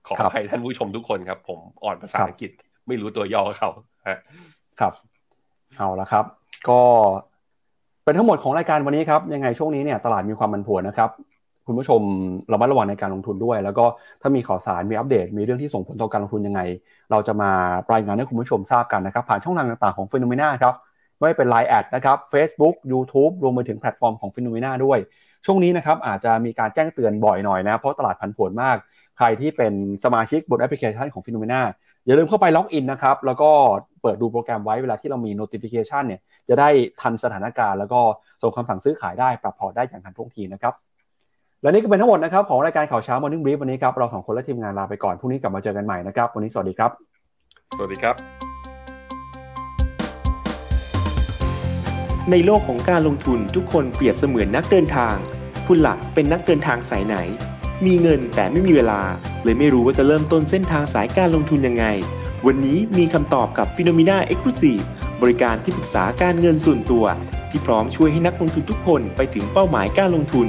[0.07, 2.51] ขอครัอบภัยท่านผู้ชมทุกคนครับ ผมอ่อนภาษาครับอังกฤษ
[2.87, 3.71] ไม่รู้ตัวย่อเขา
[4.09, 4.19] ฮะ
[4.81, 4.93] ครับ
[5.77, 6.25] เอาละครับ
[6.69, 6.81] ก็
[8.05, 11.11] เป็นทั้งหมดของรายการวันนี้ครับ ยังไงช่วงนี้เนี่ยตลาดมีความผันผวนนะครับ
[11.67, 12.01] คุณผู้ชม
[12.53, 13.85] ระมัดระวังในการลงทุนด้วย แล้วก็
[14.23, 16.61] ถ้ามีข่าวสารมีอัปเดต มีเรื่องที่ส่งผลต่อการลงทุนยังไง
[17.11, 17.51] เราจะมา
[17.93, 20.75] รายงานให้คุณผู้ชมทราบกันนะครับผ่านช่องทางต่างๆของ p h e n o m e n a ครับ
[21.21, 24.99] ไม่เป็น Line แอดนะครับ Facebook YouTube รวมไปถึงแพลตฟอร์มของ p h e n o m e n a ด้วย
[25.47, 28.77] ช่วงนี้นะครับอาจจะมีการแจ้งเตือนบ่อยหน่อยนะ เพราะตลาดผันผวนมาก
[29.19, 29.73] ใครที่เป็น
[30.05, 31.61] สมาชิกบนแอปพลิเคชันของ p h e n o m e n a
[32.07, 33.51] อย่าลืมเข้าไปล็อกอินนะครับแล้วก็
[34.03, 36.69] เปิดดูโปรแกรมไว้เวลาที่เรามี notification เนี่ยจะได้
[37.01, 38.01] ทันสถานการณ์ แล้วก็
[38.43, 40.75] ส่งคำสั่งซื้อขายได้ปรับพอร์ตได้อย่างทันท่วงทีนะครับ
[41.65, 46.91] และนี่ก็เป็นทั้งหมดนะครับของรายการข่าวเช้า Morning Brief วันนี้ครับเราสองคนและทีมงานลาไปก่อนพรุ่งนี้กลับมาเจอกันใหม่นะครับวันนี้สวัสดีครับ
[47.77, 48.15] สวัสดีครับ
[52.31, 55.17] ในโลกของการลงทุนทุกคนเปรียบเสมือนนักเดินทาง
[55.67, 57.17] คุณหลักเป็นนักเดินทางสายไหน
[57.87, 59.01] มีเงินแต่ไม่มีเวลา
[59.45, 61.85] เลยไม่รู้ว่าจะเริ่มต้นเส้นทางสายการลงทุนยังไง
[62.47, 64.53] วันนี้มีคำตอบกับ p h e n o m e n a e x c l u
[64.61, 64.85] s i v e
[65.23, 67.05] บริการที่ปรึกษาการเงินส่วนตัว
[67.51, 70.49] ที่พร้อมช่วยให้นักลงทุนทุกคนไปถึงเป้าหมายการลงทุน